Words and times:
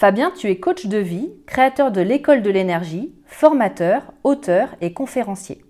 Fabien, 0.00 0.32
tu 0.34 0.48
es 0.48 0.56
coach 0.56 0.86
de 0.86 0.96
vie, 0.96 1.28
créateur 1.44 1.92
de 1.92 2.00
l'école 2.00 2.40
de 2.40 2.48
l'énergie, 2.48 3.12
formateur, 3.26 4.14
auteur 4.24 4.74
et 4.80 4.94
conférencier. 4.94 5.62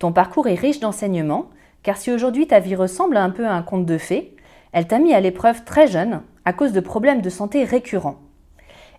Ton 0.00 0.10
parcours 0.10 0.48
est 0.48 0.56
riche 0.56 0.80
d'enseignements, 0.80 1.50
car 1.84 1.96
si 1.96 2.10
aujourd'hui 2.10 2.48
ta 2.48 2.58
vie 2.58 2.74
ressemble 2.74 3.16
un 3.16 3.30
peu 3.30 3.46
à 3.46 3.52
un 3.52 3.62
conte 3.62 3.86
de 3.86 3.98
fées, 3.98 4.34
elle 4.72 4.88
t'a 4.88 4.98
mis 4.98 5.14
à 5.14 5.20
l'épreuve 5.20 5.62
très 5.62 5.86
jeune 5.86 6.22
à 6.44 6.52
cause 6.52 6.72
de 6.72 6.80
problèmes 6.80 7.20
de 7.20 7.30
santé 7.30 7.62
récurrents. 7.62 8.18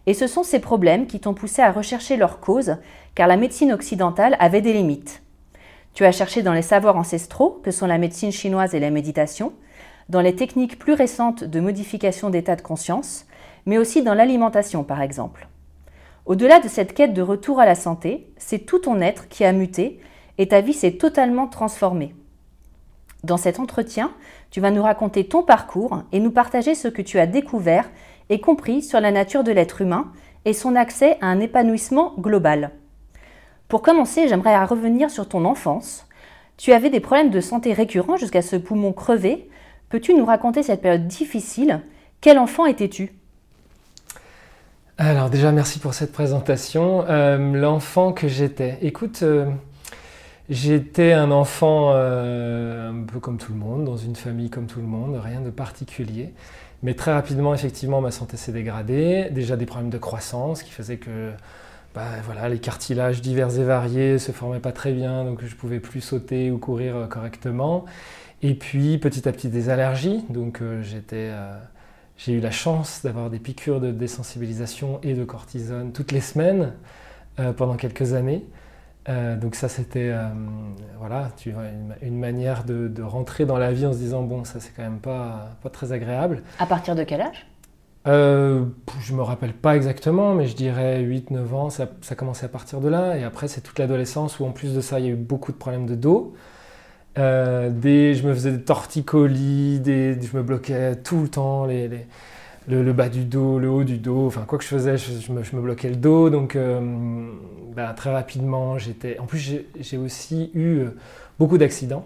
Et 0.06 0.14
ce 0.14 0.28
sont 0.28 0.44
ces 0.44 0.60
problèmes 0.60 1.08
qui 1.08 1.20
t'ont 1.20 1.34
poussé 1.34 1.62
à 1.62 1.74
rechercher 1.74 2.16
leur 2.16 2.40
cause, 2.40 2.78
car 3.16 3.28
la 3.28 3.36
médecine 3.36 3.74
occidentale 3.74 4.38
avait 4.40 4.62
des 4.62 4.72
limites. 4.72 5.24
Tu 5.94 6.06
as 6.06 6.14
cherché 6.14 6.42
dans 6.42 6.54
les 6.54 6.62
savoirs 6.62 6.96
ancestraux, 6.96 7.60
que 7.66 7.72
sont 7.72 7.86
la 7.86 7.98
médecine 7.98 8.32
chinoise 8.32 8.74
et 8.74 8.80
la 8.80 8.92
méditation, 8.92 9.52
dans 10.08 10.22
les 10.22 10.38
techniques 10.38 10.80
plus 10.80 10.94
récentes 10.94 11.44
de 11.44 11.60
modification 11.60 12.30
d'état 12.30 12.56
de 12.56 12.62
conscience, 12.62 13.27
mais 13.68 13.78
aussi 13.78 14.02
dans 14.02 14.16
l'alimentation 14.16 14.84
par 14.84 15.04
exemple. 15.04 15.48
Au-delà 16.26 16.60
de 16.60 16.68
cette 16.68 16.94
quête 16.94 17.14
de 17.14 17.22
retour 17.22 17.60
à 17.60 17.66
la 17.66 17.76
santé, 17.76 18.28
c'est 18.38 18.66
tout 18.66 18.80
ton 18.80 19.00
être 19.00 19.28
qui 19.28 19.46
a 19.46 19.52
muté 19.52 20.00
et 20.40 20.48
ta 20.48 20.62
vie 20.62 20.74
s'est 20.74 20.94
totalement 20.94 21.48
transformée. 21.48 22.16
Dans 23.24 23.38
cet 23.38 23.60
entretien, 23.60 24.12
tu 24.52 24.62
vas 24.62 24.72
nous 24.72 24.84
raconter 24.84 25.28
ton 25.28 25.44
parcours 25.44 26.04
et 26.12 26.20
nous 26.20 26.32
partager 26.32 26.76
ce 26.76 26.88
que 26.88 27.02
tu 27.02 27.20
as 27.20 27.28
découvert 27.28 27.90
et 28.30 28.40
compris 28.40 28.82
sur 28.82 29.00
la 29.00 29.12
nature 29.12 29.44
de 29.44 29.52
l'être 29.52 29.82
humain 29.82 30.12
et 30.46 30.54
son 30.54 30.76
accès 30.76 31.18
à 31.22 31.28
un 31.28 31.40
épanouissement 31.40 32.14
global. 32.18 32.72
Pour 33.68 33.82
commencer, 33.82 34.28
j'aimerais 34.28 34.64
revenir 34.64 35.10
sur 35.10 35.28
ton 35.28 35.44
enfance. 35.44 36.08
Tu 36.56 36.72
avais 36.72 36.90
des 36.90 37.02
problèmes 37.02 37.32
de 37.32 37.42
santé 37.42 37.74
récurrents 37.74 38.18
jusqu'à 38.18 38.42
ce 38.42 38.56
poumon 38.56 38.94
crevé. 38.94 39.50
Peux-tu 39.90 40.14
nous 40.14 40.26
raconter 40.26 40.64
cette 40.64 40.82
période 40.82 41.08
difficile? 41.08 41.82
Quel 42.22 42.40
enfant 42.40 42.66
étais-tu? 42.66 43.12
Alors 45.00 45.30
déjà, 45.30 45.52
merci 45.52 45.78
pour 45.78 45.94
cette 45.94 46.12
présentation. 46.12 47.06
Euh, 47.08 47.38
l'enfant 47.38 48.14
que 48.14 48.28
j'étais. 48.28 48.80
Écoute, 48.82 49.20
euh, 49.22 49.46
j'étais 50.50 51.14
un 51.14 51.30
enfant 51.30 51.92
euh, 51.94 52.90
un 52.90 53.04
peu 53.04 53.20
comme 53.20 53.38
tout 53.38 53.52
le 53.52 53.60
monde, 53.60 53.86
dans 53.86 53.98
une 53.98 54.16
famille 54.16 54.50
comme 54.50 54.66
tout 54.66 54.80
le 54.80 54.88
monde, 54.88 55.20
rien 55.24 55.42
de 55.42 55.52
particulier. 55.52 56.34
Mais 56.82 56.96
très 56.96 57.14
rapidement, 57.14 57.54
effectivement, 57.54 58.02
ma 58.02 58.10
santé 58.10 58.38
s'est 58.38 58.52
dégradée. 58.52 59.30
Déjà 59.30 59.56
des 59.56 59.68
problèmes 59.68 59.92
de 59.92 60.00
croissance 60.00 60.64
qui 60.64 60.72
faisaient 60.72 60.98
que 60.98 61.32
bah, 61.94 62.06
voilà, 62.26 62.50
les 62.50 62.60
cartilages 62.60 63.22
divers 63.22 63.56
et 63.60 63.64
variés 63.64 64.18
se 64.18 64.32
formaient 64.32 64.60
pas 64.60 64.72
très 64.72 64.94
bien, 64.94 65.26
donc 65.26 65.46
je 65.46 65.56
pouvais 65.56 65.80
plus 65.80 66.02
sauter 66.02 66.50
ou 66.50 66.58
courir 66.58 67.08
correctement. 67.08 67.86
Et 68.42 68.56
puis 68.56 68.98
petit 68.98 69.30
à 69.30 69.32
petit 69.32 69.50
des 69.50 69.70
allergies, 69.70 70.24
donc 70.30 70.62
j'étais 70.82 71.32
j'ai 72.18 72.34
eu 72.34 72.40
la 72.40 72.52
chance 72.52 73.02
d'avoir 73.04 73.30
des 73.30 73.40
piqûres 73.40 73.80
de 73.80 73.92
désensibilisation 73.92 75.00
et 75.04 75.14
de 75.14 75.24
cortisone 75.24 75.92
toutes 75.92 76.12
les 76.12 76.22
semaines 76.22 76.74
euh, 77.40 77.54
pendant 77.54 77.76
quelques 77.76 78.14
années. 78.14 78.46
Euh, 79.08 79.38
donc 79.38 79.56
ça 79.56 79.70
c'était 79.70 80.10
euh, 80.12 80.28
voilà, 80.98 81.30
tu 81.38 81.52
vois, 81.52 81.64
une, 82.02 82.20
manière 82.20 82.66
de, 82.66 83.02
rentrer 83.02 83.46
dans 83.46 83.58
la 83.58 83.72
vie 83.72 83.86
en 83.86 83.94
se 83.94 84.00
disant 84.00 84.24
bon 84.24 84.44
ça 84.44 84.60
c'est 84.60 84.74
quand 84.76 84.82
même 84.82 85.00
pas, 85.00 85.52
pas 85.62 85.70
très 85.70 85.92
agréable. 85.92 86.42
À 86.60 86.66
partir 86.66 86.96
de 86.96 87.04
quel 87.04 87.22
âge? 87.22 87.48
Je 88.06 89.14
me 89.14 89.22
rappelle 89.22 89.54
pas 89.54 89.76
exactement 89.76 90.34
mais 90.34 90.48
je 90.48 90.56
dirais 90.56 91.04
8-9 91.04 91.54
ans, 91.54 91.70
ça, 91.70 91.88
ça 92.02 92.16
commençait 92.16 92.46
à 92.46 92.50
partir 92.50 92.82
de 92.82 92.88
là 92.88 93.18
et 93.18 93.24
après 93.24 93.48
c'est 93.48 93.62
toute 93.62 93.80
l'adolescence 93.80 94.40
où 94.40 94.46
en 94.46 94.52
plus 94.52 94.74
de 94.74 94.82
ça 94.82 95.00
il 95.00 95.06
y 95.06 95.10
a 95.10 95.12
eu 95.12 95.16
beaucoup 95.16 95.52
de 95.52 95.58
problèmes 95.58 95.86
de 95.86 95.96
dos. 95.96 96.34
Euh, 97.18 97.70
des, 97.70 98.14
je 98.14 98.28
me 98.28 98.34
faisais 98.34 98.52
des 98.52 98.62
torticolis, 98.62 99.80
des, 99.80 100.20
je 100.22 100.38
me 100.38 100.44
bloquais 100.44 100.96
tout 100.98 101.22
le 101.22 101.30
temps 101.30 101.66
les, 101.66 101.90
le, 102.68 102.94
bas 102.94 103.10
du 103.10 103.26
dos, 103.26 103.58
le 103.58 103.70
haut 103.70 103.84
du 103.84 103.98
dos, 103.98 104.28
enfin 104.28 104.44
quoi 104.46 104.60
que 104.60 104.64
je 104.64 104.70
faisais, 104.70 104.98
je, 104.98 105.32
me, 105.32 105.62
bloquais 105.62 105.90
le 105.90 105.96
dos. 105.96 106.30
Donc 106.30 106.56
euh, 106.56 106.80
ben, 107.76 107.94
très 107.94 108.12
rapidement, 108.12 108.78
j'étais. 108.78 109.18
En 109.20 109.26
plus, 109.26 109.64
j'ai 109.80 109.98
aussi 109.98 110.52
eu 110.54 110.78
euh, 110.80 110.96
beaucoup 111.40 111.58
d'accidents 111.58 112.06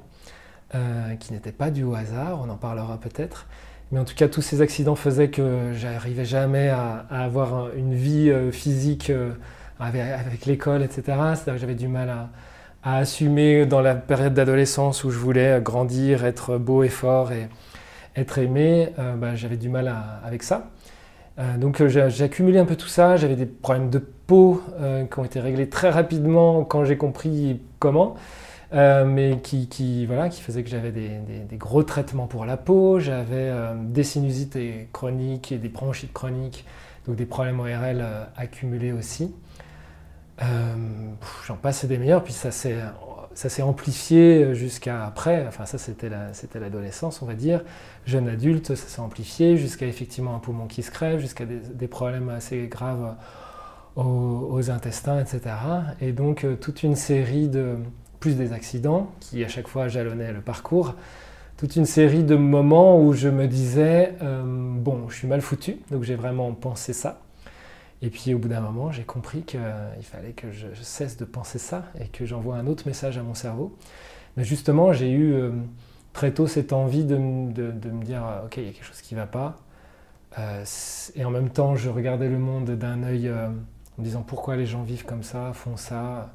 qui 1.19 1.33
n'étaient 1.33 1.51
pas 1.51 1.69
dus 1.69 1.83
au 1.83 1.95
hasard, 1.95 2.39
on 2.41 2.49
en 2.49 2.55
parlera 2.55 2.97
peut-être. 2.97 3.45
Mais 3.91 3.99
en 3.99 4.05
tout 4.05 4.15
cas, 4.15 4.29
tous 4.29 4.41
ces 4.41 4.61
accidents 4.61 4.95
faisaient 4.95 5.29
que 5.29 5.73
j'arrivais 5.73 6.23
jamais 6.23 6.69
à, 6.69 7.05
avoir 7.09 7.75
une 7.75 7.93
vie 7.93 8.31
physique 8.53 9.11
avec, 9.81 10.01
avec 10.01 10.45
l'école, 10.45 10.81
etc. 10.81 11.01
C'est-à-dire 11.07 11.55
que 11.55 11.59
j'avais 11.59 11.75
du 11.75 11.89
mal 11.89 12.09
à, 12.09 12.29
à 12.83 12.97
assumer 12.97 13.65
dans 13.65 13.81
la 13.81 13.95
période 13.95 14.33
d'adolescence 14.33 15.03
où 15.03 15.11
je 15.11 15.17
voulais 15.17 15.61
grandir, 15.61 16.25
être 16.25 16.57
beau 16.57 16.83
et 16.83 16.89
fort 16.89 17.31
et 17.31 17.47
être 18.15 18.37
aimé, 18.39 18.89
euh, 18.99 19.15
bah, 19.15 19.35
j'avais 19.35 19.57
du 19.57 19.69
mal 19.69 19.93
avec 20.23 20.43
ça. 20.43 20.69
Euh, 21.39 21.57
donc 21.57 21.81
euh, 21.81 21.87
j'ai 21.87 22.23
accumulé 22.23 22.59
un 22.59 22.65
peu 22.65 22.75
tout 22.75 22.87
ça, 22.87 23.17
j'avais 23.17 23.35
des 23.35 23.45
problèmes 23.45 23.89
de 23.89 23.99
peau 23.99 24.61
qui 25.11 25.19
ont 25.19 25.25
été 25.25 25.41
réglés 25.41 25.67
très 25.67 25.89
rapidement 25.89 26.63
quand 26.63 26.85
j'ai 26.85 26.95
compris 26.95 27.59
comment, 27.79 28.15
mais 28.71 29.39
qui, 29.43 29.67
qui, 29.67 30.05
voilà, 30.05 30.29
qui 30.29 30.41
faisaient 30.41 30.63
que 30.63 30.69
j'avais 30.69 30.91
des, 30.91 31.09
des, 31.49 31.57
gros 31.57 31.83
traitements 31.83 32.27
pour 32.27 32.45
la 32.45 32.55
peau, 32.55 33.01
j'avais 33.01 33.51
des 33.75 34.05
sinusites 34.05 34.57
chroniques 34.93 35.51
et 35.51 35.57
des 35.57 35.67
bronchites 35.67 36.13
chroniques, 36.13 36.63
donc 37.05 37.17
des 37.17 37.25
problèmes 37.25 37.59
ORL 37.59 38.05
accumulés 38.37 38.93
aussi. 38.93 39.33
Euh, 40.41 40.75
j'en 41.45 41.55
passe 41.55 41.85
des 41.85 41.97
meilleurs, 41.97 42.23
puis 42.23 42.33
ça 42.33 42.51
s'est 42.51 43.61
amplifié 43.61 44.55
jusqu'à 44.55 45.05
après, 45.05 45.45
enfin 45.47 45.65
ça 45.65 45.77
c'était 45.77 46.09
l'adolescence 46.59 47.21
on 47.21 47.25
va 47.25 47.35
dire, 47.35 47.61
jeune 48.05 48.27
adulte, 48.27 48.75
ça 48.75 48.87
s'est 48.87 49.01
amplifié 49.01 49.57
jusqu'à 49.57 49.85
effectivement 49.85 50.35
un 50.35 50.39
poumon 50.39 50.67
qui 50.67 50.83
se 50.83 50.91
crève, 50.91 51.19
jusqu'à 51.19 51.45
des, 51.45 51.87
problèmes 51.87 52.29
assez 52.29 52.67
graves 52.67 53.15
aux, 53.95 54.71
intestins, 54.71 55.19
etc. 55.19 55.41
Et 55.99 56.11
donc 56.11 56.43
euh, 56.43 56.55
toute 56.55 56.83
une 56.83 56.95
série 56.95 57.49
de, 57.49 57.75
plus 58.21 58.35
des 58.35 58.53
accidents 58.53 59.11
qui 59.19 59.43
à 59.43 59.49
chaque 59.49 59.67
fois 59.67 59.89
jalonnaient 59.89 60.31
le 60.31 60.41
parcours, 60.41 60.95
toute 61.57 61.75
une 61.75 61.85
série 61.85 62.23
de 62.23 62.35
moments 62.35 62.99
où 62.99 63.13
je 63.13 63.27
me 63.27 63.47
disais, 63.47 64.15
euh, 64.21 64.43
bon 64.45 65.09
je 65.09 65.17
suis 65.17 65.27
mal 65.27 65.41
foutu, 65.41 65.77
donc 65.91 66.03
j'ai 66.03 66.15
vraiment 66.15 66.53
pensé 66.53 66.93
ça. 66.93 67.19
Et 68.01 68.09
puis 68.09 68.33
au 68.33 68.39
bout 68.39 68.47
d'un 68.47 68.61
moment, 68.61 68.91
j'ai 68.91 69.03
compris 69.03 69.43
qu'il 69.43 69.59
fallait 70.03 70.31
que 70.31 70.51
je, 70.51 70.67
cesse 70.81 71.17
de 71.17 71.25
penser 71.25 71.59
ça 71.59 71.85
et 71.99 72.07
que 72.07 72.25
j'envoie 72.25 72.55
un 72.55 72.65
autre 72.67 72.87
message 72.87 73.17
à 73.17 73.23
mon 73.23 73.35
cerveau. 73.35 73.77
Mais 74.37 74.43
justement, 74.43 74.91
j'ai 74.91 75.11
eu 75.11 75.33
euh, 75.33 75.51
très 76.13 76.31
tôt 76.31 76.47
cette 76.47 76.73
envie 76.73 77.05
de, 77.05 77.17
me 77.17 78.03
dire, 78.03 78.23
ok, 78.45 78.57
il 78.57 78.63
y 78.63 78.69
a 78.69 78.71
quelque 78.71 78.85
chose 78.85 79.01
qui 79.01 79.13
ne 79.13 79.19
va 79.19 79.27
pas. 79.27 79.57
Euh, 80.39 80.63
et 81.15 81.25
en 81.25 81.29
même 81.29 81.49
temps, 81.49 81.75
je 81.75 81.89
regardais 81.89 82.29
le 82.29 82.39
monde 82.39 82.71
d'un 82.71 83.03
œil 83.03 83.27
euh, 83.27 83.47
en 83.47 83.51
me 83.99 84.03
disant 84.03 84.23
pourquoi 84.23 84.55
les 84.55 84.65
gens 84.65 84.81
vivent 84.81 85.05
comme 85.05 85.23
ça, 85.23 85.51
font 85.53 85.77
ça? 85.77 86.33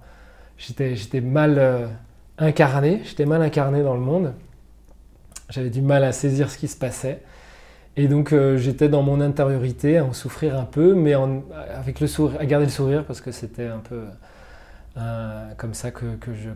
J'étais 0.59 1.21
mal 1.21 1.91
incarné, 2.39 3.03
j'étais 3.05 3.27
mal 3.27 3.43
incarné 3.43 3.83
dans 3.83 3.95
le 3.95 4.01
monde. 4.01 4.33
J'avais 5.51 5.71
du 5.71 5.83
mal 5.83 6.03
à 6.05 6.13
saisir 6.13 6.51
ce 6.51 6.57
qui 6.57 6.69
se 6.69 6.77
passait. 6.77 7.23
Et 7.97 8.09
donc 8.09 8.33
euh, 8.33 8.59
j'étais 8.59 8.89
dans 8.89 9.03
mon 9.03 9.21
intériorité 9.21 9.99
à 9.99 10.05
en 10.05 10.13
souffrir 10.13 10.59
un 10.59 10.65
peu, 10.65 10.95
mais 10.95 11.15
avec 11.75 12.01
le 12.01 12.07
sourire, 12.07 12.39
à 12.39 12.45
garder 12.45 12.67
le 12.67 12.73
sourire 12.73 13.05
parce 13.05 13.23
que 13.23 13.33
c'était 13.33 13.67
un 13.67 13.79
peu 13.79 14.05
euh, 14.99 15.51
comme 15.57 15.73
ça 15.73 15.91
que, 15.91 16.05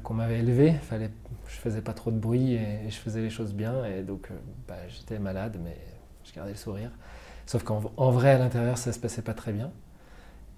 qu'on 0.02 0.14
m'avait 0.14 0.40
élevé. 0.40 0.74
Fallait, 0.82 1.10
je 1.48 1.56
faisais 1.56 1.80
pas 1.80 1.94
trop 1.94 2.10
de 2.10 2.18
bruit 2.18 2.54
et, 2.54 2.90
je 2.90 2.96
faisais 2.96 3.22
les 3.22 3.30
choses 3.30 3.54
bien. 3.54 3.84
Et 3.86 4.02
donc 4.02 4.28
euh, 4.30 4.34
bah, 4.68 4.76
j'étais 4.88 5.18
malade, 5.18 5.56
mais 5.64 5.76
je 6.24 6.34
gardais 6.34 6.52
le 6.52 6.58
sourire. 6.58 6.90
Sauf 7.46 7.62
qu'en 7.62 8.10
vrai 8.10 8.32
à 8.32 8.38
l'intérieur 8.38 8.76
ça 8.76 8.92
se 8.92 8.98
passait 8.98 9.22
pas 9.22 9.34
très 9.34 9.52
bien. 9.52 9.70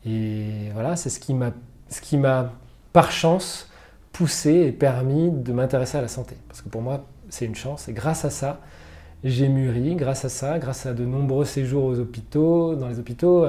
Et 0.05 0.71
voilà, 0.73 0.97
c'est 0.97 1.11
ce 1.11 1.21
qui 1.21 1.33
m'a, 1.33 1.53
ce 1.91 2.01
qui 2.01 2.17
m'a 2.17 2.51
par 2.93 3.13
chance 3.13 3.71
poussé 4.11 4.51
et 4.51 4.73
permis 4.73 5.31
de 5.31 5.53
m'intéresser 5.53 5.97
à 5.97 6.03
la 6.03 6.09
santé. 6.09 6.37
Parce 6.49 6.61
que 6.61 6.69
pour 6.69 6.83
moi 6.83 7.07
c'est 7.29 7.47
une 7.47 7.55
chance 7.55 7.89
et 7.89 7.93
grâce 7.93 8.25
à 8.25 8.31
ça 8.31 8.61
j'ai 9.25 9.49
mûri 9.49 9.95
grâce 9.95 10.25
à 10.25 10.29
ça, 10.29 10.59
grâce 10.59 10.87
à 10.87 10.95
de 10.95 11.05
nombreux 11.05 11.45
séjours 11.45 11.85
aux 11.85 11.99
hôpitaux, 11.99 12.75
dans 12.75 12.89
les 12.89 12.99
hôpitaux, 12.99 13.47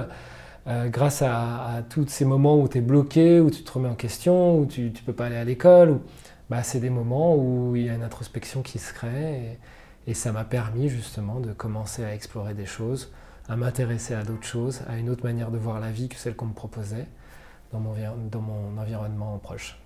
euh, 0.68 0.88
grâce 0.90 1.22
à, 1.22 1.84
tous 1.90 2.08
ces 2.08 2.26
moments 2.26 2.60
où 2.62 2.68
tu 2.68 2.78
es 2.78 2.82
bloqué, 2.82 3.40
où 3.40 3.50
tu 3.50 3.64
te 3.64 3.72
remets 3.72 3.90
en 3.90 3.96
question, 3.96 4.60
où 4.60 4.66
tu 4.66 4.84
ne 4.84 5.06
peux 5.06 5.14
pas 5.14 5.26
aller 5.26 5.36
à 5.36 5.44
l'école. 5.44 6.00
Bah, 6.50 6.64
c'est 6.64 6.80
des 6.80 6.90
moments 6.90 7.36
où 7.36 7.76
il 7.76 7.86
y 7.86 7.90
a 7.90 7.96
une 7.96 8.04
introspection 8.04 8.62
qui 8.62 8.80
se 8.80 8.94
crée 8.94 9.58
et, 10.08 10.14
ça 10.14 10.32
m'a 10.34 10.44
permis 10.44 10.90
justement 10.90 11.40
de 11.40 11.54
commencer 11.54 12.04
à 12.04 12.14
explorer 12.14 12.54
des 12.54 12.66
choses, 12.66 13.12
à 13.48 13.56
m'intéresser 13.56 14.14
à 14.14 14.24
d'autres 14.24 14.46
choses, 14.46 14.82
à 14.88 14.98
une 14.98 15.10
autre 15.10 15.24
manière 15.24 15.50
de 15.50 15.58
voir 15.58 15.80
la 15.80 15.92
vie 15.92 16.10
que 16.10 16.18
celle 16.18 16.36
qu'on 16.36 16.48
me 16.48 16.54
proposait 16.54 17.08
dans 17.72 17.80
mon 17.80 18.78
environnement 18.78 19.38
proche. 19.40 19.83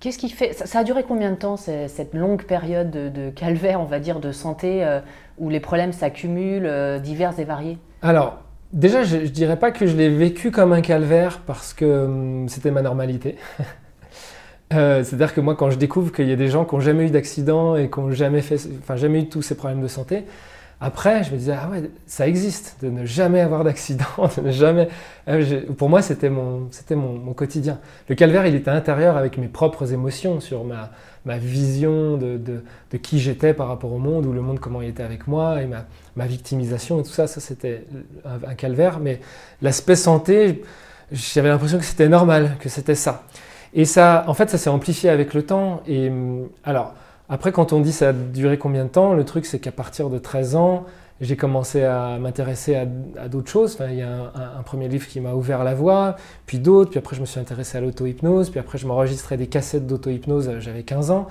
Qu'est-ce 0.00 0.18
qui 0.18 0.28
fait 0.28 0.52
ça, 0.52 0.80
a 0.80 0.84
duré 0.84 1.02
combien 1.02 1.30
de 1.30 1.36
temps 1.36 1.56
cette 1.56 2.14
longue 2.14 2.44
période 2.44 2.90
de, 2.90 3.30
calvaire, 3.30 3.80
on 3.80 3.84
va 3.84 3.98
dire, 3.98 4.20
de 4.20 4.32
santé 4.32 4.84
euh, 4.84 5.00
où 5.38 5.48
les 5.48 5.60
problèmes 5.60 5.92
s'accumulent, 5.92 6.66
euh, 6.66 6.98
divers 6.98 7.38
et 7.38 7.44
variés? 7.44 7.78
Alors, 8.02 8.38
déjà, 8.72 9.02
je, 9.02 9.16
ne 9.16 9.26
dirais 9.26 9.58
pas 9.58 9.70
que 9.70 9.86
je 9.86 9.96
l'ai 9.96 10.10
vécu 10.10 10.50
comme 10.50 10.72
un 10.72 10.82
calvaire 10.82 11.40
parce 11.46 11.72
que 11.72 12.04
hum, 12.04 12.48
c'était 12.48 12.70
ma 12.70 12.82
normalité. 12.82 13.36
Euh, 14.72 15.04
c'est-à-dire 15.04 15.34
que 15.34 15.40
moi, 15.40 15.54
quand 15.54 15.70
je 15.70 15.76
découvre 15.76 16.10
qu'il 16.10 16.26
y 16.26 16.32
a 16.32 16.36
des 16.36 16.48
gens 16.48 16.64
qui 16.64 16.74
n'ont 16.74 16.80
jamais 16.80 17.06
eu 17.06 17.10
d'accident 17.10 17.76
et 17.76 17.88
qui 17.88 18.00
n'ont 18.00 18.10
jamais 18.10 18.40
fait, 18.40 18.56
enfin, 18.80 18.96
jamais 18.96 19.20
eu 19.20 19.28
tous 19.28 19.42
ces 19.42 19.54
problèmes 19.54 19.82
de 19.82 19.86
santé, 19.86 20.24
après, 20.80 21.24
je 21.24 21.32
me 21.32 21.38
disais, 21.38 21.54
ah 21.58 21.68
ouais, 21.70 21.90
ça 22.06 22.26
existe, 22.28 22.76
de 22.82 22.90
ne 22.90 23.06
jamais 23.06 23.40
avoir 23.40 23.64
d'accident, 23.64 24.04
de 24.36 24.42
ne 24.42 24.50
jamais... 24.50 24.88
Euh, 25.28 25.62
pour 25.78 25.88
moi, 25.88 26.02
c'était 26.02 26.28
mon, 26.28 26.68
mon, 26.90 27.32
quotidien. 27.32 27.78
Le 28.08 28.14
calvaire, 28.14 28.46
il 28.46 28.54
était 28.54 28.70
intérieur 28.70 29.16
avec 29.16 29.38
mes 29.38 29.48
propres 29.48 29.92
émotions 29.92 30.40
sur 30.40 30.64
ma, 30.64 30.90
ma 31.24 31.38
vision 31.38 32.16
de, 32.16 32.36
de, 32.36 32.96
qui 32.98 33.18
j'étais 33.18 33.54
par 33.54 33.68
rapport 33.68 33.92
au 33.92 33.98
monde, 33.98 34.26
ou 34.26 34.32
le 34.32 34.40
monde, 34.40 34.58
comment 34.58 34.82
il 34.82 34.88
était 34.88 35.02
avec 35.02 35.26
moi, 35.26 35.62
et 35.62 35.66
ma, 35.66 35.86
ma 36.16 36.26
victimisation 36.26 37.00
et 37.00 37.02
tout 37.02 37.10
ça, 37.10 37.26
ça 37.26 37.40
c'était 37.40 37.86
un, 38.24 38.54
calvaire. 38.54 38.98
Mais 39.00 39.20
l'aspect 39.62 39.96
santé, 39.96 40.62
j'avais 41.12 41.48
l'impression 41.48 41.78
que 41.78 41.84
c'était 41.84 42.08
normal, 42.08 42.56
que 42.60 42.68
c'était 42.68 42.94
ça. 42.94 43.24
Et 43.72 43.84
ça, 43.84 44.24
en 44.26 44.34
fait, 44.34 44.50
ça 44.50 44.58
s'est 44.58 44.70
amplifié 44.70 45.08
avec 45.08 45.34
le 45.34 45.44
temps. 45.44 45.82
Et 45.88 46.10
alors, 46.62 46.94
après, 47.28 47.52
quand 47.52 47.72
on 47.72 47.80
dit 47.80 47.92
ça 47.92 48.10
a 48.10 48.12
duré 48.12 48.58
combien 48.58 48.84
de 48.84 48.90
temps, 48.90 49.14
le 49.14 49.24
truc 49.24 49.46
c'est 49.46 49.58
qu'à 49.58 49.72
partir 49.72 50.10
de 50.10 50.18
13 50.18 50.56
ans, 50.56 50.84
j'ai 51.20 51.36
commencé 51.36 51.82
à 51.84 52.18
m'intéresser 52.18 52.74
à, 52.74 53.28
d'autres 53.28 53.50
choses. 53.50 53.78
il 53.88 53.96
y 53.96 54.02
a 54.02 54.32
un, 54.58 54.62
premier 54.62 54.88
livre 54.88 55.06
qui 55.06 55.20
m'a 55.20 55.32
ouvert 55.32 55.64
la 55.64 55.74
voie, 55.74 56.16
puis 56.46 56.58
d'autres, 56.58 56.90
puis 56.90 56.98
après 56.98 57.16
je 57.16 57.20
me 57.20 57.26
suis 57.26 57.40
intéressé 57.40 57.78
à 57.78 57.80
l'auto-hypnose, 57.80 58.50
puis 58.50 58.60
après 58.60 58.78
je 58.78 58.86
m'enregistrais 58.86 59.36
des 59.36 59.46
cassettes 59.46 59.86
d'auto-hypnose, 59.86 60.48
euh, 60.48 60.60
j'avais 60.60 60.82
15 60.82 61.10
ans, 61.10 61.28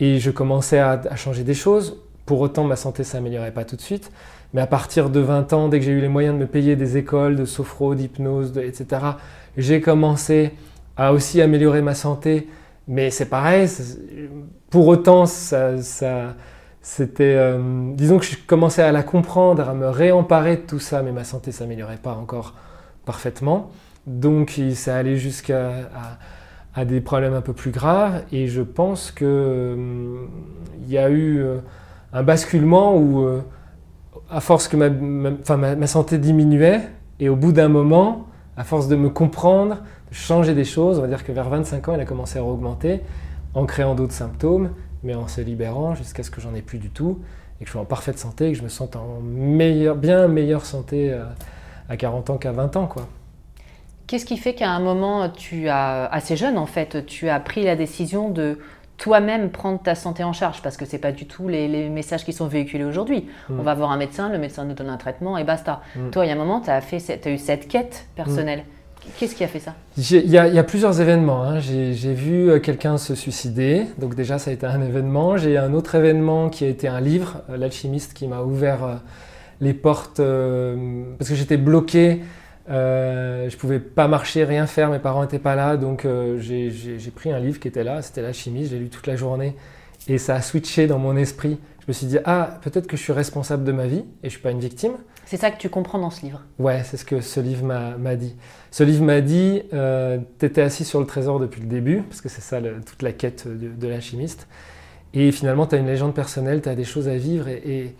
et 0.00 0.18
je 0.18 0.30
commençais 0.30 0.78
à, 0.78 1.16
changer 1.16 1.44
des 1.44 1.54
choses. 1.54 1.98
Pour 2.26 2.40
autant, 2.40 2.64
ma 2.64 2.76
santé 2.76 3.04
s'améliorait 3.04 3.52
pas 3.52 3.64
tout 3.64 3.76
de 3.76 3.80
suite. 3.80 4.10
Mais 4.54 4.60
à 4.60 4.66
partir 4.66 5.10
de 5.10 5.20
20 5.20 5.52
ans, 5.52 5.68
dès 5.68 5.78
que 5.78 5.84
j'ai 5.84 5.92
eu 5.92 6.00
les 6.00 6.08
moyens 6.08 6.34
de 6.34 6.40
me 6.40 6.46
payer 6.46 6.76
des 6.76 6.96
écoles 6.96 7.36
de 7.36 7.44
sophro, 7.44 7.94
d'hypnose, 7.94 8.56
etc., 8.58 9.02
j'ai 9.56 9.80
commencé 9.80 10.52
à 10.96 11.12
aussi 11.12 11.40
améliorer 11.40 11.82
ma 11.82 11.94
santé. 11.94 12.48
Mais 12.88 13.10
c'est 13.10 13.26
pareil, 13.26 13.68
pour 14.70 14.88
autant, 14.88 15.26
ça, 15.26 15.76
c'était. 16.80 17.36
Euh, 17.36 17.92
disons 17.94 18.18
que 18.18 18.24
je 18.24 18.36
commençais 18.46 18.82
à 18.82 18.92
la 18.92 19.02
comprendre, 19.02 19.68
à 19.68 19.74
me 19.74 19.88
réemparer 19.88 20.56
de 20.56 20.62
tout 20.62 20.80
ça, 20.80 21.02
mais 21.02 21.12
ma 21.12 21.24
santé 21.24 21.50
ne 21.50 21.54
s'améliorait 21.54 21.98
pas 21.98 22.14
encore 22.14 22.54
parfaitement. 23.04 23.70
Donc, 24.06 24.60
ça 24.74 24.96
allait 24.96 25.16
jusqu'à 25.16 25.72
des 26.84 27.00
problèmes 27.00 27.34
un 27.34 27.40
peu 27.40 27.52
plus 27.52 27.70
graves. 27.70 28.24
Et 28.32 28.48
je 28.48 28.62
pense 28.62 29.12
qu'il 29.12 29.26
euh, 29.28 30.26
y 30.88 30.98
a 30.98 31.08
eu 31.08 31.38
euh, 31.38 31.58
un 32.12 32.24
basculement 32.24 32.96
où, 32.96 33.24
à 34.28 34.40
force 34.40 34.66
que 34.66 34.76
ma, 34.76 34.90
ma 35.76 35.86
santé 35.86 36.18
diminuait, 36.18 36.80
et 37.20 37.28
au 37.28 37.36
bout 37.36 37.52
d'un 37.52 37.68
moment, 37.68 38.26
à 38.62 38.64
force 38.64 38.86
de 38.86 38.94
me 38.94 39.10
comprendre, 39.10 39.78
de 40.08 40.14
changer 40.14 40.54
des 40.54 40.64
choses, 40.64 41.00
on 41.00 41.02
va 41.02 41.08
dire 41.08 41.24
que 41.24 41.32
vers 41.32 41.48
25 41.48 41.88
ans, 41.88 41.94
elle 41.94 42.00
a 42.00 42.04
commencé 42.04 42.38
à 42.38 42.44
augmenter 42.44 43.00
en 43.54 43.66
créant 43.66 43.96
d'autres 43.96 44.12
symptômes, 44.12 44.70
mais 45.02 45.16
en 45.16 45.26
se 45.26 45.40
libérant 45.40 45.96
jusqu'à 45.96 46.22
ce 46.22 46.30
que 46.30 46.40
j'en 46.40 46.54
ai 46.54 46.62
plus 46.62 46.78
du 46.78 46.88
tout 46.88 47.18
et 47.60 47.64
que 47.64 47.66
je 47.66 47.72
sois 47.72 47.80
en 47.80 47.86
parfaite 47.86 48.20
santé 48.20 48.46
et 48.46 48.52
que 48.52 48.58
je 48.58 48.62
me 48.62 48.68
sente 48.68 48.94
en 48.94 49.18
bien 49.20 50.28
meilleure 50.28 50.64
santé 50.64 51.12
euh, 51.12 51.24
à 51.88 51.96
40 51.96 52.30
ans 52.30 52.38
qu'à 52.38 52.52
20 52.52 52.76
ans. 52.76 52.86
quoi. 52.86 53.08
Qu'est-ce 54.06 54.26
qui 54.26 54.36
fait 54.36 54.54
qu'à 54.54 54.70
un 54.70 54.78
moment, 54.78 55.28
tu 55.28 55.68
as, 55.68 56.04
assez 56.04 56.36
jeune 56.36 56.56
en 56.56 56.66
fait, 56.66 57.04
tu 57.04 57.28
as 57.28 57.40
pris 57.40 57.64
la 57.64 57.74
décision 57.74 58.30
de 58.30 58.60
toi-même 59.02 59.50
prendre 59.50 59.82
ta 59.82 59.96
santé 59.96 60.22
en 60.22 60.32
charge 60.32 60.62
Parce 60.62 60.76
que 60.76 60.84
ce 60.84 60.92
n'est 60.92 61.00
pas 61.00 61.10
du 61.10 61.26
tout 61.26 61.48
les, 61.48 61.88
messages 61.88 62.24
qui 62.24 62.32
sont 62.32 62.46
véhiculés 62.46 62.84
aujourd'hui. 62.84 63.26
Mm. 63.48 63.58
On 63.58 63.62
va 63.64 63.74
voir 63.74 63.90
un 63.90 63.96
médecin, 63.96 64.30
le 64.30 64.38
médecin 64.38 64.64
nous 64.64 64.74
donne 64.74 64.90
un 64.90 64.96
traitement 64.96 65.36
et 65.36 65.42
basta. 65.42 65.82
Mm. 65.96 66.10
Toi, 66.10 66.24
il 66.24 66.28
y 66.28 66.30
a 66.30 66.34
un 66.34 66.38
moment, 66.38 66.60
tu 66.60 66.70
as, 66.70 66.76
as, 66.76 67.30
eu 67.30 67.38
cette 67.38 67.66
quête 67.66 68.06
personnelle. 68.14 68.60
Mm. 68.60 69.08
Qu'est-ce 69.18 69.34
qui 69.34 69.42
a 69.42 69.48
fait 69.48 69.58
ça? 69.58 69.74
Il 69.96 70.30
y, 70.30 70.38
a 70.38 70.62
plusieurs 70.62 71.00
événements. 71.00 71.42
Hein. 71.42 71.58
J'ai 71.58 72.14
vu 72.14 72.48
euh, 72.48 72.60
quelqu'un 72.60 72.96
se 72.96 73.16
suicider, 73.16 73.86
donc 73.98 74.14
déjà 74.14 74.38
ça 74.38 74.52
a 74.52 74.54
été 74.54 74.66
un 74.66 74.80
événement. 74.80 75.36
J'ai 75.36 75.58
un 75.58 75.74
autre 75.74 75.96
événement 75.96 76.48
qui 76.48 76.64
a 76.64 76.68
été 76.68 76.86
un 76.86 77.00
livre, 77.00 77.42
euh, 77.50 77.56
L'alchimiste, 77.56 78.14
qui 78.14 78.28
m'a 78.28 78.42
ouvert 78.42 78.84
euh, 78.84 78.94
les 79.60 79.74
portes 79.74 80.20
parce 81.18 81.28
que 81.28 81.34
j'étais 81.34 81.56
bloqué. 81.56 82.20
Je 82.68 83.44
ne 83.44 83.58
pouvais 83.58 83.80
pas 83.80 84.08
marcher, 84.08 84.44
rien 84.44 84.66
faire, 84.66 84.90
mes 84.90 84.98
parents 84.98 85.22
n'étaient 85.22 85.38
pas 85.38 85.54
là, 85.54 85.76
donc 85.76 86.06
j'ai 86.38 87.12
pris 87.14 87.32
un 87.32 87.38
livre 87.38 87.60
qui 87.60 87.68
était 87.68 87.84
là, 87.84 88.02
c'était 88.02 88.22
L'alchimiste, 88.22 88.70
j'ai 88.70 88.78
lu 88.78 88.88
toute 88.88 89.06
la 89.06 89.16
journée 89.16 89.56
et 90.08 90.18
ça 90.18 90.34
a 90.34 90.42
switché 90.42 90.86
dans 90.86 90.98
mon 90.98 91.16
esprit. 91.16 91.58
Je 91.80 91.84
me 91.88 91.92
suis 91.92 92.06
dit, 92.06 92.18
ah, 92.24 92.58
peut-être 92.62 92.86
que 92.86 92.96
je 92.96 93.02
suis 93.02 93.12
responsable 93.12 93.64
de 93.64 93.72
ma 93.72 93.86
vie 93.86 94.04
et 94.22 94.24
je 94.24 94.26
ne 94.26 94.30
suis 94.30 94.40
pas 94.40 94.50
une 94.50 94.60
victime. 94.60 94.92
C'est 95.24 95.36
ça 95.36 95.50
que 95.50 95.58
tu 95.58 95.68
comprends 95.68 95.98
dans 95.98 96.10
ce 96.10 96.22
livre 96.22 96.42
Ouais, 96.58 96.82
c'est 96.84 96.96
ce 96.96 97.04
que 97.04 97.20
ce 97.20 97.40
livre 97.40 97.64
m'a 97.64 98.16
dit. 98.16 98.36
Ce 98.70 98.84
livre 98.84 99.04
m'a 99.04 99.20
dit, 99.20 99.62
euh, 99.72 100.18
tu 100.38 100.46
étais 100.46 100.62
assis 100.62 100.84
sur 100.84 101.00
le 101.00 101.06
trésor 101.06 101.40
depuis 101.40 101.60
le 101.60 101.66
début, 101.66 102.02
parce 102.02 102.20
que 102.20 102.28
c'est 102.28 102.40
ça 102.40 102.60
toute 102.60 103.02
la 103.02 103.12
quête 103.12 103.46
de, 103.48 103.88
l'alchimiste. 103.88 104.46
Et 105.14 105.32
finalement, 105.32 105.66
tu 105.66 105.74
as 105.74 105.78
une 105.78 105.86
légende 105.86 106.14
personnelle, 106.14 106.62
tu 106.62 106.68
as 106.68 106.74
des 106.74 106.84
choses 106.84 107.08
à 107.08 107.16
vivre. 107.16 107.48
Et, 107.48 107.94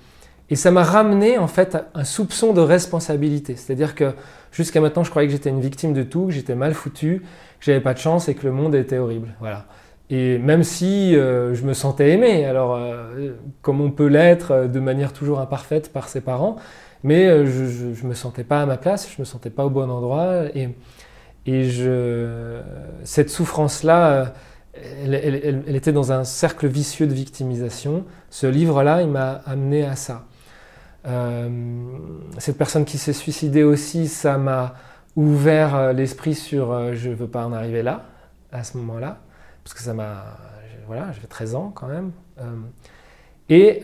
ça 0.55 0.71
m'a 0.71 0.85
ramené 0.85 1.39
en 1.39 1.49
fait 1.49 1.79
un 1.95 2.05
soupçon 2.05 2.53
de 2.53 2.61
responsabilité. 2.61 3.57
C'est-à-dire 3.57 3.95
que 3.95 4.13
jusqu'à 4.53 4.81
maintenant, 4.81 5.03
je 5.03 5.11
croyais 5.11 5.27
que 5.27 5.33
j'étais 5.33 5.51
une 5.51 5.61
victime 5.61 5.93
de 5.93 6.03
tout, 6.03 6.27
que 6.27 6.33
j'étais 6.33 6.55
mal 6.55 6.75
foutu, 6.75 7.23
que 7.59 7.65
j'avais 7.65 7.81
pas 7.81 7.95
de 7.95 7.99
chance 7.99 8.29
et 8.29 8.35
que 8.35 8.47
le 8.47 8.53
monde 8.53 8.75
était 8.75 8.99
horrible. 8.99 9.35
Voilà. 9.41 9.67
Et 10.11 10.39
même 10.39 10.63
si 10.63 11.17
euh, 11.17 11.55
je 11.55 11.65
me 11.65 11.73
sentais 11.73 12.11
aimé, 12.11 12.45
alors 12.45 12.77
euh, 12.77 13.33
comme 13.63 13.81
on 13.81 13.91
peut 13.91 14.09
l'être 14.09 14.67
de 14.67 14.79
manière 14.79 15.13
toujours 15.13 15.41
imparfaite 15.41 15.91
par 15.91 16.09
ses 16.09 16.21
parents, 16.21 16.57
mais 17.03 17.27
euh, 17.27 17.47
je 17.47 18.05
ne 18.05 18.09
me 18.09 18.15
sentais 18.15 18.45
pas 18.45 18.61
à 18.61 18.67
ma 18.67 18.77
place, 18.77 19.09
je 19.11 19.21
me 19.21 19.25
sentais 19.25 19.51
pas 19.51 19.65
au 19.65 19.71
bon 19.71 19.91
endroit. 19.91 20.45
Et, 20.55 20.69
et 21.47 21.65
je, 21.65 22.61
cette 23.05 23.31
souffrance-là, 23.31 24.35
elle, 24.75 25.15
elle, 25.15 25.77
était 25.77 25.93
dans 25.93 26.13
un 26.13 26.25
cercle 26.25 26.67
vicieux 26.67 27.07
de 27.07 27.15
victimisation. 27.15 28.05
Ce 28.31 28.47
livre-là, 28.47 29.03
il 29.03 29.09
m'a 29.09 29.41
amené 29.47 29.85
à 29.85 29.97
ça. 29.97 30.27
Euh, 31.07 31.49
cette 32.39 32.59
personne 32.59 32.85
qui 32.85 32.99
s'est 32.99 33.13
suicidée 33.13 33.65
aussi, 33.65 34.09
ça 34.09 34.39
m'a 34.39 34.75
ouvert 35.17 35.75
euh, 35.75 35.93
l'esprit 35.93 36.35
sur 36.35 36.95
je 36.95 37.11
ne 37.11 37.15
veux 37.15 37.27
pas 37.27 37.45
en 37.45 37.53
arriver 37.53 37.83
là, 37.83 38.05
à 38.53 38.65
ce 38.65 38.77
moment-là, 38.79 39.19
parce 39.65 39.75
que 39.75 39.81
ça 39.81 39.95
m'a. 39.95 40.39
Voilà, 40.87 41.13
j'avais 41.13 41.29
13 41.29 41.55
ans 41.55 41.73
quand 41.75 41.87
même. 41.87 42.13
Et, 43.49 43.83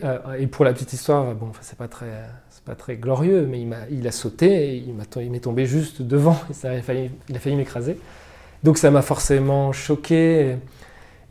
pour 0.51 0.65
la 0.65 0.73
petite 0.73 0.93
histoire, 0.93 1.33
bon, 1.33 1.51
c'est 1.61 1.77
pas 1.77 1.87
très, 1.87 2.25
pas 2.65 2.75
très 2.75 2.97
glorieux, 2.97 3.47
mais 3.47 3.65
il, 3.89 4.07
a, 4.07 4.11
sauté 4.11 4.77
il 4.77 4.93
m'est 4.93 5.39
tombé 5.39 5.65
juste 5.65 6.01
devant. 6.01 6.37
Et 6.63 6.67
a 6.67 6.81
failli, 6.81 7.11
il 7.29 7.35
a 7.35 7.39
failli 7.39 7.55
m'écraser. 7.55 7.97
Donc 8.63 8.77
ça 8.77 8.91
m'a 8.91 9.01
forcément 9.01 9.71
choqué 9.71 10.57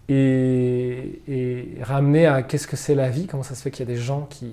et, 0.09 1.79
ramené 1.83 2.27
à 2.27 2.43
qu'est-ce 2.43 2.67
que 2.67 2.77
c'est 2.77 2.95
la 2.95 3.11
vie, 3.11 3.27
comment 3.27 3.43
ça 3.43 3.55
se 3.55 3.63
fait 3.63 3.71
qu'il 3.71 3.87
y 3.87 3.91
a 3.91 3.95
des 3.95 4.01
gens 4.01 4.27
qui, 4.31 4.53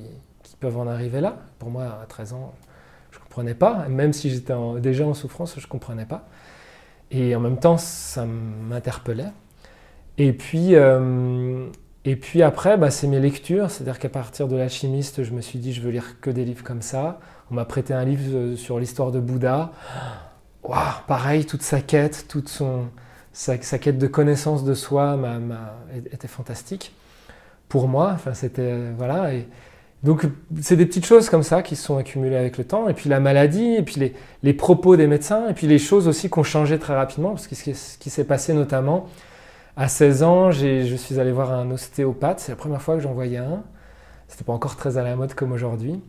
qui, 0.55 0.59
peuvent 0.59 0.77
en 0.77 0.87
arriver 0.87 1.21
là. 1.21 1.37
Pour 1.59 1.69
moi, 1.69 1.99
à 2.01 2.05
13 2.07 2.33
ans, 2.33 2.53
je 3.11 3.17
ne 3.17 3.23
comprenais 3.23 3.53
pas. 3.53 3.87
Même 3.89 4.13
si 4.13 4.29
j'étais 4.29 4.53
déjà 4.79 5.05
en 5.05 5.13
souffrance, 5.13 5.55
je 5.57 5.65
ne 5.65 5.69
comprenais 5.69 6.05
pas. 6.05 6.27
Et 7.11 7.35
en 7.35 7.39
même 7.39 7.57
temps, 7.57 7.77
ça 7.77 8.25
m'interpellait. 8.25 9.31
Et 10.17 10.33
puis, 10.33 10.75
euh, 10.75 11.67
et 12.05 12.15
puis 12.15 12.41
après, 12.41 12.77
bah, 12.77 12.91
c'est 12.91 13.07
mes 13.07 13.19
lectures. 13.19 13.69
C'est-à-dire 13.69 13.99
qu'à 13.99 14.09
partir 14.09 14.47
de 14.47 14.55
l'alchimiste, 14.55 15.23
je 15.23 15.31
me 15.31 15.41
suis 15.41 15.59
dit, 15.59 15.73
je 15.73 15.81
veux 15.81 15.91
lire 15.91 16.19
que 16.21 16.29
des 16.29 16.45
livres 16.45 16.63
comme 16.63 16.81
ça. 16.81 17.19
On 17.51 17.55
m'a 17.55 17.65
prêté 17.65 17.93
un 17.93 18.05
livre 18.05 18.23
euh, 18.33 18.55
sur 18.55 18.79
l'histoire 18.79 19.11
de 19.11 19.19
Bouddha. 19.19 19.71
Wow, 20.63 20.75
pareil, 21.07 21.45
toute 21.45 21.61
sa 21.61 21.81
quête, 21.81 22.25
toute 22.27 22.49
sa, 23.33 23.57
quête 23.57 23.99
de 23.99 24.07
connaissance 24.07 24.63
de 24.63 24.73
soi 24.73 25.15
était 26.11 26.27
fantastique 26.27 26.91
pour 27.69 27.87
moi. 27.87 28.11
Enfin, 28.13 28.33
c'était 28.33 28.91
voilà. 28.97 29.33
Et 29.33 29.47
donc, 30.05 30.27
c'est 30.61 30.75
des 30.75 30.85
petites 30.85 31.07
choses 31.07 31.31
comme 31.31 31.41
ça 31.41 31.63
qui 31.63 31.75
se 31.75 31.83
sont 31.83 31.97
accumulées 31.97 32.35
avec 32.35 32.59
le 32.59 32.63
temps. 32.63 32.87
Et 32.87 32.93
puis 32.93 33.09
la 33.09 33.19
maladie, 33.19 33.73
et 33.73 33.81
puis 33.81 34.13
les, 34.43 34.53
propos 34.53 34.95
des 34.97 35.07
médecins, 35.07 35.49
et 35.49 35.53
puis 35.53 35.65
les 35.65 35.79
choses 35.79 36.07
aussi 36.07 36.29
qui 36.29 36.37
ont 36.37 36.43
changé 36.43 36.77
très 36.77 36.93
rapidement, 36.93 37.29
parce 37.29 37.47
que 37.47 37.55
ce 37.55 37.97
qui 37.97 38.09
s'est 38.11 38.23
passé 38.23 38.53
notamment 38.53 39.07
à 39.75 39.87
16 39.87 40.21
ans, 40.21 40.51
je 40.51 40.95
suis 40.95 41.19
allé 41.19 41.31
voir 41.31 41.51
un 41.51 41.71
ostéopathe. 41.71 42.39
C'est 42.39 42.51
la 42.51 42.55
première 42.55 42.83
fois 42.83 42.93
que 42.93 43.01
j'en 43.01 43.13
voyais 43.13 43.37
un. 43.37 43.63
C'était 44.27 44.43
pas 44.43 44.53
encore 44.53 44.75
très 44.75 44.99
à 44.99 45.03
la 45.03 45.15
mode 45.15 45.33
comme 45.33 45.51
aujourd'hui. 45.51 45.99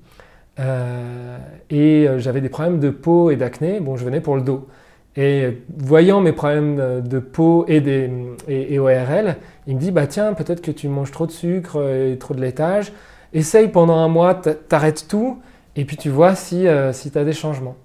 Euh, 0.60 1.38
et 1.70 2.06
euh, 2.06 2.18
j'avais 2.18 2.42
des 2.42 2.50
problèmes 2.50 2.78
de 2.78 2.90
peau 2.90 3.30
et 3.30 3.36
d'acné. 3.36 3.80
Bon, 3.80 3.96
je 3.96 4.04
venais 4.04 4.20
pour 4.20 4.36
le 4.36 4.42
dos. 4.42 4.68
Et 5.16 5.62
voyant 5.74 6.20
mes 6.20 6.32
problèmes 6.32 7.00
de 7.00 7.18
peau 7.18 7.64
et, 7.66 7.80
des, 7.80 8.10
et, 8.46 8.78
ORL, 8.78 9.36
il 9.66 9.76
me 9.76 9.80
dit 9.80 9.90
bah 9.90 10.06
tiens, 10.06 10.34
peut-être 10.34 10.60
que 10.60 10.70
tu 10.70 10.88
manges 10.88 11.12
trop 11.12 11.26
de 11.26 11.32
sucre 11.32 11.82
et 11.82 12.18
trop 12.18 12.34
de 12.34 12.42
laitage. 12.42 12.92
Essaye 13.36 13.68
pendant 13.68 13.98
un 13.98 14.08
mois, 14.08 14.34
t'arrêtes 14.34 15.06
tout, 15.08 15.40
et 15.76 15.84
puis 15.84 15.96
tu 15.96 16.08
vois 16.08 16.34
si, 16.34 16.66
euh, 16.66 16.92
si 16.92 17.12
tu 17.12 17.18
as 17.18 17.24
des 17.24 17.32
changements. 17.32 17.76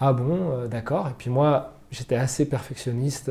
Ah 0.00 0.12
bon, 0.12 0.66
d'accord. 0.68 1.08
Et 1.08 1.14
puis 1.18 1.30
moi, 1.30 1.72
j'étais 1.90 2.16
assez 2.16 2.44
perfectionniste. 2.48 3.30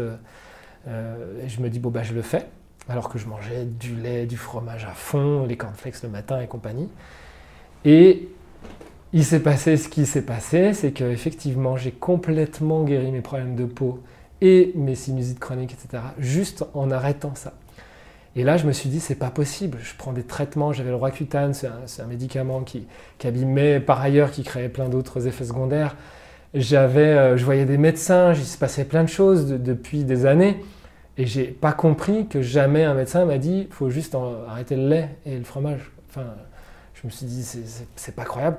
et 0.88 1.48
je 1.48 1.62
me 1.62 1.70
dis 1.70 1.80
bon 1.80 1.90
bah 1.90 2.04
je 2.04 2.14
le 2.14 2.22
fais. 2.22 2.48
Alors 2.90 3.10
que 3.10 3.18
je 3.20 3.28
mangeais 3.28 3.66
du 3.66 3.96
lait, 3.96 4.26
du 4.26 4.38
fromage 4.38 4.86
à 4.86 4.94
fond, 4.94 5.46
les 5.46 5.58
cornflakes 5.58 6.04
le 6.04 6.10
matin 6.10 6.42
et 6.42 6.48
compagnie. 6.48 6.90
Et 7.86 8.30
il 9.12 9.26
s'est 9.26 9.40
passé 9.40 9.76
ce 9.78 9.90
qui 9.90 10.06
s'est 10.06 10.22
passé, 10.22 10.74
c'est 10.74 10.92
qu'effectivement, 10.92 11.78
j'ai 11.78 11.92
complètement 11.92 12.84
guéri 12.84 13.12
mes 13.12 13.22
problèmes 13.22 13.56
de 13.56 13.66
peau 13.66 14.04
et 14.42 14.72
mes 14.76 14.94
sinusites 14.94 15.40
chroniques, 15.40 15.74
etc., 15.74 16.04
juste 16.20 16.66
en 16.76 16.92
arrêtant 16.92 17.34
ça. 17.34 17.54
Et 18.36 18.44
là, 18.44 18.58
je 18.58 18.66
me 18.66 18.72
suis 18.72 18.90
dit, 18.90 19.00
c'est 19.00 19.16
pas 19.16 19.32
possible. 19.32 19.80
Je 19.82 19.94
prends 19.98 20.14
des 20.14 20.24
traitements. 20.24 20.72
J'avais 20.72 20.90
le 20.90 20.96
Roaccutane, 20.96 21.54
c'est 21.54 21.68
un, 21.68 22.06
médicament 22.06 22.62
qui, 22.62 22.88
qui, 23.18 23.28
abîmait 23.28 23.80
par 23.80 24.02
ailleurs, 24.02 24.32
qui 24.32 24.44
créait 24.44 24.70
plein 24.70 24.90
d'autres 24.90 25.28
effets 25.28 25.46
secondaires. 25.46 25.96
J'avais, 26.54 27.02
euh, 27.02 27.38
je 27.38 27.46
voyais 27.46 27.66
des 27.66 27.78
médecins, 27.78 28.34
il 28.34 28.44
se 28.44 28.58
passait 28.58 28.86
plein 28.86 29.04
de 29.04 29.10
choses 29.10 29.48
depuis 29.48 30.04
des 30.04 30.26
années. 30.26 30.64
Et 31.18 31.26
j'ai 31.26 31.46
pas 31.46 31.74
compris 31.74 32.28
que 32.28 32.42
jamais 32.42 32.86
un 32.86 32.94
médecin 32.94 33.26
m'a 33.26 33.38
dit, 33.38 33.68
il 33.70 33.74
faut 33.74 33.90
juste 33.90 34.16
arrêter 34.48 34.76
le 34.76 34.88
lait 34.88 35.10
et 35.26 35.38
le 35.38 35.44
fromage. 35.44 35.92
Enfin, 36.10 36.26
je 36.94 37.08
me 37.08 37.12
suis 37.12 37.26
dit, 37.26 37.44
c'est 37.96 38.16
pas 38.16 38.24
croyable 38.24 38.58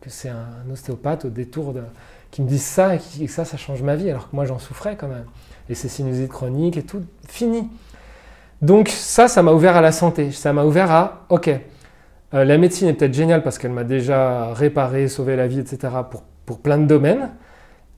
que 0.00 0.10
c'est 0.10 0.28
un 0.28 0.70
ostéopathe 0.70 1.26
au 1.26 1.30
détour 1.30 1.72
de, 1.72 1.82
qui 2.30 2.42
me 2.42 2.48
dise 2.48 2.64
ça 2.64 2.96
et 2.96 2.98
que 2.98 3.30
ça, 3.30 3.44
ça 3.44 3.56
change 3.56 3.82
ma 3.82 3.96
vie, 3.96 4.10
alors 4.10 4.30
que 4.30 4.36
moi 4.36 4.44
j'en 4.44 4.58
souffrais 4.58 4.96
quand 4.96 5.08
même. 5.08 5.26
Et 5.68 5.74
ces 5.74 5.88
sinusites 5.88 6.28
chroniques 6.28 6.76
et 6.76 6.82
tout, 6.82 7.02
fini. 7.28 7.68
Donc 8.66 8.88
ça, 8.88 9.28
ça 9.28 9.44
m'a 9.44 9.52
ouvert 9.52 9.76
à 9.76 9.80
la 9.80 9.92
santé. 9.92 10.32
Ça 10.32 10.52
m'a 10.52 10.64
ouvert 10.64 10.90
à, 10.90 11.24
ok, 11.28 11.50
euh, 12.34 12.44
la 12.44 12.58
médecine 12.58 12.88
est 12.88 12.94
peut-être 12.94 13.14
géniale 13.14 13.44
parce 13.44 13.58
qu'elle 13.58 13.70
m'a 13.70 13.84
déjà 13.84 14.52
réparé, 14.54 15.06
sauvé 15.06 15.36
la 15.36 15.46
vie, 15.46 15.60
etc. 15.60 15.94
pour, 16.44 16.58
plein 16.58 16.76
de 16.76 16.84
domaines. 16.84 17.30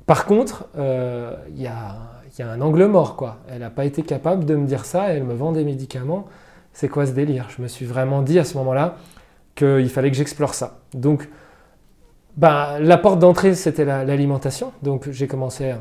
Par 0.05 0.27
contre, 0.27 0.69
euh, 0.77 1.35
il 1.55 1.63
y, 1.63 1.67
a, 1.67 1.97
un 2.41 2.61
angle 2.61 2.85
mort, 2.85 3.17
quoi. 3.17 3.39
Elle 3.49 3.61
n'a 3.61 3.71
pas 3.71 3.87
été 3.87 4.03
capable 4.03 4.45
de 4.45 4.57
me 4.57 4.67
dire 4.67 4.85
ça 4.85 5.09
elle 5.09 5.25
me 5.25 5.33
vend 5.33 5.53
des 5.53 5.65
médicaments. 5.65 6.27
C'est 6.75 6.89
quoi 6.89 7.07
ce 7.07 7.13
délire? 7.13 7.49
Je 7.57 7.63
me 7.63 7.67
suis 7.67 7.87
vraiment 7.87 8.21
dit 8.21 8.39
à 8.39 8.45
ce 8.45 8.59
moment-là, 8.59 8.97
qu'il 9.55 9.89
fallait 9.89 10.11
que 10.11 10.19
j'explore 10.19 10.53
ça. 10.53 10.81
Donc, 10.93 11.31
bah, 12.37 12.79
la 12.79 12.99
porte 12.99 13.21
d'entrée, 13.21 13.55
c'était 13.55 13.87
l'alimentation. 13.87 14.73
Donc, 14.83 15.09
j'ai 15.11 15.29
commencé 15.29 15.71
à... 15.71 15.79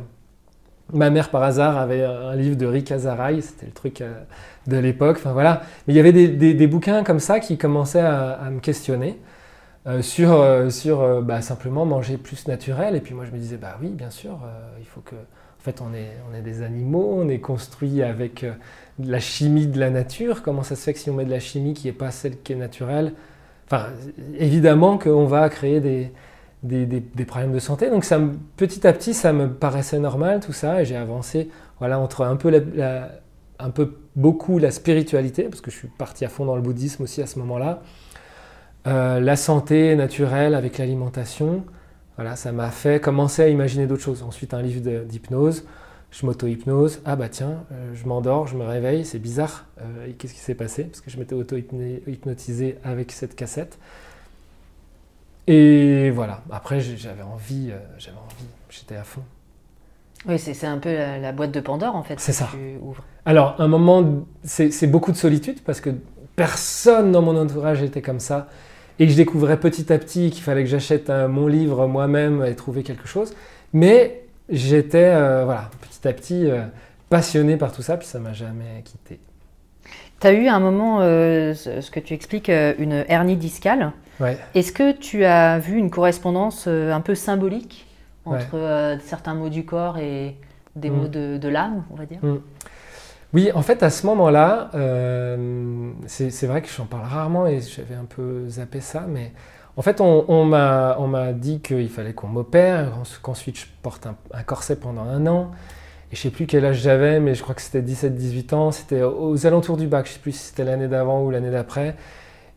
Ma 0.93 1.09
mère, 1.09 1.29
par 1.29 1.43
hasard, 1.43 1.77
avait 1.77 2.03
un 2.03 2.35
livre 2.35 2.55
de 2.55 2.65
Rick 2.65 2.91
Azaray, 2.91 3.41
c'était 3.41 3.65
le 3.65 3.73
truc 3.73 4.01
euh, 4.01 4.13
de 4.67 4.77
l'époque. 4.77 5.17
Enfin, 5.19 5.33
voilà. 5.33 5.61
Mais 5.85 5.93
il 5.93 5.97
y 5.97 5.99
avait 5.99 6.13
des, 6.13 6.67
bouquins 6.67 7.03
comme 7.03 7.19
ça 7.19 7.39
qui 7.39 7.57
commençaient 7.57 7.99
à, 7.99 8.49
me 8.49 8.59
questionner 8.59 9.19
euh, 9.85 10.01
sur, 10.01 10.33
euh, 10.33 10.69
sur 10.69 11.21
bah, 11.21 11.41
simplement 11.41 11.85
manger 11.85 12.17
plus 12.17 12.47
naturel. 12.47 12.95
Et 12.95 13.01
puis 13.01 13.13
moi, 13.13 13.25
je 13.25 13.31
me 13.31 13.37
disais, 13.37 13.57
bah 13.57 13.77
oui, 13.81 13.89
bien 13.89 14.09
sûr, 14.09 14.39
il 14.79 14.85
faut 14.85 15.01
que... 15.01 15.15
En 15.15 15.69
fait, 15.69 15.81
on 15.81 15.93
est, 15.93 16.41
des 16.41 16.61
animaux, 16.61 17.17
on 17.17 17.27
est 17.27 17.39
construit 17.39 18.01
avec 18.01 18.45
la 19.03 19.19
chimie 19.19 19.67
de 19.67 19.77
la 19.77 19.89
nature. 19.89 20.41
Comment 20.41 20.63
ça 20.63 20.77
se 20.77 20.83
fait 20.83 20.93
que 20.93 20.99
si 20.99 21.09
on 21.09 21.13
met 21.13 21.25
de 21.25 21.31
la 21.31 21.41
chimie 21.41 21.73
qui 21.73 21.87
n'est 21.87 21.93
pas 21.93 22.09
celle 22.09 22.39
qui 22.39 22.53
est 22.53 22.55
naturelle, 22.55 23.11
Enfin, 23.69 23.87
évidemment 24.39 24.97
qu'on 24.97 25.25
va 25.25 25.49
créer 25.49 25.81
des, 25.81 26.11
des, 26.67 27.25
problèmes 27.25 27.53
de 27.53 27.59
santé. 27.59 27.89
Donc 27.89 28.03
ça, 28.03 28.19
petit 28.55 28.85
à 28.85 28.93
petit, 28.93 29.13
ça 29.13 29.33
me 29.33 29.49
paraissait 29.49 29.99
normal 29.99 30.39
tout 30.39 30.53
ça, 30.53 30.81
et 30.81 30.85
j'ai 30.85 30.95
avancé 30.95 31.49
voilà, 31.79 31.99
entre 31.99 32.23
un 32.23 32.35
peu, 32.35 32.63
un 33.59 33.69
peu 33.69 33.97
beaucoup 34.15 34.59
la 34.59 34.71
spiritualité, 34.71 35.43
parce 35.43 35.61
que 35.61 35.71
je 35.71 35.77
suis 35.77 35.87
parti 35.87 36.25
à 36.25 36.29
fond 36.29 36.45
dans 36.45 36.55
le 36.55 36.61
bouddhisme 36.61 37.03
aussi 37.03 37.21
à 37.21 37.27
ce 37.27 37.39
moment-là, 37.39 37.81
euh, 38.87 39.19
la 39.19 39.35
santé 39.35 39.95
naturelle 39.95 40.55
avec 40.55 40.77
l'alimentation. 40.77 41.63
Voilà, 42.15 42.35
ça 42.35 42.51
m'a 42.51 42.71
fait 42.71 43.01
commencer 43.01 43.43
à 43.43 43.47
imaginer 43.49 43.85
d'autres 43.85 44.01
choses. 44.01 44.23
Ensuite, 44.23 44.53
un 44.53 44.61
livre 44.61 44.81
d'hypnose 45.03 45.63
je 46.11 46.25
m'auto-hypnose, 46.25 47.01
ah 47.05 47.15
bah 47.15 47.29
tiens, 47.29 47.65
euh, 47.71 47.93
je 47.93 48.07
m'endors, 48.07 48.47
je 48.47 48.55
me 48.55 48.63
réveille, 48.63 49.05
c'est 49.05 49.19
bizarre, 49.19 49.65
euh, 49.81 50.07
qu'est-ce 50.17 50.33
qui 50.33 50.39
s'est 50.39 50.55
passé? 50.55 50.85
Parce 50.85 51.01
que 51.01 51.11
je 51.11 51.17
m'étais 51.17 51.35
auto-hypnotisé 51.35 52.77
avec 52.83 53.11
cette 53.11 53.35
cassette. 53.35 53.77
Et 55.47 56.09
voilà, 56.11 56.41
après 56.51 56.81
j'avais 56.81 57.21
envie, 57.21 57.69
euh, 57.71 57.77
j'avais 57.97 58.17
envie, 58.17 58.47
j'étais 58.69 58.95
à 58.95 59.03
fond. 59.03 59.21
Oui, 60.27 60.37
c'est 60.39 60.65
un 60.65 60.77
peu 60.77 60.93
la, 60.93 61.31
boîte 61.31 61.51
de 61.51 61.59
Pandore 61.59 61.95
en 61.95 62.03
fait. 62.03 62.19
C'est 62.19 62.33
ça. 62.33 62.49
Tu 62.51 62.77
ouvres. 62.81 63.03
Alors, 63.25 63.55
un 63.59 63.67
moment, 63.67 64.25
c'est 64.43 64.87
beaucoup 64.87 65.11
de 65.11 65.17
solitude 65.17 65.61
parce 65.63 65.79
que 65.79 65.91
personne 66.35 67.11
dans 67.11 67.21
mon 67.21 67.37
entourage 67.39 67.81
était 67.81 68.01
comme 68.01 68.19
ça 68.19 68.47
et 68.99 69.05
que 69.05 69.11
je 69.11 69.17
découvrais 69.17 69.59
petit 69.59 69.93
à 69.93 69.97
petit 69.97 70.31
qu'il 70.31 70.43
fallait 70.43 70.63
que 70.63 70.69
j'achète 70.69 71.09
mon 71.09 71.47
livre 71.47 71.87
moi-même 71.87 72.43
et 72.43 72.55
trouver 72.55 72.83
quelque 72.83 73.07
chose. 73.07 73.33
Mais 73.71 74.23
j'étais, 74.49 75.11
voilà, 75.45 75.69
petit 75.81 76.07
à 76.07 76.13
petit 76.13 76.49
euh, 76.49 76.63
passionné 77.09 77.57
par 77.57 77.71
tout 77.71 77.81
ça, 77.81 77.97
puis 77.97 78.07
ça 78.07 78.19
m'a 78.19 78.33
jamais 78.33 78.81
quitté. 78.83 79.19
Tu 80.19 80.27
as 80.27 80.33
eu 80.33 80.47
à 80.47 80.55
un 80.55 80.59
moment, 80.59 80.99
euh, 81.01 81.53
ce 81.53 81.91
que 81.91 81.99
tu 81.99 82.13
expliques, 82.13 82.49
euh, 82.49 82.73
une 82.79 83.05
hernie 83.07 83.37
discale? 83.37 83.91
Ouais. 84.19 84.37
Est-ce 84.55 84.71
que 84.71 84.91
tu 84.91 85.25
as 85.25 85.59
vu 85.59 85.77
une 85.77 85.89
correspondance 85.89 86.67
un 86.67 87.01
peu 87.01 87.15
symbolique 87.15 87.85
entre 88.25 88.97
certains 89.03 89.33
mots 89.33 89.49
du 89.49 89.63
corps 89.65 89.97
et 89.97 90.35
des 90.75 90.89
mots 90.89 91.07
mm. 91.07 91.37
de, 91.37 91.47
l'âme, 91.47 91.83
on 91.91 91.95
va 91.95 92.05
dire? 92.05 92.19
Mm. 92.21 92.39
Oui, 93.33 93.51
en 93.53 93.61
fait, 93.61 93.83
à 93.83 93.89
ce 93.89 94.05
moment-là, 94.07 94.69
c'est 96.07 96.47
vrai 96.47 96.61
que 96.61 96.69
j'en 96.69 96.85
parle 96.85 97.05
rarement 97.05 97.47
et 97.47 97.61
j'avais 97.61 97.95
un 97.95 98.05
peu 98.05 98.47
zappé 98.49 98.81
ça, 98.81 99.05
mais 99.07 99.31
en 99.75 99.81
fait, 99.81 100.01
on, 100.01 100.25
on 100.27 100.45
m'a 100.45 101.33
dit 101.33 101.59
qu'il 101.59 101.89
fallait 101.89 102.13
qu'on 102.13 102.27
m'opère, 102.27 102.91
qu'ensuite 103.21 103.59
je 103.59 103.65
porte 103.83 104.07
un, 104.07 104.15
un, 104.33 104.43
corset 104.43 104.77
pendant 104.77 105.03
un 105.03 105.27
an, 105.27 105.51
et 106.11 106.15
je 106.15 106.21
sais 106.21 106.29
plus 106.29 106.45
quel 106.45 106.63
âge 106.63 106.77
j'avais, 106.77 107.19
mais 107.19 107.35
je 107.35 107.43
crois 107.43 107.53
que 107.53 107.61
c'était 107.61 107.81
17-18 107.81 108.55
ans. 108.55 108.71
C'était 108.71 109.01
aux 109.03 109.45
alentours 109.45 109.75
du 109.75 109.87
bac. 109.87 110.07
Je 110.07 110.13
sais 110.13 110.19
plus 110.19 110.31
si 110.31 110.45
c'était 110.47 110.63
l'année 110.63 110.87
d'avant 110.87 111.21
ou 111.21 111.31
l'année 111.31 111.51
d'après. 111.51 111.95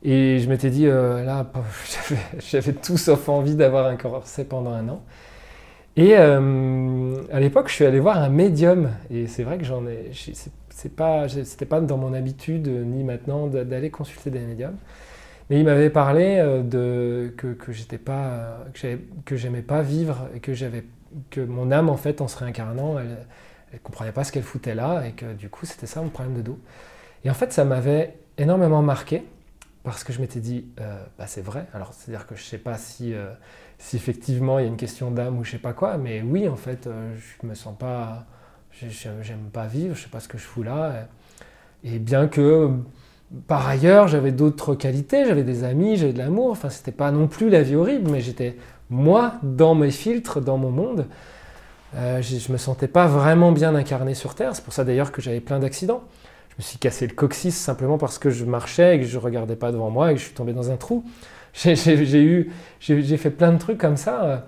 Et 0.03 0.39
je 0.39 0.49
m'étais 0.49 0.71
dit, 0.71 0.87
euh, 0.87 1.25
là, 1.25 1.51
j'avais 2.39 2.73
tout 2.73 2.97
sauf 2.97 3.29
envie 3.29 3.55
d'avoir 3.55 3.87
un 3.87 3.97
corset 3.97 4.45
pendant 4.45 4.73
un 4.73 4.89
an. 4.89 5.03
Et 5.97 6.17
euh, 6.17 7.23
à 7.33 7.41
l'époque, 7.41 7.69
je 7.69 7.75
suis 7.75 7.85
allé 7.85 8.01
voir 8.01 8.19
un 8.19 8.31
médium. 8.31 8.91
Et 9.11 9.27
c'est 9.27 9.43
vrai 9.43 9.59
que 9.59 9.65
j'en 9.65 9.87
ai. 9.87 10.11
C'est 10.71 10.97
pas, 10.97 11.27
pas 11.69 11.81
dans 11.83 11.99
mon 11.99 12.15
habitude, 12.15 12.69
ni 12.69 13.05
maintenant, 13.05 13.47
d'aller 13.49 13.91
consulter 13.91 14.31
des 14.31 14.39
médiums. 14.39 14.77
Mais 15.51 15.59
il 15.59 15.65
m'avait 15.65 15.91
parlé 15.91 16.39
euh, 16.39 16.63
de 16.63 17.35
que, 17.37 17.49
que 17.49 17.73
j'étais 17.73 17.99
pas, 17.99 18.65
que 19.27 19.37
j'aimais 19.37 19.63
pas 19.63 19.83
vivre 19.83 20.29
et 20.35 20.41
que 20.41 20.55
j'avais 20.55 20.85
que 21.31 21.41
mon 21.41 21.73
âme, 21.73 21.91
en 21.91 21.97
fait, 21.97 22.21
en 22.21 22.29
se 22.29 22.39
réincarnant, 22.39 22.99
elle 22.99 23.27
ne 23.73 23.79
comprenait 23.79 24.13
pas 24.13 24.25
ce 24.25 24.33
qu'elle 24.33 24.45
foutait 24.45 24.77
là, 24.77 25.03
et 25.07 25.13
que 25.13 25.33
du 25.35 25.49
coup, 25.49 25.67
c'était 25.67 25.87
ça 25.87 26.01
mon 26.01 26.09
problème 26.09 26.35
de 26.35 26.43
dos. 26.43 26.59
Et 27.25 27.31
en 27.31 27.35
fait, 27.35 27.53
ça 27.53 27.65
m'avait 27.65 28.17
énormément 28.39 28.81
marqué. 28.81 29.25
Parce 29.83 30.05
que 30.05 30.13
je 30.13 30.21
m'étais 30.21 30.41
dit, 30.41 30.67
euh, 30.81 31.03
bah, 31.19 31.25
c'est 31.27 31.41
vrai. 31.41 31.67
Alors, 31.73 31.95
c'est-à-dire 31.95 32.27
que 32.27 32.35
je 32.35 32.43
ne 32.43 32.47
sais 32.47 32.59
pas 32.59 32.77
si, 32.77 33.15
euh, 33.15 33.31
si 33.79 33.97
effectivement 33.97 34.59
il 34.59 34.63
y 34.63 34.65
a 34.67 34.69
une 34.69 34.77
question 34.77 35.11
d'âme 35.11 35.39
ou 35.39 35.45
je 35.45 35.51
ne 35.51 35.53
sais 35.53 35.63
pas 35.63 35.73
quoi, 35.73 35.97
mais 35.97 36.23
oui, 36.23 36.49
en 36.49 36.57
fait, 36.57 36.87
euh, 36.87 37.15
je 37.17 37.47
me 37.47 37.55
sens 37.55 37.77
pas. 37.79 38.27
J'aime 38.73 39.51
pas 39.53 39.67
vivre, 39.67 39.95
je 39.95 40.01
ne 40.01 40.05
sais 40.05 40.11
pas 40.11 40.21
ce 40.21 40.29
que 40.29 40.39
je 40.39 40.45
fous 40.45 40.63
là. 40.63 41.09
Et 41.83 41.99
bien 41.99 42.29
que, 42.29 42.71
par 43.47 43.67
ailleurs, 43.67 44.07
j'avais 44.09 44.33
d'autres 44.33 44.75
qualités, 44.75 45.25
j'avais 45.27 45.43
des 45.43 45.65
amis, 45.65 45.97
j'avais 45.97 46.13
de 46.13 46.19
l'amour, 46.19 46.51
enfin, 46.51 46.71
c'était 46.71 46.93
pas 46.93 47.11
non 47.11 47.27
plus 47.27 47.51
la 47.51 47.63
vie 47.63 47.75
horrible, 47.75 48.11
mais 48.11 48.21
j'étais, 48.21 48.57
moi, 48.89 49.35
dans 49.43 49.75
mes 49.75 49.91
filtres, 49.91 50.41
dans 50.41 50.57
mon 50.57 50.71
monde. 50.71 51.07
je 51.95 51.99
ne 52.49 52.53
me 52.53 52.59
sentais 52.59 52.89
pas 52.89 53.07
vraiment 53.07 53.53
bien 53.53 53.75
incarné 53.75 54.15
sur 54.15 54.35
Terre. 54.35 54.55
C'est 54.55 54.65
pour 54.65 54.73
ça 54.73 54.85
d'ailleurs 54.85 55.11
que 55.13 55.21
j'avais 55.21 55.41
plein 55.41 55.59
d'accidents 55.59 56.05
me 56.61 56.63
suis 56.63 56.79
cassé 56.79 57.07
le 57.07 57.15
coccyx 57.15 57.57
simplement 57.57 57.97
parce 57.97 58.19
que 58.19 58.29
je 58.29 58.45
marchais 58.45 58.97
et 58.97 59.01
que 59.01 59.07
je 59.07 59.17
ne 59.17 59.23
regardais 59.23 59.57
pas 59.57 59.73
devant 59.73 59.91
moi 59.91 60.11
et 60.13 60.15
que 60.15 60.21
je 60.21 60.27
suis 60.27 60.35
tombé 60.35 60.53
dans 60.53 60.71
un 60.71 60.77
trou. 60.77 61.05
J'ai 61.55 62.23
eu, 62.23 62.53
j'ai 62.79 63.17
fait 63.17 63.31
plein 63.31 63.51
de 63.53 63.59
trucs 63.59 63.79
comme 63.79 63.97
ça. 63.97 64.25
Euh, 64.25 64.39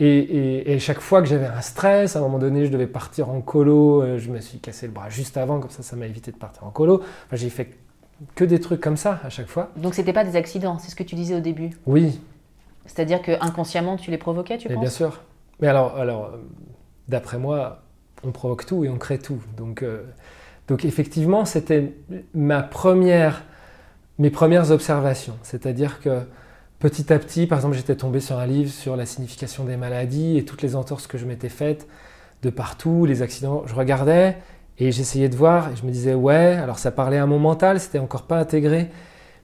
et, 0.00 0.72
et, 0.72 0.78
chaque 0.80 0.98
fois 0.98 1.22
que 1.22 1.28
j'avais 1.28 1.46
un 1.46 1.60
stress, 1.60 2.16
à 2.16 2.18
un 2.18 2.22
moment 2.22 2.40
donné, 2.40 2.66
je 2.66 2.72
devais 2.72 2.88
partir 2.88 3.30
en 3.30 3.40
colo, 3.40 4.02
euh, 4.02 4.18
je 4.18 4.28
me 4.28 4.40
suis 4.40 4.58
cassé 4.58 4.86
le 4.86 4.92
bras 4.92 5.08
juste 5.08 5.36
avant, 5.36 5.60
comme 5.60 5.70
ça, 5.70 5.84
ça 5.84 5.94
m'a 5.94 6.06
évité 6.06 6.32
de 6.32 6.36
partir 6.36 6.64
en 6.64 6.70
colo. 6.70 7.02
Enfin, 7.26 7.36
j'ai 7.36 7.48
fait 7.48 7.78
que 8.34 8.44
des 8.44 8.58
trucs 8.58 8.80
comme 8.80 8.96
ça 8.96 9.20
à 9.22 9.28
chaque 9.28 9.46
fois. 9.46 9.70
Donc 9.76 9.94
c'était 9.94 10.12
pas 10.12 10.24
des 10.24 10.34
accidents, 10.34 10.78
c'est 10.78 10.90
ce 10.90 10.96
que 10.96 11.04
tu 11.04 11.14
disais 11.14 11.36
au 11.36 11.40
début. 11.40 11.70
Oui. 11.86 12.20
C'est-à-dire 12.86 13.22
que 13.22 13.32
inconsciemment 13.40 13.96
tu 13.96 14.10
les 14.10 14.18
provoquais, 14.18 14.58
tu 14.58 14.66
penses? 14.66 14.80
Bien 14.80 14.90
sûr. 14.90 15.20
Mais 15.60 15.68
alors, 15.68 15.96
alors 15.96 16.24
euh, 16.24 16.38
d'après 17.06 17.38
moi, 17.38 17.82
on 18.24 18.32
provoque 18.32 18.66
tout 18.66 18.84
et 18.84 18.88
on 18.88 18.98
crée 18.98 19.18
tout. 19.18 19.40
Donc 19.56 19.84
donc 20.68 20.84
effectivement, 20.84 21.44
c'était 21.44 21.92
ma 22.34 22.62
première, 22.62 23.44
mes 24.18 24.30
premières 24.30 24.70
observations. 24.70 25.34
C'est-à-dire 25.42 26.00
que 26.00 26.20
petit 26.78 27.12
à 27.12 27.18
petit, 27.18 27.46
par 27.46 27.58
exemple, 27.58 27.76
j'étais 27.76 27.96
tombé 27.96 28.20
sur 28.20 28.38
un 28.38 28.46
livre 28.46 28.70
sur 28.70 28.96
la 28.96 29.06
signification 29.06 29.64
des 29.64 29.76
maladies 29.76 30.38
et 30.38 30.44
toutes 30.44 30.62
les 30.62 30.76
entorses 30.76 31.06
que 31.06 31.18
je 31.18 31.26
m'étais 31.26 31.48
faites 31.48 31.88
de 32.42 32.50
partout, 32.50 33.04
les 33.06 33.22
accidents. 33.22 33.64
Je 33.66 33.74
regardais 33.74 34.36
et 34.78 34.92
j'essayais 34.92 35.28
de 35.28 35.36
voir 35.36 35.70
et 35.70 35.76
je 35.76 35.84
me 35.84 35.90
disais, 35.90 36.14
ouais, 36.14 36.56
alors 36.56 36.78
ça 36.78 36.90
parlait 36.90 37.18
à 37.18 37.26
mon 37.26 37.38
mental, 37.38 37.78
c'était 37.80 37.98
encore 37.98 38.22
pas 38.22 38.38
intégré. 38.38 38.90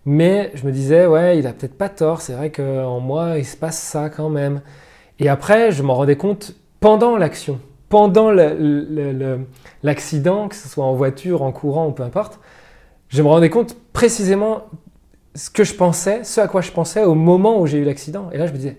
Mais 0.04 0.50
je 0.54 0.64
me 0.66 0.72
disais, 0.72 1.06
ouais, 1.06 1.38
il 1.38 1.46
a 1.46 1.52
peut-être 1.52 1.76
pas 1.76 1.88
tort, 1.88 2.22
c'est 2.22 2.32
vrai 2.32 2.50
qu'en 2.50 3.00
moi, 3.00 3.38
il 3.38 3.44
se 3.44 3.56
passe 3.56 3.78
ça 3.78 4.08
quand 4.08 4.30
même. 4.30 4.62
Et 5.18 5.28
après, 5.28 5.72
je 5.72 5.82
m'en 5.82 5.94
rendais 5.94 6.16
compte 6.16 6.54
pendant 6.80 7.16
l'action 7.16 7.60
pendant 7.88 8.30
l'accident, 9.82 10.48
que 10.48 10.54
ce 10.54 10.68
soit 10.68 10.84
en 10.84 10.94
voiture, 10.94 11.42
en 11.42 11.52
courant 11.52 11.88
ou 11.88 11.92
peu 11.92 12.02
importe, 12.02 12.38
je 13.08 13.22
me 13.22 13.28
rendais 13.28 13.50
compte 13.50 13.76
précisément 13.92 14.64
ce 15.34 15.50
que 15.50 15.64
je 15.64 15.74
pensais, 15.74 16.24
ce 16.24 16.40
à 16.40 16.48
quoi 16.48 16.60
je 16.60 16.70
pensais 16.70 17.04
au 17.04 17.14
moment 17.14 17.60
où 17.60 17.66
j'ai 17.66 17.78
eu 17.78 17.84
l'accident. 17.84 18.30
Et 18.32 18.38
là, 18.38 18.46
je 18.46 18.52
me 18.52 18.56
disais, 18.56 18.78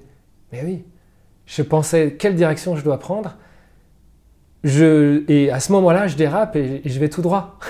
mais 0.52 0.62
oui, 0.64 0.84
je 1.46 1.62
pensais 1.62 2.16
quelle 2.18 2.36
direction 2.36 2.76
je 2.76 2.84
dois 2.84 3.00
prendre. 3.00 3.38
Et 4.64 5.50
à 5.52 5.60
ce 5.60 5.72
moment-là, 5.72 6.08
je 6.08 6.16
dérape 6.16 6.56
et, 6.56 6.82
je 6.86 7.00
vais 7.00 7.10
tout 7.10 7.22
droit. 7.22 7.58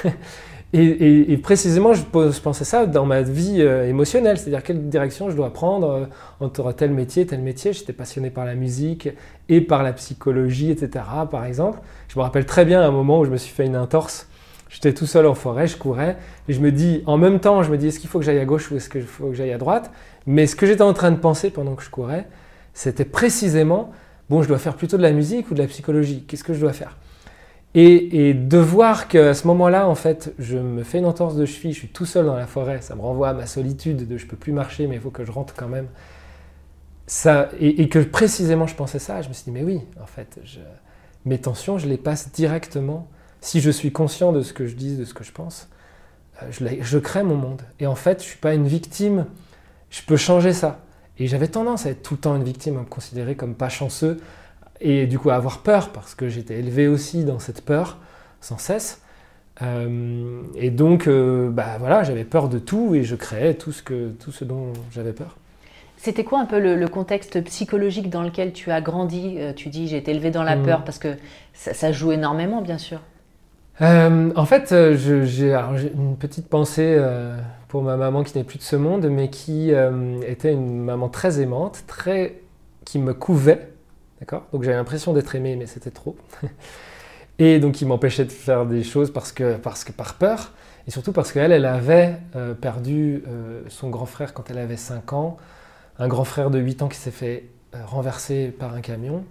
Et, 0.72 1.40
précisément, 1.42 1.94
je, 1.94 2.04
pensais 2.04 2.64
ça 2.64 2.86
dans 2.86 3.06
ma 3.06 3.24
vie 3.24 3.58
euh, 3.60 3.90
émotionnelle, 3.90 4.38
c'est-à-dire 4.38 4.62
quelle 4.62 4.88
direction 4.88 5.32
je 5.32 5.36
dois 5.36 5.52
prendre 5.52 5.90
euh, 5.90 6.06
entre 6.46 6.72
tel 6.74 6.92
métier, 6.92 7.26
tel 7.26 7.42
métier. 7.42 7.74
J'étais 7.74 7.94
passionné 7.94 8.30
par 8.30 8.46
la 8.46 8.54
musique 8.54 9.10
et 9.48 9.62
par 9.62 9.82
la 9.82 9.94
psychologie, 9.94 10.70
etc. 10.70 11.06
Par 11.32 11.46
exemple, 11.46 11.80
je 12.08 12.20
me 12.20 12.24
rappelle 12.24 12.46
très 12.46 12.66
bien 12.66 12.84
un 12.84 12.92
moment 12.92 13.20
où 13.20 13.26
je 13.26 13.32
me 13.32 13.38
suis 13.38 13.52
fait 13.52 13.66
une 13.66 13.78
entorse. 13.78 14.28
J'étais 14.70 14.94
tout 14.94 15.08
seul 15.08 15.26
en 15.26 15.34
forêt, 15.34 15.66
je 15.66 15.76
courais 15.76 16.18
et 16.48 16.54
je 16.54 16.60
me 16.60 16.72
dis, 16.72 17.02
en 17.08 17.18
même 17.18 17.40
temps, 17.40 17.64
je 17.64 17.72
me 17.72 17.78
dis, 17.78 17.88
est-ce 17.88 18.00
qu'il 18.00 18.10
faut 18.10 18.20
que 18.20 18.26
j'aille 18.26 18.38
à 18.38 18.46
gauche 18.46 18.70
ou 18.70 18.76
est-ce 18.76 18.90
qu'il 18.90 19.02
faut 19.02 19.30
que 19.30 19.34
j'aille 19.34 19.52
à 19.52 19.58
droite? 19.58 19.90
Mais 20.28 20.46
ce 20.46 20.56
que 20.56 20.68
j'étais 20.68 20.84
en 20.84 20.94
train 20.94 21.10
de 21.10 21.18
penser 21.18 21.50
pendant 21.50 21.74
que 21.74 21.82
je 21.82 21.90
courais, 21.90 22.28
c'était 22.76 23.06
précisément, 23.06 23.92
bon, 24.30 24.44
je 24.44 24.48
dois 24.48 24.60
faire 24.60 24.76
plutôt 24.76 24.98
de 24.98 25.02
la 25.02 25.12
musique 25.12 25.50
ou 25.50 25.56
de 25.56 25.60
la 25.60 25.68
psychologie. 25.68 26.24
Qu'est-ce 26.28 26.44
que 26.44 26.54
je 26.54 26.60
dois 26.60 26.74
faire? 26.74 26.96
Et, 27.76 28.34
de 28.34 28.58
voir 28.58 29.08
qu'à 29.08 29.34
ce 29.34 29.46
moment-là, 29.48 29.88
en 29.88 29.96
fait, 29.96 30.34
je 30.40 30.58
me 30.58 30.84
fais 30.84 30.98
une 30.98 31.06
entorse 31.06 31.36
de 31.36 31.46
cheville, 31.46 31.74
je 31.74 31.80
suis 31.80 31.88
tout 31.88 32.06
seul 32.06 32.26
dans 32.26 32.36
la 32.36 32.48
forêt, 32.48 32.82
ça 32.82 32.96
me 32.96 33.02
renvoie 33.02 33.30
à 33.30 33.34
ma 33.34 33.46
solitude 33.46 34.08
de 34.08 34.18
je 34.18 34.26
peux 34.26 34.38
plus 34.38 34.54
marcher, 34.54 34.88
mais 34.88 34.96
il 34.96 35.02
faut 35.02 35.12
que 35.12 35.24
je 35.24 35.32
rentre 35.32 35.54
quand 35.56 35.68
même. 35.68 35.88
Ça, 37.06 37.50
et, 37.60 37.90
que 37.90 38.00
précisément 38.00 38.68
je 38.68 38.76
pensais 38.76 39.00
ça, 39.00 39.22
je 39.22 39.30
me 39.30 39.34
suis 39.34 39.46
dit, 39.46 39.52
mais 39.52 39.64
oui, 39.64 39.82
en 40.02 40.06
fait, 40.06 40.40
mes 41.26 41.40
tensions, 41.40 41.78
je 41.78 41.88
les 41.88 41.98
passe 41.98 42.32
directement. 42.32 43.08
Si 43.42 43.62
je 43.62 43.70
suis 43.70 43.92
conscient 43.92 44.32
de 44.32 44.42
ce 44.42 44.52
que 44.52 44.66
je 44.66 44.76
dis, 44.76 44.98
de 44.98 45.06
ce 45.06 45.14
que 45.14 45.24
je 45.24 45.32
pense, 45.32 45.70
euh, 46.42 46.48
je, 46.52 46.66
je 46.82 46.98
crée 46.98 47.24
mon 47.24 47.36
monde. 47.36 47.62
Et 47.80 47.88
en 47.88 47.96
fait, 47.96 48.20
je 48.20 48.26
ne 48.26 48.30
suis 48.30 48.40
pas 48.40 48.54
une 48.54 48.68
victime, 48.68 49.26
je 49.90 50.02
peux 50.02 50.18
changer 50.18 50.54
ça. 50.54 50.80
Et 51.20 51.28
j'avais 51.28 51.48
tendance 51.48 51.86
à 51.86 51.92
être 51.92 52.02
tout 52.02 52.16
le 52.16 52.20
temps 52.20 52.36
une 52.36 52.44
victime, 52.44 52.78
à 52.78 52.82
me 52.82 52.86
considérer 52.86 53.36
comme 53.36 53.54
pas 53.56 53.70
chanceux, 53.70 54.20
et 54.82 55.08
du 55.08 55.20
coup 55.20 55.30
avoir 55.30 55.60
peur, 55.60 55.90
parce 55.90 56.16
que 56.16 56.30
j'étais 56.30 56.60
élevé 56.60 56.88
aussi 56.88 57.24
dans 57.24 57.40
cette 57.40 57.62
peur 57.62 57.98
sans 58.42 58.58
cesse. 58.58 59.02
Euh, 59.62 60.42
et 60.56 60.70
donc, 60.70 61.08
euh, 61.08 61.50
bah, 61.50 61.78
voilà, 61.80 62.04
j'avais 62.04 62.24
peur 62.24 62.50
de 62.50 62.60
tout 62.60 62.96
et 62.96 63.04
je 63.04 63.16
créais 63.16 63.56
tout 63.56 63.72
ce, 63.72 63.84
que, 63.84 64.10
tout 64.10 64.32
ce 64.32 64.46
dont 64.46 64.74
j'avais 64.92 65.14
peur. 65.14 65.36
C'était 65.98 66.24
quoi 66.24 66.40
un 66.40 66.46
peu 66.46 66.60
le, 66.60 66.88
contexte 66.88 67.44
psychologique 67.44 68.10
dans 68.10 68.24
lequel 68.24 68.54
tu 68.54 68.72
as 68.72 68.80
grandi? 68.80 69.36
Euh, 69.38 69.52
Tu 69.54 69.68
dis 69.68 69.88
j'ai 69.88 69.98
été 69.98 70.12
élevé 70.12 70.32
dans 70.32 70.44
la 70.44 70.56
hmm. 70.56 70.64
peur 70.64 70.84
parce 70.86 70.98
que 70.98 71.16
ça, 71.54 71.92
joue 71.92 72.14
énormément, 72.14 72.62
bien 72.62 72.78
sûr. 72.78 73.02
en 73.82 74.46
fait, 74.46 74.74
j'ai 74.96 75.54
une 75.54 76.16
petite 76.18 76.48
pensée 76.48 76.98
pour 77.68 77.84
ma 77.84 77.98
maman 77.98 78.24
qui 78.24 78.38
n'est 78.38 78.46
plus 78.46 78.60
de 78.60 78.64
ce 78.64 78.78
monde, 78.78 79.08
mais 79.12 79.30
qui 79.30 79.72
était 80.26 80.54
une 80.54 80.82
maman 80.82 81.10
très 81.10 81.42
aimante, 81.42 81.84
très, 81.86 82.40
qui 82.86 82.98
me 82.98 83.14
couvait 83.14 83.74
D'accord? 84.20 84.48
Donc 84.52 84.64
j'avais 84.64 84.78
l'impression 84.78 85.14
d'être 85.14 85.34
aimé, 85.36 85.56
mais 85.56 85.66
c'était 85.66 85.92
trop. 85.92 86.18
et 87.40 87.60
donc 87.60 87.82
il 87.82 87.88
m'empêchait 87.88 88.26
de 88.26 88.32
faire 88.32 88.66
des 88.66 88.84
choses 88.84 89.12
parce 89.12 89.32
que, 89.32 89.56
parce 89.56 89.84
que 89.84 89.92
par 89.92 90.16
peur, 90.16 90.54
et 90.88 90.92
surtout 90.92 91.12
parce 91.12 91.32
qu'elle, 91.32 91.52
elle 91.52 91.66
avait 91.66 92.18
euh, 92.36 92.56
perdu 92.56 93.24
euh, 93.28 93.62
son 93.68 93.90
grand 93.90 94.08
frère 94.08 94.34
quand 94.34 94.50
elle 94.50 94.58
avait 94.58 94.76
5 94.76 95.14
ans, 95.14 95.38
un 96.00 96.08
grand 96.08 96.24
frère 96.24 96.50
de 96.50 96.58
8 96.60 96.82
ans 96.82 96.88
qui 96.88 96.98
s'est 96.98 97.12
fait 97.12 97.46
euh, 97.76 97.86
renverser 97.86 98.48
par 98.48 98.74
un 98.74 98.82
camion. 98.82 99.24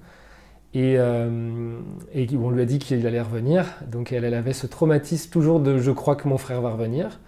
Et, 0.75 0.97
on 1.01 2.51
lui 2.51 2.63
a 2.63 2.65
dit 2.65 2.79
qu'il 2.79 3.05
allait 3.05 3.21
revenir. 3.21 3.65
Donc 3.91 4.13
elle, 4.13 4.23
elle, 4.23 4.35
avait 4.35 4.53
ce 4.53 4.69
traumatisme 4.69 5.31
toujours 5.31 5.59
de 5.59 5.79
je 5.79 5.91
crois 5.91 6.15
que 6.15 6.29
mon 6.29 6.39
frère 6.39 6.61
va 6.61 6.71
revenir. 6.71 7.19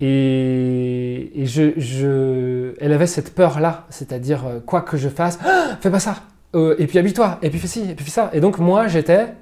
Et, 0.00 1.32
je, 1.46 1.72
je, 1.78 2.74
elle 2.80 2.92
avait 2.92 3.06
cette 3.06 3.34
peur-là, 3.34 3.86
c'est-à-dire 3.88 4.44
quoi 4.66 4.82
que 4.82 4.98
je 4.98 5.08
fasse, 5.08 5.38
ah, 5.42 5.78
fais 5.80 5.90
pas 5.90 6.00
ça, 6.00 6.16
euh, 6.54 6.74
et 6.78 6.86
puis 6.86 6.98
habille-toi, 6.98 7.38
et 7.42 7.50
puis 7.50 7.58
fais 7.58 7.66
ci, 7.66 7.90
et 7.90 7.94
puis 7.94 8.04
fais 8.04 8.10
ça. 8.10 8.30
Et 8.32 8.40
donc 8.40 8.58
moi 8.58 8.88
j'étais, 8.88 9.34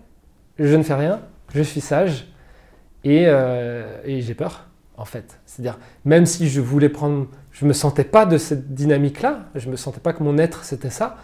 je 0.58 0.74
ne 0.74 0.82
fais 0.82 0.94
rien, 0.94 1.20
je 1.54 1.62
suis 1.62 1.80
sage, 1.80 2.26
euh, 3.06 4.00
et, 4.04 4.20
j'ai 4.20 4.34
peur, 4.34 4.66
en 4.96 5.04
fait. 5.04 5.38
C'est-à-dire, 5.46 5.78
même 6.04 6.26
si 6.26 6.48
je 6.48 6.60
voulais 6.60 6.88
prendre, 6.88 7.28
je 7.52 7.66
me 7.66 7.72
sentais 7.72 8.04
pas 8.04 8.26
de 8.26 8.38
cette 8.38 8.74
dynamique-là, 8.74 9.46
je 9.54 9.68
me 9.70 9.76
sentais 9.76 10.00
pas 10.00 10.12
que 10.12 10.22
mon 10.22 10.38
être 10.38 10.64
c'était 10.64 10.90
ça, 10.90 11.16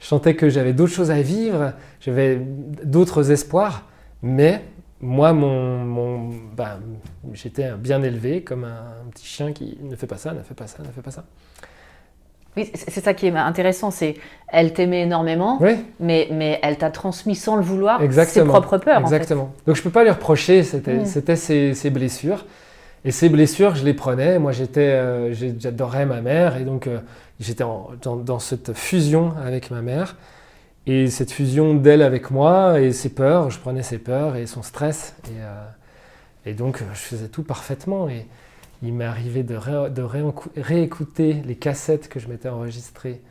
je 0.00 0.06
sentais 0.06 0.34
que 0.34 0.48
j'avais 0.48 0.72
d'autres 0.72 0.92
choses 0.92 1.10
à 1.10 1.20
vivre, 1.20 1.72
j'avais 2.00 2.36
d'autres 2.36 3.30
espoirs, 3.30 3.86
mais 4.22 4.64
moi, 5.00 5.32
mon, 5.32 5.84
mon 5.84 6.30
ben, 6.56 6.80
j'étais 7.32 7.72
bien 7.72 8.02
élevé 8.02 8.42
comme 8.42 8.64
un 8.64 9.10
petit 9.10 9.26
chien 9.26 9.52
qui 9.52 9.78
ne 9.82 9.96
fait 9.96 10.06
pas 10.06 10.16
ça, 10.18 10.32
ne 10.32 10.42
fait 10.42 10.54
pas 10.54 10.66
ça, 10.66 10.82
ne 10.82 10.88
fait 10.88 11.02
pas 11.02 11.10
ça. 11.10 11.24
Oui, 12.58 12.70
c'est 12.74 13.02
ça 13.02 13.14
qui 13.14 13.26
est 13.26 13.36
intéressant, 13.36 13.92
c'est 13.92 14.16
elle 14.48 14.72
t'aimait 14.72 15.02
énormément, 15.02 15.60
mais, 16.00 16.28
mais 16.32 16.58
elle 16.62 16.76
t'a 16.76 16.90
transmis 16.90 17.36
sans 17.36 17.54
le 17.54 17.62
vouloir 17.62 18.00
ses 18.26 18.44
propres 18.44 18.78
peurs. 18.78 19.00
Exactement. 19.00 19.52
Donc 19.66 19.76
je 19.76 19.82
peux 19.82 19.90
pas 19.90 20.02
lui 20.02 20.10
reprocher, 20.10 20.64
c'était 20.64 20.96
mm. 20.96 21.74
ses, 21.74 21.90
blessures. 21.90 22.46
Et 23.04 23.12
ces 23.12 23.28
blessures, 23.28 23.76
je 23.76 23.84
les 23.84 23.94
prenais. 23.94 24.40
Moi, 24.40 24.50
j'étais, 24.50 24.80
euh, 24.80 25.32
j'adorais 25.32 26.04
ma 26.04 26.20
mère, 26.20 26.56
et 26.56 26.64
donc 26.64 26.88
euh, 26.88 26.98
j'étais 27.38 27.62
dans, 28.02 28.38
cette 28.40 28.72
fusion 28.72 29.34
avec 29.44 29.70
ma 29.70 29.80
mère. 29.80 30.16
Et 30.88 31.06
cette 31.08 31.30
fusion 31.30 31.74
d'elle 31.74 32.02
avec 32.02 32.32
moi, 32.32 32.80
et 32.80 32.92
ses 32.92 33.10
peurs, 33.10 33.50
je 33.50 33.60
prenais 33.60 33.84
ses 33.84 33.98
peurs 33.98 34.34
et 34.34 34.46
son 34.46 34.62
stress. 34.62 35.14
Et, 35.26 35.40
euh, 35.40 36.50
et 36.50 36.54
donc, 36.54 36.82
je 36.92 36.98
faisais 36.98 37.28
tout 37.28 37.44
parfaitement. 37.44 38.08
Et, 38.08 38.26
il 38.82 38.94
m'est 38.94 39.04
arrivé 39.04 39.42
de, 39.42 39.56
réécouter 40.56 41.34
les 41.44 41.56
cassettes 41.56 42.08
que 42.08 42.20
je 42.20 42.28
m'étais 42.28 42.48
enregistrées 42.48 43.22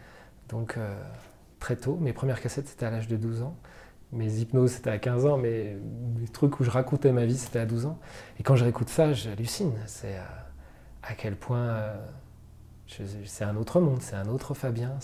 donc, 0.49 0.77
euh, 0.77 0.93
très 1.59 1.75
tôt. 1.75 1.97
Mes 2.01 2.13
premières 2.13 2.41
cassettes, 2.41 2.67
c'était 2.67 2.85
à 2.85 2.91
l'âge 2.91 3.07
de 3.07 3.17
12 3.17 3.43
ans. 3.43 3.55
Mes 4.13 4.39
hypnoses, 4.39 4.71
c'était 4.71 4.89
à 4.89 4.97
15 4.97 5.25
ans, 5.25 5.37
mais 5.37 5.77
les 6.19 6.27
trucs 6.27 6.59
où 6.59 6.63
je 6.63 6.69
racontais 6.69 7.11
ma 7.11 7.25
vie, 7.25 7.37
c'était 7.37 7.59
à 7.59 7.65
12 7.65 7.85
ans. 7.85 7.99
Et 8.39 8.43
quand 8.43 8.55
je 8.55 8.63
réécoute 8.63 8.89
ça, 8.89 9.11
j'hallucine. 9.13 9.73
C'est 9.85 10.15
euh, 10.15 10.23
à 11.03 11.13
quel 11.13 11.35
point 11.35 11.67
euh, 11.67 11.95
c'est 13.25 13.43
un 13.43 13.55
autre 13.57 13.81
monde, 13.81 14.01
c'est 14.01 14.15
un 14.15 14.27
autre 14.27 14.53
Fabien. 14.53 14.97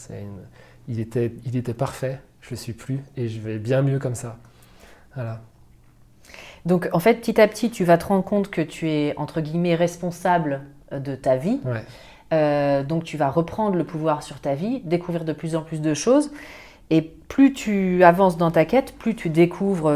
il, 0.88 0.99
était, 0.99 1.73
parfait, 1.73 2.21
je 2.41 2.53
ne 2.53 2.56
suis 2.56 2.73
plus, 2.73 3.01
et 3.17 3.27
je 3.27 3.41
vais 3.41 3.60
bien 3.60 3.82
mieux 3.82 3.99
comme 3.99 4.15
ça. 4.15 4.39
Voilà. 5.15 5.41
Donc 6.65 6.89
en 6.93 7.00
fait, 7.00 7.15
petit 7.15 7.39
à 7.39 7.48
petit, 7.48 7.69
tu 7.69 7.84
vas 7.84 7.98
te 7.98 8.06
rendre 8.06 8.24
compte 8.24 8.50
que 8.50 8.62
tu 8.62 8.89
es, 8.89 9.13
entre 9.17 9.41
guillemets, 9.41 9.76
responsable 9.76 10.62
de 10.91 11.15
ta 11.15 11.36
vie. 11.36 11.60
donc 12.32 13.04
tu 13.04 13.17
vas 13.17 13.30
reprendre 13.30 13.76
le 13.76 13.84
pouvoir 13.84 14.24
sur 14.24 14.39
ta 14.39 14.56
vie, 14.56 14.82
découvrir 14.86 15.26
de 15.26 15.34
plus 15.34 15.56
en 15.56 15.62
plus 15.62 15.82
de 15.82 15.93
choses. 15.93 16.32
Et 16.89 17.02
plus 17.02 17.54
tu 17.54 18.04
avances 18.04 18.38
dans 18.38 18.52
ta 18.52 18.65
quête, 18.65 18.93
plus 18.98 19.15
tu 19.15 19.30
découvres 19.30 19.91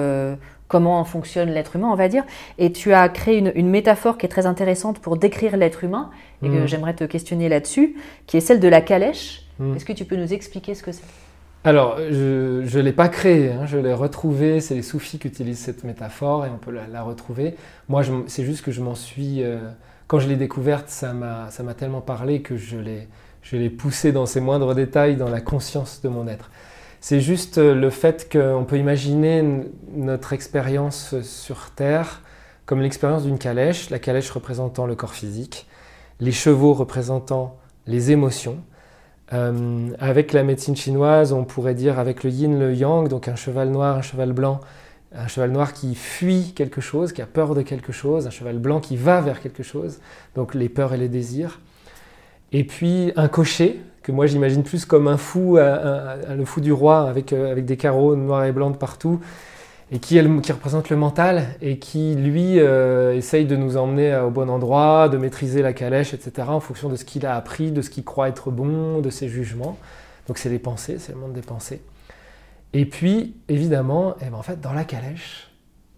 comment 0.68 1.04
fonctionne 1.04 1.50
l'être 1.50 1.76
humain, 1.76 1.90
on 1.92 1.96
va 1.96 2.08
dire. 2.08 2.24
Et 2.58 2.72
tu 2.72 2.94
as 2.94 3.10
créé 3.10 3.38
une, 3.38 3.70
métaphore 3.70 4.18
qui 4.18 4.26
est 4.26 4.30
très 4.30 4.46
intéressante 4.46 5.00
pour 5.00 5.18
décrire 5.18 5.58
l'être 5.58 5.84
humain, 5.84 6.10
et 6.44 6.50
que 6.50 6.64
mmh. 6.64 6.68
j'aimerais 6.68 6.94
te 6.94 7.04
questionner 7.04 7.50
là-dessus, 7.50 7.96
qui 8.28 8.38
est 8.38 8.42
celle 8.42 8.60
de 8.60 8.68
la 8.68 8.82
calèche. 8.82 9.44
Mmh. 9.60 9.76
Est-ce 9.76 9.86
que 9.86 9.94
tu 9.94 10.06
peux 10.06 10.16
nous 10.16 10.34
expliquer 10.34 10.76
ce 10.76 10.84
que 10.84 10.92
c'est? 10.92 11.04
Alors, 11.64 11.98
je 11.98 12.78
ne 12.78 12.82
l'ai 12.82 12.94
pas 12.94 13.10
créé, 13.10 13.52
hein, 13.52 13.66
je 13.66 13.78
l'ai 13.78 13.94
retrouvé, 13.94 14.62
c'est 14.62 14.76
les 14.76 14.82
soufis 14.82 15.20
qui 15.20 15.28
utilisent 15.28 15.60
cette 15.60 15.84
métaphore 15.84 16.46
et 16.46 16.50
on 16.50 16.58
peut 16.58 16.72
la, 16.72 17.04
retrouver. 17.04 17.56
Moi, 17.90 18.04
c'est 18.28 18.46
juste 18.46 18.64
que 18.64 18.72
je 18.72 18.82
m'en 18.82 18.96
suis... 18.96 19.44
Euh, 19.44 19.58
quand 20.08 20.20
je 20.20 20.30
l'ai 20.30 20.38
découverte, 20.38 20.88
ça 20.88 21.12
m'a 21.12 21.74
tellement 21.78 22.00
parlé 22.00 22.42
que 22.42 22.56
je 22.56 22.78
l'ai 22.78 23.70
poussé 23.70 24.14
dans 24.14 24.26
ses 24.26 24.40
moindres 24.40 24.74
détails, 24.74 25.18
dans 25.18 25.30
la 25.30 25.42
conscience 25.42 26.02
de 26.02 26.08
mon 26.08 26.28
être. 26.28 26.50
C'est 27.02 27.20
juste 27.20 27.58
euh, 27.58 27.76
le 27.76 27.90
fait 27.90 28.32
qu'on 28.32 28.66
peut 28.66 28.78
imaginer 28.78 29.44
notre 29.94 30.34
expérience 30.34 31.20
sur 31.22 31.72
Terre 31.72 32.22
comme 32.68 32.82
l'expérience 32.82 33.24
d'une 33.24 33.40
calèche, 33.40 33.90
la 33.90 33.98
calèche 33.98 34.30
représentant 34.30 34.86
le 34.86 34.96
corps 34.96 35.14
physique, 35.14 35.68
les 36.20 36.34
chevaux 36.34 36.74
représentant 36.74 37.58
les 37.88 38.12
émotions. 38.12 38.58
Euh, 39.34 39.90
avec 40.00 40.32
la 40.32 40.44
médecine 40.44 40.76
chinoise, 40.76 41.34
on 41.34 41.44
pourrait 41.44 41.76
dire 41.76 42.00
avec 42.00 42.24
le 42.24 42.30
yin, 42.30 42.58
le 42.58 42.74
yang, 42.74 43.10
donc 43.10 43.28
un 43.28 43.36
cheval 43.36 43.70
noir, 43.70 43.98
un 43.98 44.02
cheval 44.02 44.32
blanc, 44.32 44.62
un 45.14 45.28
cheval 45.28 45.52
noir 45.52 45.74
qui 45.74 45.96
fuit 45.96 46.54
quelque 46.56 46.80
chose, 46.80 47.12
qui 47.12 47.22
a 47.22 47.26
peur 47.26 47.54
de 47.54 47.62
quelque 47.62 47.92
chose, 47.92 48.26
un 48.26 48.30
cheval 48.30 48.58
blanc 48.58 48.80
qui 48.80 48.96
va 48.96 49.20
vers 49.20 49.42
quelque 49.42 49.64
chose, 49.64 50.00
donc 50.36 50.56
les 50.56 50.70
peurs 50.70 50.94
et 50.94 50.98
les 50.98 51.10
désirs. 51.10 51.60
Et 52.54 52.64
puis 52.64 53.12
un 53.18 53.28
cocher, 53.28 53.82
que 54.02 54.14
moi 54.14 54.26
j'imagine 54.26 54.64
plus 54.64 54.86
comme 54.86 55.10
un 55.10 55.18
fou, 55.18 55.58
le 55.58 56.46
fou 56.46 56.62
du 56.62 56.72
roi, 56.72 57.10
avec, 57.10 57.34
euh, 57.34 57.52
avec 57.52 57.66
des 57.66 57.76
carreaux 57.76 58.16
noirs 58.16 58.46
et 58.46 58.54
blancs 58.54 58.78
partout, 58.78 59.20
et 59.92 60.00
qui, 60.00 60.20
représente 60.20 60.90
le 60.90 60.98
mental, 60.98 61.46
et 61.62 61.80
qui, 61.80 62.16
lui, 62.16 62.60
euh, 62.60 63.16
essaye 63.16 63.46
de 63.46 63.56
nous 63.56 63.78
emmener 63.78 64.16
au 64.18 64.30
bon 64.30 64.50
endroit, 64.50 65.08
de 65.08 65.18
maîtriser 65.18 65.62
la 65.62 65.72
calèche, 65.72 66.14
etc., 66.14 66.50
en 66.50 66.60
fonction 66.60 66.90
de 66.90 66.98
ce 66.98 67.06
qu'il 67.06 67.26
a 67.26 67.36
appris, 67.36 67.72
de 67.72 67.82
ce 67.82 67.90
qu'il 67.90 68.04
croit 68.04 68.28
être 68.28 68.52
bon, 68.52 69.00
de 69.00 69.10
ses 69.10 69.30
jugements. 69.30 69.78
Donc 70.28 70.40
c'est 70.40 70.50
les 70.50 70.60
pensées, 70.60 70.98
c'est 71.00 71.14
le 71.14 71.20
monde 71.20 71.34
des 71.34 71.42
pensées. 71.42 71.82
Et 72.74 72.86
puis, 72.86 73.36
évidemment, 73.48 74.16
eh 74.22 74.26
ben, 74.26 74.38
en 74.38 74.56
dans 74.62 74.74
la 74.74 74.84
calèche, 74.84 75.50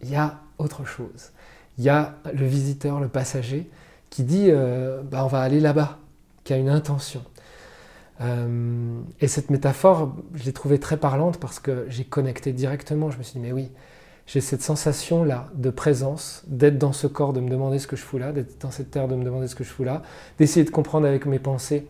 il 0.03 0.09
y 0.11 0.15
a 0.15 0.39
autre 0.59 0.85
chose. 0.85 1.31
Il 1.77 1.83
y 1.83 1.89
a 1.89 2.15
le 2.31 2.45
visiteur, 2.45 2.99
le 2.99 3.07
passager, 3.07 3.69
qui 4.11 4.23
dit 4.23 4.47
euh, 4.49 5.01
bah, 5.03 5.25
on 5.25 5.27
va 5.27 5.41
aller 5.41 5.59
là-bas, 5.59 5.97
qui 6.43 6.53
a 6.53 6.57
une 6.57 6.69
intention. 6.69 7.23
Euh, 8.21 8.99
et 9.21 9.27
cette 9.27 9.49
métaphore, 9.49 10.15
je 10.33 10.43
l'ai 10.43 10.53
trouvée 10.53 10.79
très 10.79 10.97
parlante 10.97 11.39
parce 11.39 11.59
que 11.59 11.85
j'ai 11.89 12.03
connecté 12.03 12.51
directement. 12.53 13.11
Je 13.11 13.17
me 13.17 13.23
suis 13.23 13.39
dit, 13.39 13.45
mais 13.45 13.51
oui, 13.51 13.71
j'ai 14.27 14.41
cette 14.41 14.61
sensation-là 14.61 15.49
de 15.55 15.69
présence, 15.69 16.43
d'être 16.47 16.77
dans 16.77 16.93
ce 16.93 17.07
corps, 17.07 17.33
de 17.33 17.39
me 17.39 17.49
demander 17.49 17.79
ce 17.79 17.87
que 17.87 17.95
je 17.95 18.03
fous 18.03 18.17
là, 18.17 18.31
d'être 18.31 18.61
dans 18.61 18.71
cette 18.71 18.91
terre, 18.91 19.07
de 19.07 19.15
me 19.15 19.23
demander 19.23 19.47
ce 19.47 19.55
que 19.55 19.63
je 19.63 19.69
fous 19.69 19.83
là, 19.83 20.03
d'essayer 20.37 20.65
de 20.65 20.69
comprendre 20.69 21.07
avec 21.07 21.25
mes 21.25 21.39
pensées. 21.39 21.87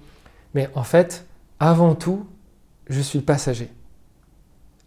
Mais 0.53 0.69
en 0.75 0.83
fait, 0.83 1.25
avant 1.59 1.95
tout, 1.95 2.25
je 2.87 3.01
suis 3.01 3.19
le 3.19 3.25
passager. 3.25 3.69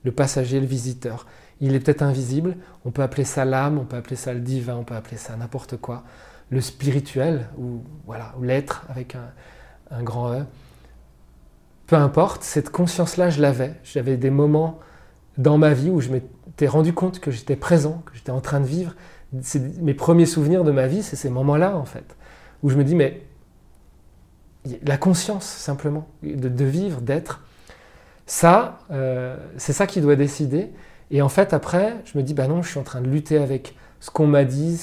Le 0.04 0.12
passager, 0.12 0.60
le 0.60 0.66
visiteur. 0.66 1.26
Il 1.60 1.74
est 1.74 1.80
peut-être 1.80 2.02
invisible, 2.02 2.56
on 2.84 2.90
peut 2.90 3.02
appeler 3.02 3.24
ça 3.24 3.44
l'âme, 3.44 3.78
on 3.78 3.84
peut 3.84 3.96
appeler 3.96 4.16
ça 4.16 4.32
le 4.32 4.40
divin, 4.40 4.76
on 4.76 4.84
peut 4.84 4.96
appeler 4.96 5.16
ça 5.16 5.36
n'importe 5.36 5.76
quoi. 5.76 6.02
Le 6.50 6.60
spirituel, 6.60 7.48
ou 7.56 7.82
voilà, 8.06 8.34
l'être 8.40 8.84
avec 8.88 9.14
un, 9.14 9.30
un 9.90 10.02
grand 10.02 10.32
E 10.32 10.44
peu 11.92 11.98
importe, 11.98 12.42
cette 12.42 12.70
conscience-là, 12.70 13.28
je 13.28 13.42
l'avais. 13.42 13.74
J'avais 13.84 14.16
des 14.16 14.30
moments 14.30 14.78
dans 15.36 15.58
ma 15.58 15.74
vie 15.74 15.90
où 15.90 16.00
je 16.00 16.08
m'étais 16.08 16.66
rendu 16.66 16.94
compte 16.94 17.20
que 17.20 17.30
j'étais 17.30 17.54
présent, 17.54 18.02
que 18.06 18.12
j'étais 18.14 18.30
en 18.30 18.40
train 18.40 18.60
de 18.60 18.64
vivre. 18.64 18.94
Mes 19.78 19.92
premiers 19.92 20.24
souvenirs 20.24 20.64
de 20.64 20.70
ma 20.70 20.86
vie, 20.86 21.02
c'est 21.02 21.16
ces 21.16 21.28
moments-là, 21.28 21.76
en 21.76 21.84
fait, 21.84 22.16
où 22.62 22.70
je 22.70 22.76
me 22.76 22.84
dis, 22.84 22.94
mais 22.94 23.20
la 24.86 24.96
conscience, 24.96 25.44
simplement, 25.44 26.08
de, 26.22 26.64
vivre, 26.64 27.02
d'être, 27.02 27.42
ça, 28.24 28.78
euh, 28.90 29.36
c'est 29.58 29.74
ça 29.74 29.86
qui 29.86 30.00
doit 30.00 30.16
décider. 30.16 30.70
Et 31.10 31.20
en 31.20 31.28
fait, 31.28 31.52
après, 31.52 31.96
je 32.06 32.16
me 32.16 32.22
dis, 32.22 32.32
bah 32.32 32.46
non, 32.48 32.62
je 32.62 32.70
suis 32.70 32.80
en 32.80 32.84
train 32.84 33.02
de 33.02 33.08
lutter 33.08 33.36
avec 33.36 33.76
ce 34.00 34.10
qu'on 34.10 34.26
m'a 34.26 34.44
dit, 34.44 34.80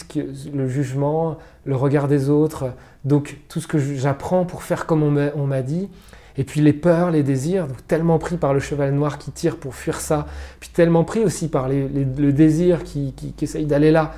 le 0.53 0.67
jugement, 0.67 1.39
le 1.65 1.75
regard 1.75 2.07
des 2.07 2.29
autres, 2.29 2.71
donc 3.03 3.39
tout 3.49 3.61
ce 3.61 3.67
que 3.67 3.79
j'apprends 3.79 4.45
pour 4.45 4.61
faire 4.61 4.85
comme 4.85 5.01
on 5.01 5.47
m'a 5.47 5.61
dit, 5.63 5.89
et 6.39 6.45
puis 6.45 6.61
les 6.61 6.71
peurs, 6.71 7.11
les 7.11 7.21
désirs, 7.21 7.67
tellement 7.89 8.17
pris 8.17 8.37
par 8.37 8.53
le 8.53 8.61
cheval 8.61 8.93
noir 8.93 9.17
qui 9.17 9.29
tire 9.29 9.57
pour 9.57 9.75
fuir 9.75 9.99
ça, 9.99 10.25
puis 10.61 10.69
tellement 10.69 11.03
pris 11.03 11.19
aussi 11.19 11.49
par 11.49 11.67
le 11.67 12.31
désir 12.31 12.85
qui, 12.85 13.13
essaye 13.41 13.65
d'aller 13.65 13.91
là. 13.91 14.13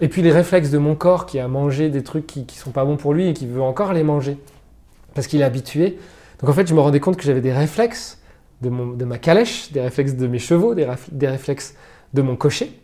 Et 0.00 0.08
puis 0.08 0.22
les 0.22 0.32
réflexes 0.32 0.70
de 0.70 0.78
mon 0.78 0.94
corps 0.94 1.26
qui 1.26 1.38
a 1.38 1.48
mangé 1.48 1.90
des 1.90 2.02
trucs 2.02 2.26
qui 2.26 2.46
ne 2.48 2.50
sont 2.50 2.70
pas 2.70 2.86
bons 2.86 2.96
pour 2.96 3.12
lui 3.12 3.28
et 3.28 3.34
qui 3.34 3.46
veut 3.46 3.60
encore 3.60 3.92
les 3.92 4.02
manger, 4.02 4.38
parce 5.14 5.26
qu'il 5.26 5.42
est 5.42 5.44
habitué. 5.44 5.98
Donc 6.40 6.48
en 6.48 6.54
fait, 6.54 6.66
je 6.66 6.72
me 6.72 6.80
rendais 6.80 6.98
compte 6.98 7.18
que 7.18 7.24
j'avais 7.24 7.42
des 7.42 7.52
réflexes 7.52 8.22
de, 8.62 8.70
ma 8.70 9.18
calèche, 9.18 9.70
des 9.70 9.82
réflexes 9.82 10.14
de 10.14 10.26
mes 10.26 10.38
chevaux, 10.38 10.74
des, 10.74 10.86
réflexes 11.26 11.74
de 12.14 12.22
mon 12.22 12.36
cocher, 12.36 12.80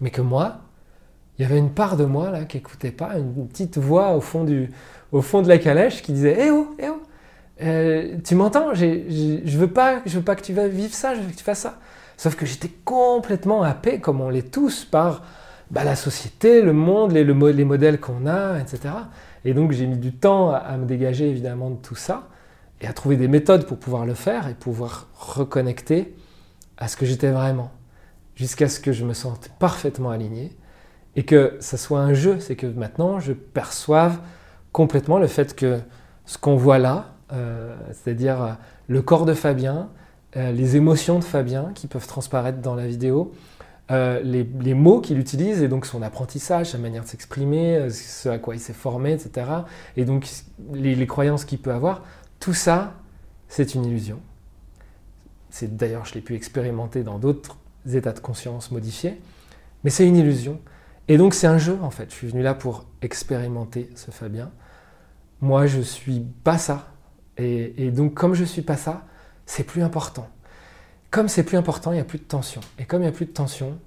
mais 0.00 0.10
que 0.10 0.22
moi, 0.22 0.56
il 1.38 1.42
y 1.42 1.44
avait 1.44 1.58
une 1.58 1.70
part 1.70 1.96
de 1.96 2.04
moi 2.04 2.32
là 2.32 2.46
qui 2.46 2.56
n'écoutait 2.56 2.90
pas, 2.90 3.16
une 3.16 3.46
petite 3.46 3.78
voix 3.78 4.16
au 4.16 4.20
fond, 4.20 4.44
au 5.12 5.22
fond 5.22 5.40
de 5.40 5.48
la 5.48 5.58
calèche 5.58 6.02
qui 6.02 6.12
disait 6.12 6.36
Eh 6.36 6.50
oh, 6.50 6.74
eh 6.80 6.88
oh 6.88 7.01
euh, 7.62 8.16
tu 8.24 8.34
m'entends? 8.34 8.74
Je 8.74 9.58
veux 9.58 9.68
pas, 9.68 10.02
je 10.06 10.18
veux 10.18 10.24
pas 10.24 10.34
que 10.34 10.42
tu 10.42 10.52
vivre 10.52 10.94
ça, 10.94 11.14
je 11.14 11.20
veux 11.20 11.30
que 11.30 11.36
tu 11.36 11.44
fasses 11.44 11.60
ça. 11.60 11.78
Sauf 12.16 12.36
que 12.36 12.46
j'étais 12.46 12.70
complètement 12.84 13.62
happé, 13.62 14.00
comme 14.00 14.20
on 14.20 14.28
l'est 14.28 14.50
tous, 14.50 14.84
par 14.84 15.22
bah, 15.70 15.84
la 15.84 15.96
société, 15.96 16.62
le 16.62 16.72
monde, 16.72 17.12
les, 17.12 17.24
les 17.24 17.64
modèles 17.64 17.98
qu'on 17.98 18.26
a, 18.26 18.58
etc. 18.60 18.94
Et 19.44 19.54
donc 19.54 19.72
j'ai 19.72 19.86
mis 19.86 19.98
du 19.98 20.12
temps 20.12 20.50
à, 20.50 20.76
me 20.76 20.86
dégager 20.86 21.28
évidemment 21.28 21.70
de 21.70 21.76
tout 21.76 21.94
ça 21.94 22.28
et 22.80 22.86
à 22.86 22.92
trouver 22.92 23.16
des 23.16 23.28
méthodes 23.28 23.66
pour 23.66 23.78
pouvoir 23.78 24.06
le 24.06 24.14
faire 24.14 24.48
et 24.48 24.54
pouvoir 24.54 25.08
reconnecter 25.14 26.14
à 26.76 26.88
ce 26.88 26.96
que 26.96 27.06
j'étais 27.06 27.30
vraiment, 27.30 27.70
jusqu'à 28.34 28.68
ce 28.68 28.80
que 28.80 28.92
je 28.92 29.04
me 29.04 29.14
sente 29.14 29.50
parfaitement 29.58 30.10
aligné 30.10 30.56
et 31.16 31.24
que 31.24 31.56
ça 31.60 31.76
soit 31.76 32.00
un 32.00 32.14
jeu, 32.14 32.38
c'est 32.40 32.56
que 32.56 32.66
maintenant 32.66 33.20
je 33.20 33.32
perçoive 33.32 34.18
complètement 34.72 35.18
le 35.18 35.26
fait 35.26 35.54
que 35.54 35.80
ce 36.24 36.38
qu'on 36.38 36.56
voit 36.56 36.78
là, 36.78 37.11
c'est-à-dire 37.92 38.42
euh, 38.42 38.52
le 38.88 39.02
corps 39.02 39.26
de 39.26 39.34
Fabien, 39.34 39.88
euh, 40.36 40.52
les 40.52 40.76
émotions 40.76 41.18
de 41.18 41.24
Fabien 41.24 41.72
qui 41.74 41.86
peuvent 41.86 42.06
transparaître 42.06 42.58
dans 42.58 42.74
la 42.74 42.86
vidéo, 42.86 43.32
les, 43.90 44.72
mots 44.72 45.02
qu'il 45.02 45.18
utilise 45.18 45.62
et 45.62 45.68
donc 45.68 45.84
son 45.84 46.00
apprentissage, 46.00 46.70
sa 46.70 46.78
manière 46.78 47.02
de 47.02 47.08
s'exprimer, 47.08 47.90
ce 47.90 48.30
à 48.30 48.38
quoi 48.38 48.54
il 48.54 48.58
s'est 48.58 48.72
formé, 48.72 49.12
etc. 49.12 49.46
Et 49.98 50.06
donc 50.06 50.26
les, 50.72 51.06
croyances 51.06 51.44
qu'il 51.44 51.58
peut 51.58 51.72
avoir, 51.72 52.02
tout 52.40 52.54
ça, 52.54 52.94
c'est 53.48 53.74
une 53.74 53.84
illusion. 53.84 54.18
C'est 55.50 55.76
d'ailleurs, 55.76 56.06
je 56.06 56.14
l'ai 56.14 56.22
pu 56.22 56.34
expérimenter 56.34 57.02
dans 57.02 57.18
d'autres 57.18 57.58
états 57.92 58.14
de 58.14 58.20
conscience 58.20 58.70
modifiés, 58.70 59.20
mais 59.84 59.90
c'est 59.90 60.06
une 60.06 60.16
illusion. 60.16 60.58
Et 61.08 61.18
donc 61.18 61.34
c'est 61.34 61.46
un 61.46 61.58
jeu 61.58 61.76
en 61.82 61.90
fait. 61.90 62.08
Je 62.08 62.14
suis 62.14 62.28
venu 62.28 62.42
là 62.42 62.54
pour 62.54 62.86
expérimenter 63.02 63.90
ce 63.94 64.10
Fabien. 64.10 64.50
Moi, 65.42 65.66
je 65.66 65.80
suis 65.80 66.20
pas 66.44 66.56
ça. 66.56 66.91
Et, 67.38 67.90
donc, 67.90 68.14
comme 68.14 68.34
je 68.34 68.42
ne 68.42 68.46
suis 68.46 68.62
pas 68.62 68.76
ça, 68.76 69.06
c'est 69.46 69.64
plus 69.64 69.82
important. 69.82 70.28
Comme 71.10 71.28
c'est 71.28 71.42
plus 71.42 71.56
important, 71.56 71.92
il 71.92 71.96
n'y 71.96 72.00
a 72.00 72.04
plus 72.04 72.18
de 72.18 72.24
tension. 72.24 72.60
Et 72.78 72.84
comme 72.84 73.00
il 73.00 73.04
n'y 73.04 73.10
a 73.10 73.12
plus 73.12 73.26
de 73.26 73.32
tension, 73.32 73.78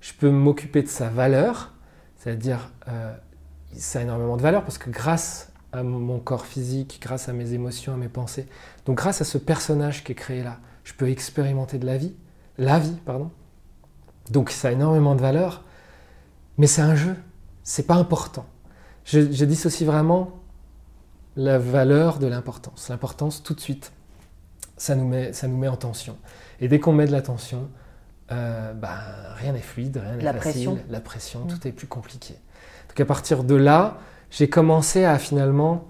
je 0.00 0.12
peux 0.12 0.30
m'occuper 0.30 0.82
de 0.82 0.88
sa 0.88 1.08
valeur, 1.08 1.72
c'est-à-dire, 2.16 2.70
euh, 2.88 3.14
ça 3.72 4.00
a 4.00 4.02
énormément 4.02 4.36
de 4.36 4.42
valeur 4.42 4.62
parce 4.64 4.78
que 4.78 4.90
grâce 4.90 5.52
à 5.72 5.82
mon 5.82 6.18
corps 6.20 6.46
physique, 6.46 6.98
grâce 7.02 7.28
à 7.28 7.32
mes 7.32 7.52
émotions, 7.52 7.94
à 7.94 7.96
mes 7.96 8.08
pensées, 8.08 8.46
donc 8.86 8.96
grâce 8.96 9.20
à 9.20 9.24
ce 9.24 9.38
personnage 9.38 10.04
qui 10.04 10.12
est 10.12 10.14
créé 10.14 10.42
là, 10.42 10.58
je 10.84 10.92
peux 10.92 11.08
expérimenter 11.08 11.78
de 11.78 11.86
la 11.86 11.96
vie, 11.96 12.14
la 12.58 12.78
vie, 12.78 12.96
pardon. 13.04 13.30
Donc 14.30 14.50
ça 14.50 14.68
a 14.68 14.72
énormément 14.72 15.14
de 15.14 15.20
valeur, 15.20 15.64
mais 16.58 16.66
c'est 16.66 16.82
un 16.82 16.94
jeu, 16.94 17.16
c'est 17.62 17.86
pas 17.86 17.96
important. 17.96 18.46
Je, 19.04 19.32
je 19.32 19.44
dissocie 19.44 19.86
vraiment 19.86 20.43
la 21.36 21.58
valeur 21.58 22.18
de 22.18 22.26
l'importance. 22.26 22.88
L'importance, 22.88 23.42
tout 23.42 23.54
de 23.54 23.60
suite, 23.60 23.92
ça 24.76 24.94
nous 24.94 25.06
met, 25.06 25.32
ça 25.32 25.48
nous 25.48 25.56
met 25.56 25.68
en 25.68 25.76
tension. 25.76 26.16
Et 26.60 26.68
dès 26.68 26.78
qu'on 26.78 26.92
met 26.92 27.06
de 27.06 27.12
la 27.12 27.22
tension, 27.22 27.68
euh, 28.32 28.72
bah, 28.72 28.98
rien 29.36 29.52
n'est 29.52 29.60
fluide, 29.60 30.00
rien 30.02 30.16
n'est 30.16 30.24
facile. 30.24 30.40
Pression. 30.40 30.78
La 30.88 31.00
pression, 31.00 31.40
mm. 31.44 31.48
tout 31.48 31.68
est 31.68 31.72
plus 31.72 31.86
compliqué. 31.86 32.34
Donc 32.88 33.00
à 33.00 33.04
partir 33.04 33.44
de 33.44 33.54
là, 33.54 33.98
j'ai 34.30 34.48
commencé 34.48 35.04
à 35.04 35.18
finalement, 35.18 35.84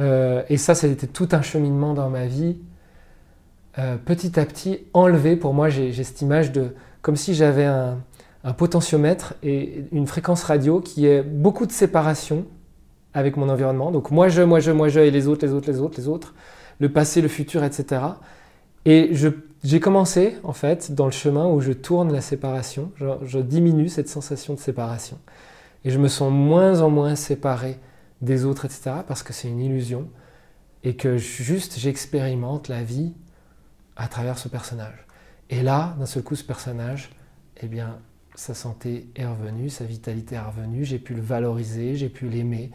euh, 0.00 0.42
et 0.48 0.56
ça, 0.56 0.74
ça 0.74 0.86
a 0.86 0.90
été 0.90 1.06
tout 1.06 1.28
un 1.32 1.42
cheminement 1.42 1.94
dans 1.94 2.08
ma 2.08 2.26
vie, 2.26 2.58
euh, 3.78 3.96
petit 3.96 4.38
à 4.38 4.46
petit 4.46 4.80
enlever, 4.92 5.36
pour 5.36 5.52
moi 5.52 5.68
j'ai 5.68 5.92
cette 5.92 6.22
image 6.22 6.52
de, 6.52 6.74
comme 7.02 7.16
si 7.16 7.34
j'avais 7.34 7.64
un, 7.64 7.98
un 8.44 8.52
potentiomètre 8.52 9.34
et 9.42 9.86
une 9.90 10.06
fréquence 10.06 10.44
radio 10.44 10.80
qui 10.80 11.06
est 11.06 11.22
beaucoup 11.22 11.66
de 11.66 11.72
séparation 11.72 12.46
avec 13.14 13.36
mon 13.36 13.48
environnement. 13.48 13.90
Donc 13.90 14.10
moi, 14.10 14.28
je, 14.28 14.42
moi, 14.42 14.60
je, 14.60 14.72
moi, 14.72 14.88
je, 14.88 15.00
et 15.00 15.10
les 15.10 15.28
autres, 15.28 15.46
les 15.46 15.52
autres, 15.52 15.70
les 15.70 15.80
autres, 15.80 15.98
les 15.98 16.08
autres. 16.08 16.34
Le 16.80 16.92
passé, 16.92 17.22
le 17.22 17.28
futur, 17.28 17.62
etc. 17.62 18.02
Et 18.84 19.12
j'ai 19.62 19.80
commencé, 19.80 20.36
en 20.42 20.52
fait, 20.52 20.92
dans 20.92 21.06
le 21.06 21.12
chemin 21.12 21.46
où 21.46 21.60
je 21.60 21.72
tourne 21.72 22.12
la 22.12 22.20
séparation. 22.20 22.92
je 22.98 23.38
diminue 23.38 23.88
cette 23.88 24.08
sensation 24.08 24.54
de 24.54 24.58
séparation. 24.58 25.18
Et 25.84 25.90
je 25.90 25.98
me 25.98 26.08
sens 26.08 26.32
moins 26.32 26.80
en 26.80 26.90
moins 26.90 27.14
séparé 27.14 27.78
des 28.20 28.44
autres, 28.44 28.64
etc. 28.64 28.90
Parce 29.06 29.22
que 29.22 29.32
c'est 29.32 29.48
une 29.48 29.60
illusion. 29.60 30.08
Et 30.82 30.96
que 30.96 31.16
juste, 31.16 31.78
j'expérimente 31.78 32.68
la 32.68 32.82
vie 32.82 33.14
à 33.96 34.08
travers 34.08 34.38
ce 34.38 34.48
personnage. 34.48 35.06
Et 35.50 35.62
là, 35.62 35.94
d'un 35.98 36.06
seul 36.06 36.22
coup, 36.22 36.34
ce 36.34 36.44
personnage, 36.44 37.10
eh 37.62 37.68
bien, 37.68 37.98
sa 38.34 38.54
santé 38.54 39.08
est 39.14 39.26
revenue, 39.26 39.70
sa 39.70 39.84
vitalité 39.84 40.34
est 40.34 40.40
revenue, 40.40 40.84
j'ai 40.84 40.98
pu 40.98 41.14
le 41.14 41.22
valoriser, 41.22 41.94
j'ai 41.94 42.08
pu 42.08 42.28
l'aimer. 42.28 42.70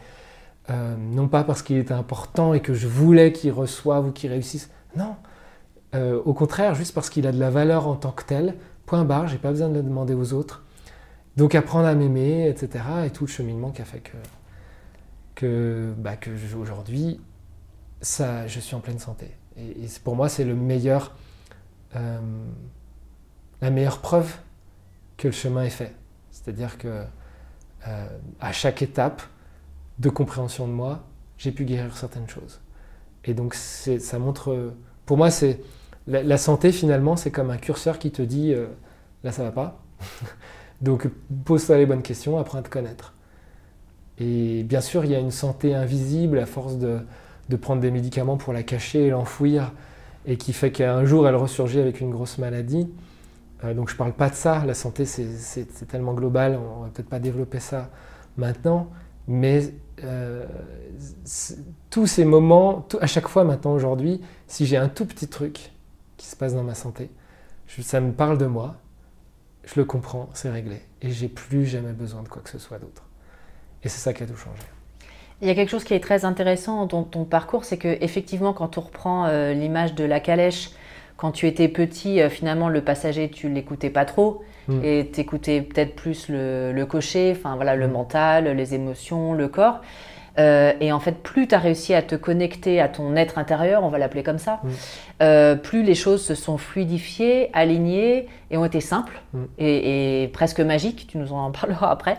Euh, 0.68 0.94
non 0.96 1.26
pas 1.26 1.42
parce 1.42 1.62
qu'il 1.62 1.78
était 1.78 1.94
important 1.94 2.54
et 2.54 2.60
que 2.60 2.74
je 2.74 2.86
voulais 2.86 3.32
qu'il 3.32 3.52
reçoive 3.52 4.06
ou 4.06 4.12
qu'il 4.12 4.30
réussisse, 4.30 4.70
non. 4.96 5.16
Euh, 5.94 6.20
au 6.24 6.34
contraire, 6.34 6.74
juste 6.74 6.94
parce 6.94 7.10
qu'il 7.10 7.26
a 7.26 7.32
de 7.32 7.40
la 7.40 7.50
valeur 7.50 7.88
en 7.88 7.96
tant 7.96 8.12
que 8.12 8.22
tel, 8.22 8.54
point 8.86 9.04
barre, 9.04 9.26
j'ai 9.26 9.38
pas 9.38 9.50
besoin 9.50 9.68
de 9.68 9.74
le 9.74 9.82
demander 9.82 10.14
aux 10.14 10.32
autres. 10.32 10.64
Donc 11.36 11.54
apprendre 11.54 11.86
à 11.86 11.94
m'aimer, 11.94 12.48
etc. 12.48 12.84
Et 13.06 13.10
tout 13.10 13.24
le 13.24 13.30
cheminement 13.30 13.70
qui 13.70 13.82
a 13.82 13.84
fait 13.84 14.00
que, 14.00 14.16
que, 15.34 15.92
bah, 15.96 16.16
que 16.16 16.30
aujourd'hui, 16.56 17.20
ça, 18.00 18.46
je 18.46 18.60
suis 18.60 18.76
en 18.76 18.80
pleine 18.80 18.98
santé. 18.98 19.34
Et, 19.56 19.86
pour 20.04 20.14
moi, 20.14 20.28
c'est 20.28 20.44
le 20.44 20.54
meilleur, 20.54 21.16
euh, 21.96 22.18
la 23.60 23.70
meilleure 23.70 23.98
preuve 23.98 24.36
que 25.16 25.28
le 25.28 25.32
chemin 25.32 25.64
est 25.64 25.70
fait. 25.70 25.94
C'est-à-dire 26.30 26.78
que 26.78 27.04
à 28.40 28.52
chaque 28.52 28.82
étape 28.82 29.22
de 30.00 30.08
compréhension 30.08 30.66
de 30.66 30.72
moi, 30.72 31.04
j'ai 31.38 31.52
pu 31.52 31.64
guérir 31.64 31.96
certaines 31.96 32.28
choses. 32.28 32.60
Et 33.24 33.34
donc 33.34 33.54
ça 33.54 34.18
montre, 34.18 34.72
pour 35.06 35.16
moi, 35.16 35.30
c'est 35.30 35.60
la, 36.06 36.38
santé 36.38 36.72
finalement, 36.72 37.16
c'est 37.16 37.30
comme 37.30 37.50
un 37.50 37.56
curseur 37.56 37.98
qui 37.98 38.10
te 38.10 38.22
dit 38.22 38.52
euh, 38.52 38.66
là 39.22 39.32
ça 39.32 39.44
va 39.44 39.52
pas. 39.52 39.82
donc 40.80 41.08
pose-toi 41.44 41.78
les 41.78 41.86
bonnes 41.86 42.02
questions, 42.02 42.38
apprends 42.38 42.58
à 42.58 42.62
te 42.62 42.68
connaître. 42.68 43.14
Et 44.18 44.64
bien 44.64 44.80
sûr, 44.80 45.04
il 45.04 45.10
y 45.10 45.14
a 45.14 45.18
une 45.18 45.30
santé 45.30 45.74
invisible 45.74 46.38
à 46.38 46.46
force 46.46 46.76
de, 46.78 47.00
prendre 47.60 47.80
des 47.80 47.90
médicaments 47.90 48.36
pour 48.36 48.52
la 48.52 48.62
cacher 48.62 49.06
et 49.06 49.10
l'enfouir, 49.10 49.72
et 50.26 50.36
qui 50.36 50.52
fait 50.52 50.70
qu'un 50.70 51.04
jour 51.04 51.26
elle 51.28 51.36
ressurgit 51.36 51.80
avec 51.80 52.00
une 52.00 52.10
grosse 52.10 52.38
maladie. 52.38 52.88
Euh, 53.64 53.74
donc 53.74 53.90
je 53.90 53.96
parle 53.96 54.12
pas 54.12 54.30
de 54.30 54.34
ça, 54.34 54.64
la 54.66 54.74
santé 54.74 55.04
c'est 55.04 55.86
tellement 55.88 56.14
global, 56.14 56.58
on 56.58 56.82
va 56.82 56.88
peut-être 56.88 57.08
pas 57.08 57.18
développer 57.18 57.60
ça 57.60 57.90
maintenant, 58.36 58.90
mais 59.28 59.74
euh, 60.04 60.46
tous 61.90 62.06
ces 62.06 62.24
moments, 62.24 62.86
à 63.00 63.06
chaque 63.06 63.28
fois 63.28 63.44
maintenant 63.44 63.72
aujourd'hui, 63.72 64.20
si 64.46 64.66
j'ai 64.66 64.76
un 64.76 64.88
tout 64.88 65.06
petit 65.06 65.28
truc 65.28 65.72
qui 66.16 66.26
se 66.26 66.36
passe 66.36 66.54
dans 66.54 66.62
ma 66.62 66.74
santé, 66.74 67.10
ça 67.66 68.00
me 68.00 68.12
parle 68.12 68.38
de 68.38 68.46
moi, 68.46 68.76
je 69.64 69.78
le 69.78 69.84
comprends, 69.84 70.28
c'est 70.32 70.50
réglé, 70.50 70.82
et 71.02 71.10
j'ai 71.10 71.28
plus 71.28 71.66
jamais 71.66 71.92
besoin 71.92 72.22
de 72.22 72.28
quoi 72.28 72.42
que 72.42 72.50
ce 72.50 72.58
soit 72.58 72.78
d'autre. 72.78 73.04
Et 73.82 73.88
c'est 73.88 74.00
ça 74.00 74.12
qui 74.12 74.22
a 74.22 74.26
tout 74.26 74.36
changé. 74.36 74.62
Il 75.40 75.48
y 75.48 75.50
a 75.50 75.54
quelque 75.54 75.70
chose 75.70 75.84
qui 75.84 75.94
est 75.94 76.00
très 76.00 76.24
intéressant 76.24 76.84
dans 76.84 77.02
ton 77.02 77.24
parcours, 77.24 77.64
c'est 77.64 77.78
que 77.78 77.96
effectivement, 78.02 78.52
quand 78.52 78.76
on 78.76 78.82
reprend 78.82 79.26
euh, 79.26 79.54
l'image 79.54 79.94
de 79.94 80.04
la 80.04 80.20
calèche, 80.20 80.70
quand 81.16 81.32
tu 81.32 81.46
étais 81.46 81.68
petit, 81.68 82.20
euh, 82.20 82.28
finalement, 82.28 82.68
le 82.68 82.82
passager, 82.82 83.30
tu 83.30 83.48
l'écoutais 83.48 83.90
pas 83.90 84.04
trop, 84.04 84.42
mm. 84.68 84.84
et 84.84 85.10
tu 85.12 85.20
écoutais 85.20 85.60
peut-être 85.62 85.94
plus 85.94 86.26
le, 86.28 86.84
cocher, 86.84 87.34
enfin 87.36 87.56
voilà, 87.56 87.76
le 87.76 87.88
mm. 87.88 87.92
mental, 87.92 88.56
les 88.56 88.74
émotions, 88.74 89.32
le 89.32 89.48
corps. 89.48 89.80
Euh, 90.38 90.72
et 90.80 90.92
en 90.92 91.00
fait, 91.00 91.22
plus 91.22 91.48
tu 91.48 91.54
as 91.54 91.58
réussi 91.58 91.92
à 91.92 92.02
te 92.02 92.14
connecter 92.14 92.80
à 92.80 92.88
ton 92.88 93.16
être 93.16 93.36
intérieur, 93.36 93.82
on 93.82 93.88
va 93.88 93.98
l'appeler 93.98 94.22
comme 94.22 94.38
ça, 94.38 94.60
mm. 94.62 95.56
plus 95.58 95.82
les 95.82 95.94
choses 95.94 96.24
se 96.24 96.34
sont 96.34 96.56
fluidifiées, 96.58 97.50
alignées 97.52 98.28
et 98.50 98.56
ont 98.56 98.64
été 98.64 98.80
simples 98.80 99.20
et, 99.58 100.22
et, 100.22 100.28
presque 100.28 100.60
magiques. 100.60 101.06
Tu 101.08 101.18
nous 101.18 101.32
en 101.32 101.50
parleras 101.50 101.90
après. 101.90 102.18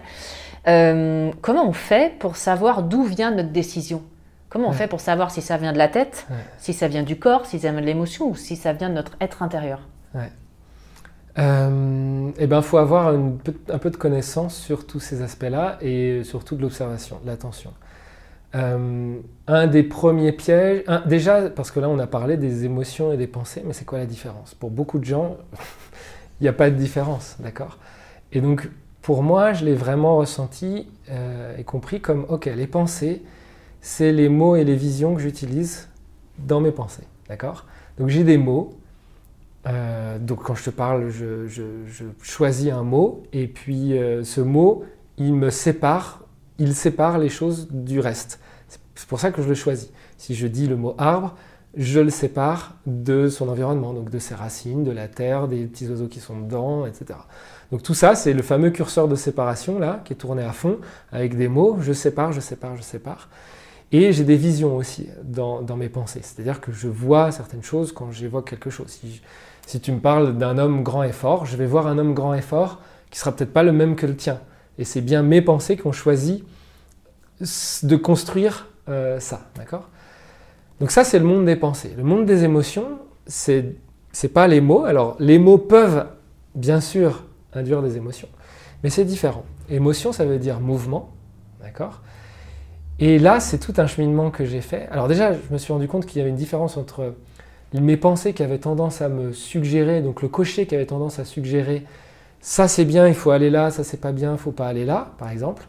Euh, 0.67 1.31
comment 1.41 1.67
on 1.67 1.73
fait 1.73 2.17
pour 2.19 2.35
savoir 2.35 2.83
d'où 2.83 3.03
vient 3.03 3.31
notre 3.31 3.49
décision? 3.49 4.03
Comment 4.49 4.67
on 4.67 4.73
fait 4.73 4.87
pour 4.87 4.99
savoir 4.99 5.31
si 5.31 5.41
ça 5.41 5.55
vient 5.55 5.71
de 5.71 5.77
la 5.77 5.87
tête, 5.87 6.27
si 6.57 6.73
ça 6.73 6.89
vient 6.89 7.03
du 7.03 7.17
corps, 7.17 7.45
si 7.45 7.57
ça 7.57 7.71
vient 7.71 7.79
de 7.79 7.85
l'émotion 7.85 8.29
ou 8.29 8.35
si 8.35 8.57
ça 8.57 8.73
vient 8.73 8.89
de 8.89 8.95
notre 8.95 9.13
être 9.21 9.43
intérieur? 9.43 9.79
Euh, 10.15 10.25
eh 11.37 12.47
ben, 12.47 12.61
faut 12.61 12.77
avoir 12.77 13.07
un 13.07 13.77
peu 13.77 13.89
de 13.89 13.97
connaissance 13.97 14.55
sur 14.55 14.85
tous 14.85 14.99
ces 14.99 15.21
aspects-là 15.21 15.77
et 15.81 16.23
surtout 16.23 16.55
de 16.55 16.61
l'observation, 16.61 17.19
de 17.23 17.27
l'attention. 17.27 17.71
Euh, 18.53 19.17
un 19.47 19.67
des 19.67 19.83
premiers 19.83 20.33
pièges, 20.33 20.83
déjà 21.05 21.49
parce 21.49 21.71
que 21.71 21.79
là 21.79 21.87
on 21.87 21.99
a 21.99 22.07
parlé 22.07 22.35
des 22.35 22.65
émotions 22.65 23.13
et 23.13 23.17
des 23.17 23.27
pensées, 23.27 23.63
mais 23.65 23.73
c'est 23.73 23.85
quoi 23.85 23.97
la 23.99 24.05
différence? 24.05 24.55
Pour 24.55 24.71
beaucoup 24.71 24.99
de 24.99 25.05
gens, 25.05 25.37
il 26.39 26.43
n'y 26.43 26.49
a 26.49 26.53
pas 26.53 26.69
de 26.69 26.75
différence, 26.75 27.37
d'accord? 27.39 27.77
Et 28.33 28.41
donc 28.41 28.69
pour 29.01 29.23
moi, 29.23 29.53
je 29.53 29.65
l'ai 29.65 29.73
vraiment 29.73 30.17
ressenti 30.17 30.87
euh, 31.09 31.57
et 31.57 31.63
compris 31.63 32.01
comme, 32.01 32.25
ok, 32.29 32.45
les 32.45 32.67
pensées, 32.67 33.23
c'est 33.79 34.11
les 34.11 34.29
mots 34.29 34.55
et 34.55 34.63
les 34.63 34.75
visions 34.75 35.15
que 35.15 35.21
j'utilise 35.21 35.87
dans 36.37 36.61
mes 36.61 36.71
pensées. 36.71 37.07
D'accord? 37.29 37.65
Donc 37.97 38.09
j'ai 38.09 38.23
des 38.23 38.37
mots. 38.37 38.77
Euh, 39.67 40.17
donc 40.17 40.43
quand 40.43 40.55
je 40.55 40.63
te 40.63 40.69
parle, 40.69 41.09
je, 41.09 41.47
choisis 42.21 42.71
un 42.71 42.83
mot 42.83 43.23
et 43.31 43.47
puis 43.47 43.97
euh, 43.97 44.23
ce 44.23 44.41
mot, 44.41 44.83
il 45.17 45.33
me 45.33 45.49
sépare, 45.49 46.23
il 46.57 46.73
sépare 46.75 47.19
les 47.19 47.29
choses 47.29 47.67
du 47.69 47.99
reste. 47.99 48.39
C'est 48.95 49.07
pour 49.07 49.19
ça 49.19 49.31
que 49.31 49.41
je 49.41 49.47
le 49.47 49.55
choisis. 49.55 49.91
Si 50.17 50.35
je 50.35 50.47
dis 50.47 50.67
le 50.67 50.75
mot 50.75 50.95
arbre, 50.97 51.35
je 51.75 51.99
le 51.99 52.09
sépare 52.09 52.75
de 52.85 53.29
son 53.29 53.47
environnement, 53.49 53.93
donc 53.93 54.09
de 54.09 54.19
ses 54.19 54.35
racines, 54.35 54.83
de 54.83 54.91
la 54.91 55.07
terre, 55.07 55.47
des 55.47 55.65
petits 55.65 55.87
oiseaux 55.87 56.07
qui 56.07 56.19
sont 56.19 56.39
dedans, 56.39 56.85
etc. 56.85 57.19
Donc 57.71 57.81
tout 57.81 57.93
ça, 57.93 58.15
c'est 58.15 58.33
le 58.33 58.41
fameux 58.41 58.71
curseur 58.71 59.07
de 59.07 59.15
séparation 59.15 59.79
là, 59.79 60.01
qui 60.03 60.13
est 60.13 60.17
tourné 60.17 60.43
à 60.43 60.51
fond, 60.51 60.79
avec 61.11 61.37
des 61.37 61.47
mots, 61.47 61.77
je 61.81 61.93
sépare, 61.93 62.33
je 62.33 62.41
sépare, 62.41 62.75
je 62.75 62.81
sépare. 62.81 63.29
Et 63.93 64.13
j'ai 64.13 64.23
des 64.23 64.37
visions 64.37 64.77
aussi 64.77 65.09
dans, 65.23 65.63
mes 65.75 65.89
pensées, 65.89 66.21
c'est-à-dire 66.23 66.61
que 66.61 66.71
je 66.71 66.87
vois 66.87 67.31
certaines 67.31 67.63
choses 67.63 67.91
quand 67.91 68.11
j'évoque 68.11 68.49
quelque 68.49 68.69
chose. 68.69 68.99
Si 69.65 69.79
tu 69.79 69.91
me 69.91 69.99
parles 69.99 70.37
d'un 70.37 70.57
homme 70.57 70.83
grand 70.83 71.03
et 71.03 71.11
fort, 71.11 71.45
je 71.45 71.55
vais 71.55 71.65
voir 71.65 71.87
un 71.87 71.97
homme 71.97 72.13
grand 72.13 72.33
et 72.33 72.41
fort 72.41 72.81
qui 73.09 73.19
sera 73.19 73.31
peut-être 73.31 73.53
pas 73.53 73.63
le 73.63 73.71
même 73.71 73.95
que 73.95 74.05
le 74.05 74.15
tien. 74.15 74.39
Et 74.77 74.83
c'est 74.83 75.01
bien 75.01 75.21
mes 75.21 75.41
pensées 75.41 75.77
qui 75.77 75.85
ont 75.87 75.91
choisi 75.91 76.43
de 77.83 77.95
construire 77.95 78.67
euh, 78.89 79.19
ça, 79.19 79.41
d'accord? 79.55 79.89
Donc 80.79 80.91
ça, 80.91 81.03
c'est 81.03 81.19
le 81.19 81.25
monde 81.25 81.45
des 81.45 81.55
pensées. 81.55 81.93
Le 81.95 82.03
monde 82.03 82.25
des 82.25 82.43
émotions, 82.43 82.99
c'est 83.27 83.75
c'est 84.11 84.29
pas 84.29 84.47
les 84.47 84.61
mots. 84.61 84.83
Alors 84.83 85.15
les 85.19 85.39
mots 85.39 85.57
peuvent 85.57 86.07
bien 86.55 86.81
sûr 86.81 87.23
induire 87.53 87.81
des 87.81 87.97
émotions. 87.97 88.27
Mais 88.83 88.89
c'est 88.89 89.05
différent. 89.05 89.45
Émotion, 89.69 90.11
ça 90.11 90.25
veut 90.25 90.39
dire 90.39 90.59
mouvement, 90.59 91.11
d'accord? 91.61 92.01
Et 92.99 93.19
là, 93.19 93.39
c'est 93.39 93.57
tout 93.57 93.73
un 93.77 93.87
cheminement 93.87 94.31
que 94.31 94.45
j'ai 94.45 94.61
fait. 94.61 94.87
Alors 94.91 95.07
déjà, 95.07 95.33
je 95.33 95.39
me 95.51 95.57
suis 95.57 95.73
rendu 95.73 95.87
compte 95.87 96.05
qu'il 96.05 96.19
y 96.19 96.21
avait 96.21 96.29
une 96.29 96.35
différence 96.35 96.77
entre 96.77 97.15
mes 97.73 97.97
pensées 97.97 98.33
qui 98.33 98.43
avaient 98.43 98.57
tendance 98.57 99.01
à 99.01 99.09
me 99.09 99.31
suggérer, 99.31 100.01
donc 100.01 100.21
le 100.21 100.27
cocher 100.27 100.65
qui 100.65 100.75
avait 100.75 100.85
tendance 100.85 101.19
à 101.19 101.25
suggérer 101.25 101.85
ça 102.41 102.67
c'est 102.67 102.85
bien, 102.85 103.07
il 103.07 103.13
faut 103.13 103.31
aller 103.31 103.49
là, 103.49 103.69
ça 103.69 103.83
c'est 103.83 104.01
pas 104.01 104.11
bien, 104.11 104.33
il 104.33 104.37
faut 104.37 104.51
pas 104.51 104.67
aller 104.67 104.83
là, 104.83 105.13
par 105.17 105.29
exemple. 105.29 105.67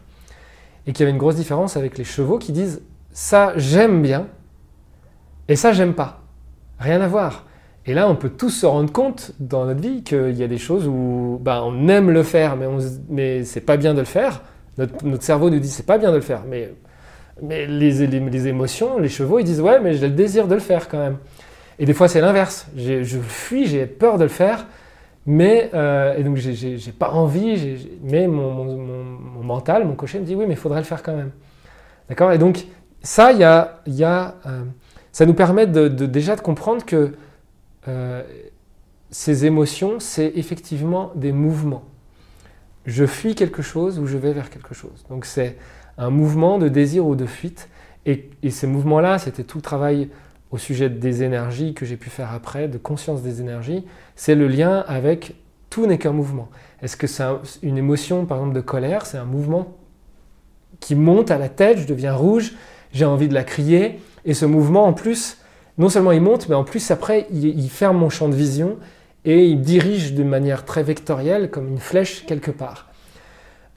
Et 0.85 0.91
qu'il 0.91 1.01
y 1.01 1.03
avait 1.03 1.11
une 1.11 1.19
grosse 1.19 1.35
différence 1.35 1.77
avec 1.77 1.97
les 1.97 2.03
chevaux 2.03 2.39
qui 2.39 2.51
disent 2.51 2.81
ça 3.11 3.53
j'aime 3.55 4.01
bien 4.01 4.27
et 5.47 5.55
ça 5.55 5.71
j'aime 5.71 5.93
pas. 5.93 6.21
Rien 6.79 6.99
à 7.01 7.07
voir. 7.07 7.45
Et 7.85 7.93
là, 7.93 8.09
on 8.09 8.15
peut 8.15 8.29
tous 8.29 8.49
se 8.49 8.65
rendre 8.65 8.91
compte 8.91 9.33
dans 9.39 9.65
notre 9.65 9.81
vie 9.81 10.03
qu'il 10.03 10.35
y 10.35 10.43
a 10.43 10.47
des 10.47 10.57
choses 10.57 10.87
où 10.87 11.39
bah, 11.41 11.61
on 11.63 11.87
aime 11.89 12.09
le 12.09 12.23
faire, 12.23 12.55
mais, 12.55 12.65
mais 13.09 13.43
c'est 13.43 13.61
pas 13.61 13.77
bien 13.77 13.93
de 13.93 13.99
le 13.99 14.05
faire. 14.05 14.41
Notre, 14.77 15.21
cerveau 15.21 15.49
nous 15.49 15.59
dit 15.59 15.69
c'est 15.69 15.85
pas 15.85 15.97
bien 15.97 16.09
de 16.09 16.15
le 16.15 16.21
faire, 16.21 16.43
mais, 16.49 16.73
mais 17.41 17.67
les, 17.67 18.07
les, 18.07 18.47
émotions, 18.47 18.97
les 18.99 19.09
chevaux, 19.09 19.37
ils 19.37 19.43
disent 19.43 19.61
ouais, 19.61 19.79
mais 19.79 19.93
j'ai 19.93 20.07
le 20.07 20.13
désir 20.13 20.47
de 20.47 20.55
le 20.55 20.61
faire 20.61 20.89
quand 20.89 20.97
même. 20.97 21.17
Et 21.79 21.85
des 21.85 21.93
fois, 21.93 22.07
c'est 22.07 22.21
l'inverse. 22.21 22.67
Je 22.75 23.19
fuis, 23.19 23.65
j'ai 23.67 23.85
peur 23.85 24.17
de 24.17 24.23
le 24.23 24.29
faire, 24.29 24.67
mais 25.25 25.69
euh, 25.73 26.15
et 26.15 26.23
donc 26.23 26.37
j'ai 26.37 26.91
pas 26.91 27.11
envie, 27.11 27.87
mais 28.03 28.27
mon, 28.27 29.43
mental, 29.43 29.85
mon 29.85 29.95
cocher 29.95 30.19
me 30.19 30.25
dit 30.25 30.35
oui, 30.35 30.45
mais 30.47 30.53
il 30.53 30.59
faudrait 30.59 30.79
le 30.79 30.85
faire 30.85 31.03
quand 31.03 31.15
même. 31.15 31.31
D'accord? 32.09 32.31
Et 32.31 32.37
donc 32.37 32.65
ça, 33.01 33.31
y 33.31 33.43
a, 33.43 33.81
y 33.87 34.03
a 34.03 34.35
euh, 34.45 34.63
ça 35.11 35.25
nous 35.25 35.33
permet 35.33 35.67
déjà 35.67 36.35
de 36.35 36.41
comprendre 36.41 36.83
que 36.85 37.13
euh, 37.87 38.23
ces 39.11 39.45
émotions, 39.45 39.99
c'est 39.99 40.33
effectivement 40.35 41.11
des 41.15 41.31
mouvements. 41.31 41.83
Je 42.85 43.05
fuis 43.05 43.35
quelque 43.35 43.61
chose 43.61 43.99
ou 43.99 44.07
je 44.07 44.17
vais 44.17 44.33
vers 44.33 44.49
quelque 44.49 44.73
chose. 44.73 45.05
Donc 45.09 45.25
c'est 45.25 45.57
un 45.97 46.09
mouvement 46.09 46.57
de 46.57 46.67
désir 46.67 47.05
ou 47.05 47.15
de 47.15 47.25
fuite. 47.25 47.69
Et, 48.05 48.29
ces 48.49 48.67
mouvements-là, 48.67 49.19
c'était 49.19 49.43
tout 49.43 49.59
le 49.59 49.61
travail 49.61 50.09
au 50.53 50.59
sujet 50.59 50.87
des 50.87 51.23
énergies 51.23 51.73
que 51.73 51.83
j'ai 51.83 51.97
pu 51.97 52.11
faire 52.11 52.31
après, 52.31 52.67
de 52.67 52.77
conscience 52.77 53.23
des 53.23 53.41
énergies. 53.41 53.83
C'est 54.15 54.35
le 54.35 54.47
lien 54.47 54.85
avec 54.87 55.35
tout 55.71 55.87
n'est 55.87 55.97
qu'un 55.97 56.11
mouvement. 56.11 56.47
Est-ce 56.83 56.95
que 56.95 57.07
c'est 57.07 57.23
une 57.63 57.79
émotion, 57.79 58.27
par 58.27 58.37
exemple, 58.37 58.55
de 58.55 58.61
colère 58.61 59.07
C'est 59.07 59.17
un 59.17 59.25
mouvement 59.25 59.75
qui 60.79 60.93
monte 60.93 61.31
à 61.31 61.39
la 61.39 61.49
tête, 61.49 61.79
je 61.79 61.87
deviens 61.87 62.13
rouge, 62.13 62.53
j'ai 62.91 63.05
envie 63.05 63.27
de 63.27 63.33
la 63.33 63.43
crier. 63.43 63.99
Et 64.25 64.35
ce 64.35 64.45
mouvement, 64.45 64.85
en 64.85 64.93
plus, 64.93 65.37
non 65.79 65.89
seulement 65.89 66.11
il 66.11 66.21
monte, 66.21 66.47
mais 66.49 66.55
en 66.55 66.63
plus 66.63 66.91
après, 66.91 67.25
il, 67.31 67.67
ferme 67.69 67.97
mon 67.97 68.11
champ 68.11 68.29
de 68.29 68.35
vision 68.35 68.77
et 69.25 69.47
il 69.47 69.61
dirige 69.61 70.13
de 70.13 70.23
manière 70.23 70.65
très 70.65 70.83
vectorielle, 70.83 71.49
comme 71.49 71.67
une 71.67 71.79
flèche 71.79 72.27
quelque 72.27 72.51
part. 72.51 72.91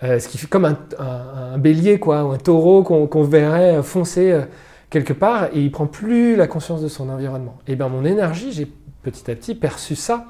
Euh, 0.03 0.19
ce 0.19 0.29
qui 0.29 0.37
fait 0.37 0.47
comme 0.47 0.67
un, 0.67 1.57
bélier, 1.57 1.99
quoi, 1.99 2.25
ou 2.25 2.33
un 2.33 2.39
taureau 2.39 2.83
qu'on 2.83 3.23
verrait 3.23 3.83
foncer 3.83 4.31
euh, 4.33 4.43
quelque 4.91 5.13
part, 5.13 5.47
et 5.53 5.61
il 5.61 5.71
prend 5.71 5.87
plus 5.87 6.37
la 6.37 6.47
conscience 6.47 6.83
de 6.83 6.89
son 6.89 7.09
environnement. 7.09 7.59
Et 7.67 7.77
bien 7.77 7.89
mon 7.89 8.05
énergie, 8.05 8.53
j'ai 8.53 8.67
petit 9.03 9.31
à 9.31 9.35
petit 9.35 9.55
perçu 9.55 9.97
ça 9.97 10.27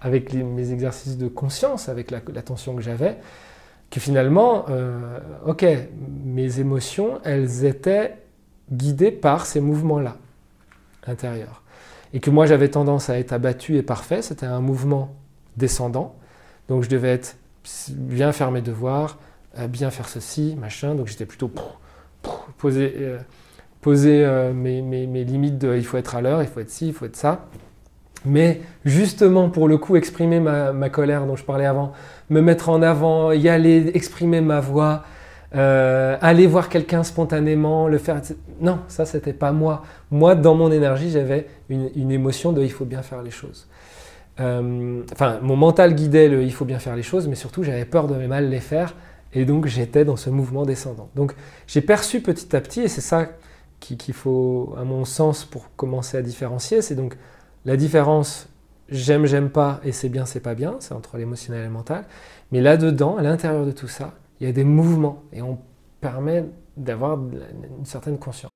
avec 0.00 0.34
mes 0.34 0.72
exercices 0.72 1.16
de 1.16 1.28
conscience, 1.28 1.88
avec 1.88 2.10
l'attention 2.10 2.76
que 2.76 2.82
j'avais, 2.82 3.16
que 3.90 4.00
finalement, 4.00 4.66
euh, 4.68 5.18
ok, 5.46 5.64
mes 6.24 6.60
émotions, 6.60 7.20
elles 7.24 7.64
étaient 7.64 8.18
guidées 8.70 9.12
par 9.12 9.46
ces 9.46 9.60
mouvements-là, 9.60 10.16
intérieurs. 11.06 11.62
Et 12.12 12.20
que 12.20 12.30
moi, 12.30 12.44
j'avais 12.46 12.68
tendance 12.68 13.08
à 13.08 13.18
être 13.18 13.32
abattu 13.32 13.76
et 13.76 13.82
parfait, 13.82 14.20
c'était 14.20 14.46
un 14.46 14.60
mouvement 14.60 15.14
descendant, 15.56 16.16
donc 16.68 16.82
je 16.82 16.88
devais 16.88 17.08
être 17.08 17.36
bien 17.88 18.32
faire 18.32 18.50
mes 18.50 18.62
devoirs, 18.62 19.18
euh, 19.58 19.68
bien 19.68 19.90
faire 19.90 20.08
ceci, 20.08 20.56
machin, 20.58 20.94
donc 20.94 21.06
j'étais 21.06 21.26
plutôt 21.26 21.50
poser, 22.58 22.94
euh, 22.98 23.18
poser 23.84 24.26
mes, 24.54 24.80
mes, 24.80 25.24
limites 25.24 25.58
de 25.58 25.76
il 25.76 25.84
faut 25.84 25.98
être 25.98 26.16
à 26.16 26.22
l'heure, 26.22 26.42
il 26.42 26.48
faut 26.48 26.60
être 26.60 26.70
ci, 26.70 26.88
il 26.88 26.94
faut 26.94 27.04
être 27.04 27.16
ça. 27.16 27.48
Mais 28.24 28.60
justement, 28.84 29.50
pour 29.50 29.68
le 29.68 29.76
coup, 29.76 29.96
exprimer 29.96 30.40
ma, 30.40 30.88
colère 30.88 31.26
dont 31.26 31.36
je 31.36 31.44
parlais 31.44 31.66
avant, 31.66 31.92
me 32.30 32.40
mettre 32.40 32.70
en 32.70 32.82
avant, 32.82 33.32
y 33.32 33.48
aller, 33.48 33.90
exprimer 33.94 34.40
ma 34.40 34.60
voix, 34.60 35.04
euh, 35.54 36.16
aller 36.20 36.46
voir 36.46 36.68
quelqu'un 36.68 37.02
spontanément, 37.02 37.86
le 37.86 37.98
faire. 37.98 38.20
Non, 38.60 38.80
ça, 38.88 39.04
c'était 39.04 39.34
pas 39.34 39.52
moi. 39.52 39.82
Moi, 40.10 40.34
dans 40.34 40.54
mon 40.54 40.72
énergie, 40.72 41.10
j'avais 41.10 41.46
une, 41.68 42.10
émotion 42.10 42.52
de 42.52 42.62
il 42.62 42.72
faut 42.72 42.86
bien 42.86 43.02
faire 43.02 43.22
les 43.22 43.30
choses. 43.30 43.68
Euh, 44.40 45.02
enfin, 45.12 45.38
mon 45.42 45.54
mental 45.54 45.94
guidait 45.94 46.28
le 46.28 46.42
il 46.42 46.52
faut 46.52 46.64
bien 46.64 46.80
faire 46.80 46.96
les 46.96 47.02
choses, 47.02 47.28
mais 47.28 47.36
surtout, 47.36 47.62
j'avais 47.62 47.84
peur 47.84 48.08
de 48.08 48.14
mal 48.26 48.48
les 48.48 48.60
faire. 48.60 48.94
Et 49.34 49.44
donc, 49.44 49.66
j'étais 49.66 50.04
dans 50.04 50.16
ce 50.16 50.30
mouvement 50.30 50.64
descendant. 50.64 51.10
Donc, 51.14 51.34
j'ai 51.66 51.82
perçu 51.82 52.20
petit 52.20 52.56
à 52.56 52.60
petit, 52.60 52.82
et 52.82 52.88
c'est 52.88 53.00
ça 53.00 53.26
qu'il 53.80 54.14
faut, 54.14 54.74
à 54.78 54.84
mon 54.84 55.04
sens, 55.04 55.44
pour 55.44 55.74
commencer 55.76 56.16
à 56.16 56.22
différencier, 56.22 56.82
c'est 56.82 56.94
donc 56.94 57.16
la 57.64 57.76
différence, 57.76 58.48
j'aime, 58.88 59.26
j'aime 59.26 59.50
pas, 59.50 59.80
et 59.84 59.92
c'est 59.92 60.08
bien, 60.08 60.26
c'est 60.26 60.40
pas 60.40 60.54
bien, 60.54 60.76
c'est 60.80 60.94
entre 60.94 61.16
l'émotionnel 61.16 61.62
et 61.62 61.66
le 61.66 61.72
mental. 61.72 62.04
Mais 62.52 62.60
là-dedans, 62.60 63.16
à 63.16 63.22
l'intérieur 63.22 63.66
de 63.66 63.72
tout 63.72 63.88
ça, 63.88 64.14
il 64.40 64.46
y 64.46 64.50
a 64.50 64.52
des 64.52 64.64
mouvements 64.64 65.22
et 65.32 65.42
on 65.42 65.58
permet 66.00 66.44
d'avoir 66.76 67.18
une 67.18 67.84
certaine 67.84 68.18
conscience. 68.18 68.50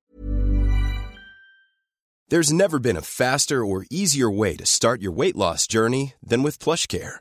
There's 2.30 2.52
never 2.52 2.78
been 2.78 2.96
a 2.96 3.00
faster 3.00 3.64
or 3.64 3.86
easier 3.90 4.28
way 4.28 4.54
to 4.56 4.66
start 4.66 5.00
your 5.00 5.12
weight 5.12 5.34
loss 5.34 5.66
journey 5.66 6.12
than 6.22 6.42
with 6.42 6.58
PlushCare. 6.58 7.20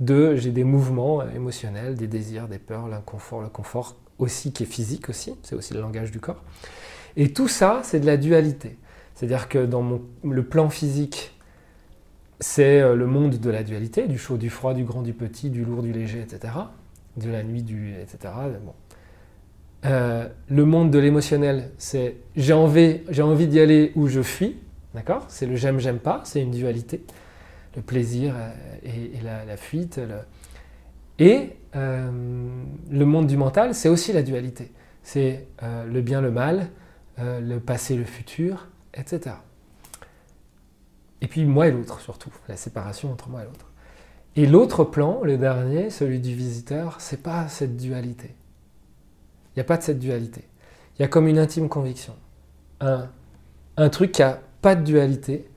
Deux, 0.00 0.36
j'ai 0.36 0.50
des 0.50 0.64
mouvements 0.64 1.22
émotionnels, 1.28 1.94
des 1.94 2.06
désirs, 2.06 2.48
des 2.48 2.58
peurs, 2.58 2.88
l'inconfort, 2.88 3.42
le 3.42 3.48
confort 3.48 3.96
aussi 4.18 4.52
qui 4.52 4.62
est 4.64 4.66
physique 4.66 5.08
aussi, 5.08 5.34
c'est 5.42 5.54
aussi 5.54 5.74
le 5.74 5.80
langage 5.80 6.10
du 6.10 6.20
corps. 6.20 6.42
Et 7.16 7.32
tout 7.32 7.48
ça, 7.48 7.80
c'est 7.84 8.00
de 8.00 8.06
la 8.06 8.16
dualité. 8.16 8.78
C'est-à-dire 9.14 9.48
que 9.48 9.66
dans 9.66 9.82
mon, 9.82 10.02
le 10.24 10.42
plan 10.42 10.70
physique, 10.70 11.38
c'est 12.38 12.80
euh, 12.80 12.94
le 12.94 13.06
monde 13.06 13.38
de 13.38 13.50
la 13.50 13.62
dualité, 13.62 14.08
du 14.08 14.16
chaud, 14.16 14.38
du 14.38 14.48
froid, 14.48 14.72
du 14.72 14.84
grand, 14.84 15.02
du 15.02 15.12
petit, 15.12 15.50
du 15.50 15.64
lourd, 15.64 15.82
du 15.82 15.92
léger, 15.92 16.20
etc. 16.20 16.54
De 17.16 17.30
la 17.30 17.42
nuit, 17.42 17.62
du, 17.62 17.94
etc. 17.94 18.32
Bon. 18.64 18.72
Euh, 19.84 20.28
le 20.48 20.64
monde 20.64 20.90
de 20.90 20.98
l'émotionnel, 20.98 21.70
c'est 21.78 22.16
j'ai 22.36 22.52
envie, 22.52 23.00
j'ai 23.08 23.22
envie 23.22 23.46
d'y 23.46 23.60
aller 23.60 23.92
où 23.94 24.08
je 24.08 24.22
fuis, 24.22 24.56
d'accord? 24.94 25.24
C'est 25.28 25.46
le 25.46 25.56
j'aime, 25.56 25.80
j'aime 25.80 25.98
pas, 25.98 26.22
c'est 26.24 26.40
une 26.40 26.50
dualité. 26.50 27.04
Le 27.80 27.86
plaisir 27.86 28.34
et, 28.82 29.10
la, 29.22 29.56
fuite. 29.56 29.98
Et 31.18 31.56
euh, 31.76 32.10
le 32.90 33.04
monde 33.06 33.26
du 33.26 33.38
mental, 33.38 33.74
c'est 33.74 33.88
aussi 33.88 34.12
la 34.12 34.22
dualité. 34.22 34.70
C'est 35.02 35.48
euh, 35.62 35.86
le 35.86 36.02
bien, 36.02 36.20
le 36.20 36.30
mal, 36.30 36.68
euh, 37.18 37.40
le 37.40 37.58
passé, 37.58 37.96
le 37.96 38.04
futur, 38.04 38.68
etc. 38.92 39.36
Et 41.22 41.26
puis 41.26 41.46
moi 41.46 41.68
et 41.68 41.70
l'autre 41.70 42.00
surtout, 42.00 42.30
la 42.48 42.56
séparation 42.56 43.10
entre 43.10 43.30
moi 43.30 43.40
et 43.40 43.44
l'autre. 43.46 43.70
Et 44.36 44.44
l'autre 44.46 44.84
plan, 44.84 45.22
le 45.22 45.38
dernier, 45.38 45.88
celui 45.88 46.20
du 46.20 46.34
visiteur, 46.34 47.00
c'est 47.00 47.22
pas 47.22 47.48
cette 47.48 47.78
dualité. 47.78 48.34
Il 49.48 49.58
n'y 49.58 49.62
a 49.62 49.64
pas 49.64 49.78
de 49.78 49.82
cette 49.84 50.00
dualité. 50.00 50.44
Il 50.98 51.02
y 51.02 51.04
a 51.06 51.08
comme 51.08 51.28
une 51.28 51.38
intime 51.38 51.70
conviction. 51.70 52.14
Un, 52.80 53.08
un 53.78 53.88
truc 53.88 54.12
qui 54.12 54.20
n'a 54.20 54.38
pas 54.60 54.74
de 54.74 54.84
dualité, 54.84 55.50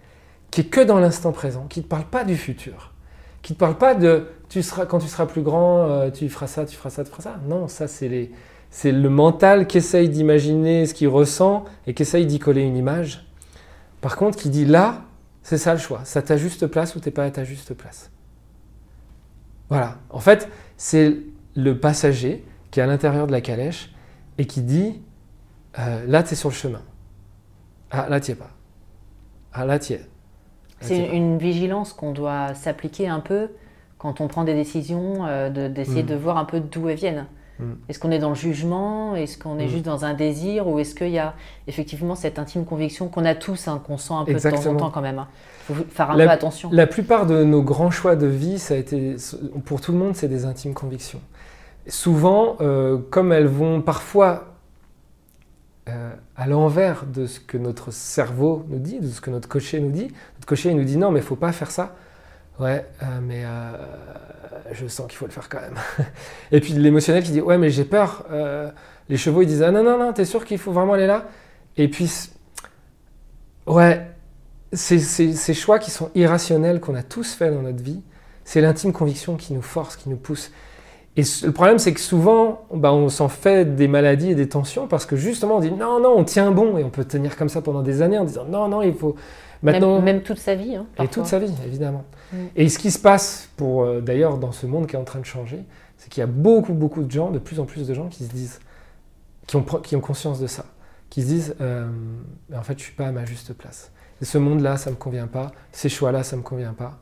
qui 0.53 0.61
est 0.61 0.65
que 0.65 0.81
dans 0.81 0.99
l'instant 0.99 1.31
présent, 1.31 1.65
qui 1.67 1.81
ne 1.81 1.85
parle 1.85 2.05
pas 2.05 2.23
du 2.23 2.37
futur 2.37 2.93
qui 3.43 3.51
ne 3.51 3.55
te 3.55 3.59
parle 3.59 3.77
pas 3.77 3.93
de 3.93 4.27
tu 4.49 4.63
seras, 4.63 4.85
quand 4.85 4.99
tu 4.99 5.07
seras 5.07 5.25
plus 5.25 5.41
grand, 5.41 5.89
euh, 5.89 6.09
tu 6.09 6.27
feras 6.29 6.47
ça, 6.47 6.65
tu 6.65 6.75
feras 6.75 6.89
ça, 6.89 7.03
tu 7.03 7.11
feras 7.11 7.21
ça. 7.21 7.39
Non, 7.45 7.67
ça 7.67 7.87
c'est 7.87 8.31
c'est 8.71 8.91
le 8.91 9.09
mental 9.09 9.67
qui 9.67 9.77
essaye 9.77 10.09
d'imaginer 10.09 10.87
ce 10.87 10.95
qu'il 10.95 11.09
ressent 11.09 11.65
et 11.85 11.93
qui 11.93 12.01
essaye 12.01 12.25
d'y 12.25 12.39
coller 12.39 12.61
une 12.61 12.75
image. 12.75 13.27
Par 14.01 14.15
contre, 14.15 14.37
qui 14.37 14.49
dit 14.49 14.65
là, 14.65 15.03
c'est 15.43 15.59
ça 15.59 15.73
le 15.73 15.79
choix. 15.79 16.01
Ça 16.05 16.23
ta 16.23 16.37
juste 16.37 16.65
place 16.65 16.95
ou 16.95 16.99
t'es 16.99 17.11
pas 17.11 17.25
à 17.25 17.29
ta 17.29 17.43
juste 17.43 17.75
place. 17.75 18.09
Voilà. 19.69 19.97
En 20.09 20.19
fait, 20.19 20.49
c'est 20.77 21.17
le 21.55 21.79
passager 21.79 22.43
qui 22.71 22.79
est 22.79 22.83
à 22.83 22.87
l'intérieur 22.87 23.27
de 23.27 23.31
la 23.31 23.41
calèche 23.41 23.93
et 24.39 24.47
qui 24.47 24.61
dit 24.61 25.01
euh, 25.77 26.05
là, 26.07 26.23
tu 26.23 26.33
es 26.33 26.35
sur 26.35 26.49
le 26.49 26.55
chemin. 26.55 26.81
Ah, 27.91 28.07
là, 28.09 28.19
tu 28.19 28.31
es 28.31 28.35
pas. 28.35 28.51
Ah, 29.51 29.65
là, 29.65 29.77
tu 29.77 29.93
es. 29.93 30.01
C'est 30.83 31.07
une 31.15 31.37
vigilance 31.37 31.93
qu'on 31.93 32.11
doit 32.11 32.53
s'appliquer 32.53 33.07
un 33.07 33.19
peu 33.19 33.49
quand 33.97 34.19
on 34.19 34.27
prend 34.27 34.43
des 34.43 34.53
décisions, 34.53 35.25
euh, 35.25 35.69
d'essayer 35.69 36.03
de, 36.03 36.15
voir 36.15 36.37
un 36.37 36.45
peu 36.45 36.59
d'où 36.59 36.89
elles 36.89 36.97
viennent. 36.97 37.25
Mm. 37.59 37.63
Est-ce 37.87 37.99
qu'on 37.99 38.11
est 38.11 38.19
dans 38.19 38.29
le 38.29 38.35
jugement? 38.35 39.15
Est-ce 39.15 39.37
qu'on 39.37 39.57
est 39.59 39.65
mm. 39.65 39.69
juste 39.69 39.85
dans 39.85 40.03
un 40.03 40.13
désir? 40.13 40.67
Ou 40.67 40.79
est-ce 40.79 40.93
qu'il 40.93 41.09
y 41.09 41.19
a 41.19 41.33
effectivement 41.67 42.15
cette 42.15 42.37
intime 42.37 42.65
conviction 42.65 43.07
qu'on 43.07 43.23
a 43.23 43.33
tous, 43.33 43.67
hein, 43.69 43.81
qu'on 43.85 43.97
sent 43.97 44.13
un 44.13 44.25
peu 44.25 44.33
de 44.33 44.39
temps 44.39 44.65
en 44.67 44.75
temps 44.75 44.89
quand 44.89 45.01
même 45.01 45.15
Il 45.15 45.19
hein. 45.19 45.27
faut 45.61 45.85
faire 45.89 46.11
un 46.11 46.15
peu 46.15 46.29
attention. 46.29 46.69
La 46.73 46.85
plupart 46.85 47.25
de 47.25 47.43
nos 47.45 47.61
grands 47.61 47.91
choix 47.91 48.17
de 48.17 48.27
vie, 48.27 48.59
ça 48.59 48.73
a 48.73 48.77
été, 48.77 49.15
pour 49.63 49.79
tout 49.79 49.93
le 49.93 49.97
monde, 49.97 50.15
c'est 50.15 50.27
des 50.27 50.43
intimes 50.43 50.73
convictions. 50.73 51.21
Souvent, 51.87 52.57
euh, 52.59 52.97
comme 53.09 53.31
elles 53.31 53.47
vont 53.47 53.81
parfois 53.81 54.52
euh, 55.89 56.13
à 56.37 56.47
l'envers 56.47 57.05
de 57.05 57.25
ce 57.25 57.41
que 57.41 57.57
notre 57.57 57.91
cerveau 57.91 58.65
nous 58.69 58.79
dit, 58.79 58.99
de 58.99 59.07
ce 59.07 59.19
que 59.19 59.29
notre 59.29 59.49
cocher 59.49 59.79
nous 59.81 59.91
dit. 59.91 60.07
Notre 60.35 60.45
cocher 60.47 60.73
nous 60.73 60.83
dit 60.83 60.97
non, 60.97 61.11
mais 61.11 61.19
il 61.19 61.25
faut 61.25 61.35
pas 61.35 61.51
faire 61.51 61.71
ça. 61.71 61.95
Ouais, 62.59 62.85
euh, 63.01 63.05
mais 63.21 63.43
euh, 63.43 63.71
je 64.71 64.87
sens 64.87 65.07
qu'il 65.07 65.17
faut 65.17 65.25
le 65.25 65.31
faire 65.31 65.49
quand 65.49 65.59
même. 65.59 65.75
Et 66.51 66.61
puis 66.61 66.73
l'émotionnel 66.73 67.23
qui 67.23 67.31
dit 67.31 67.41
ouais, 67.41 67.57
mais 67.57 67.69
j'ai 67.69 67.83
peur. 67.83 68.25
les 69.09 69.17
chevaux 69.17 69.41
ils 69.41 69.47
disent 69.47 69.63
ah 69.63 69.71
non 69.71 69.83
non 69.83 69.97
non, 69.97 70.13
t'es 70.13 70.25
sûr 70.25 70.45
qu'il 70.45 70.57
faut 70.57 70.71
vraiment 70.71 70.93
aller 70.93 71.07
là? 71.07 71.25
Et 71.75 71.89
puis 71.89 72.09
ouais, 73.67 74.07
ces 74.71 75.53
choix 75.53 75.79
qui 75.79 75.91
sont 75.91 76.11
irrationnels 76.15 76.79
qu'on 76.79 76.95
a 76.95 77.03
tous 77.03 77.33
fait 77.33 77.51
dans 77.51 77.61
notre 77.61 77.83
vie, 77.83 78.01
c'est 78.45 78.61
l'intime 78.61 78.93
conviction 78.93 79.35
qui 79.35 79.53
nous 79.53 79.61
force, 79.61 79.97
qui 79.97 80.09
nous 80.09 80.17
pousse. 80.17 80.51
Et 81.15 81.21
le 81.43 81.51
problème, 81.51 81.77
c'est 81.77 81.93
que 81.93 81.99
souvent, 81.99 82.65
bah, 82.73 82.91
on 82.91 83.07
s'en 83.07 83.29
fait 83.29 83.75
des 83.75 83.87
maladies 83.87 84.31
et 84.31 84.35
des 84.35 84.49
tensions 84.49 84.87
parce 84.87 85.05
que 85.05 85.15
justement, 85.15 85.57
on 85.57 85.59
dit 85.59 85.71
non, 85.71 85.99
non, 85.99 86.15
on 86.17 86.23
tient 86.23 86.51
bon 86.51 86.77
et 86.77 86.83
on 86.83 86.89
peut 86.89 87.05
tenir 87.05 87.37
comme 87.37 87.49
ça 87.49 87.61
pendant 87.61 87.83
des 87.83 88.01
années 88.01 88.17
en 88.17 88.25
disant 88.25 88.45
non, 88.45 88.67
non, 88.67 88.81
il 88.81 88.93
faut. 88.93 89.15
Maintenant, 89.61 90.01
même, 90.01 90.23
toute 90.23 90.39
sa 90.39 90.55
vie. 90.55 90.75
Hein, 90.75 90.87
et 91.01 91.07
toute 91.07 91.25
sa 91.25 91.39
vie, 91.39 91.53
évidemment. 91.65 92.03
Mm. 92.33 92.37
Et 92.55 92.67
ce 92.67 92.79
qui 92.79 92.91
se 92.91 92.99
passe, 92.99 93.49
pour 93.55 93.83
euh, 93.83 94.01
d'ailleurs, 94.01 94.37
dans 94.37 94.51
ce 94.51 94.65
monde 94.65 94.87
qui 94.87 94.95
est 94.95 94.99
en 94.99 95.05
train 95.05 95.19
de 95.19 95.25
changer, 95.25 95.63
c'est 95.97 96.09
qu'il 96.09 96.19
y 96.19 96.23
a 96.23 96.27
beaucoup, 96.27 96.73
beaucoup 96.73 97.03
de 97.03 97.11
gens, 97.11 97.29
de 97.31 97.39
plus 97.39 97.59
en 97.59 97.65
plus 97.65 97.87
de 97.87 97.93
gens 97.93 98.07
qui 98.07 98.25
se 98.25 98.29
disent, 98.29 98.59
qui 99.47 99.55
ont, 99.55 99.63
qui 99.63 99.95
ont 99.95 100.01
conscience 100.01 100.41
de 100.41 100.47
ça, 100.47 100.65
qui 101.09 101.21
se 101.21 101.27
disent 101.27 101.55
euh, 101.61 101.87
en 102.53 102.63
fait, 102.63 102.77
je 102.77 102.83
suis 102.83 102.95
pas 102.95 103.07
à 103.07 103.11
ma 103.11 103.23
juste 103.23 103.53
place. 103.53 103.91
Et 104.21 104.25
ce 104.25 104.37
monde-là, 104.37 104.77
ça 104.77 104.89
me 104.89 104.95
convient 104.95 105.27
pas. 105.27 105.51
Ces 105.71 105.89
choix-là, 105.89 106.23
ça 106.23 106.35
me 106.35 106.41
convient 106.41 106.73
pas. 106.73 106.99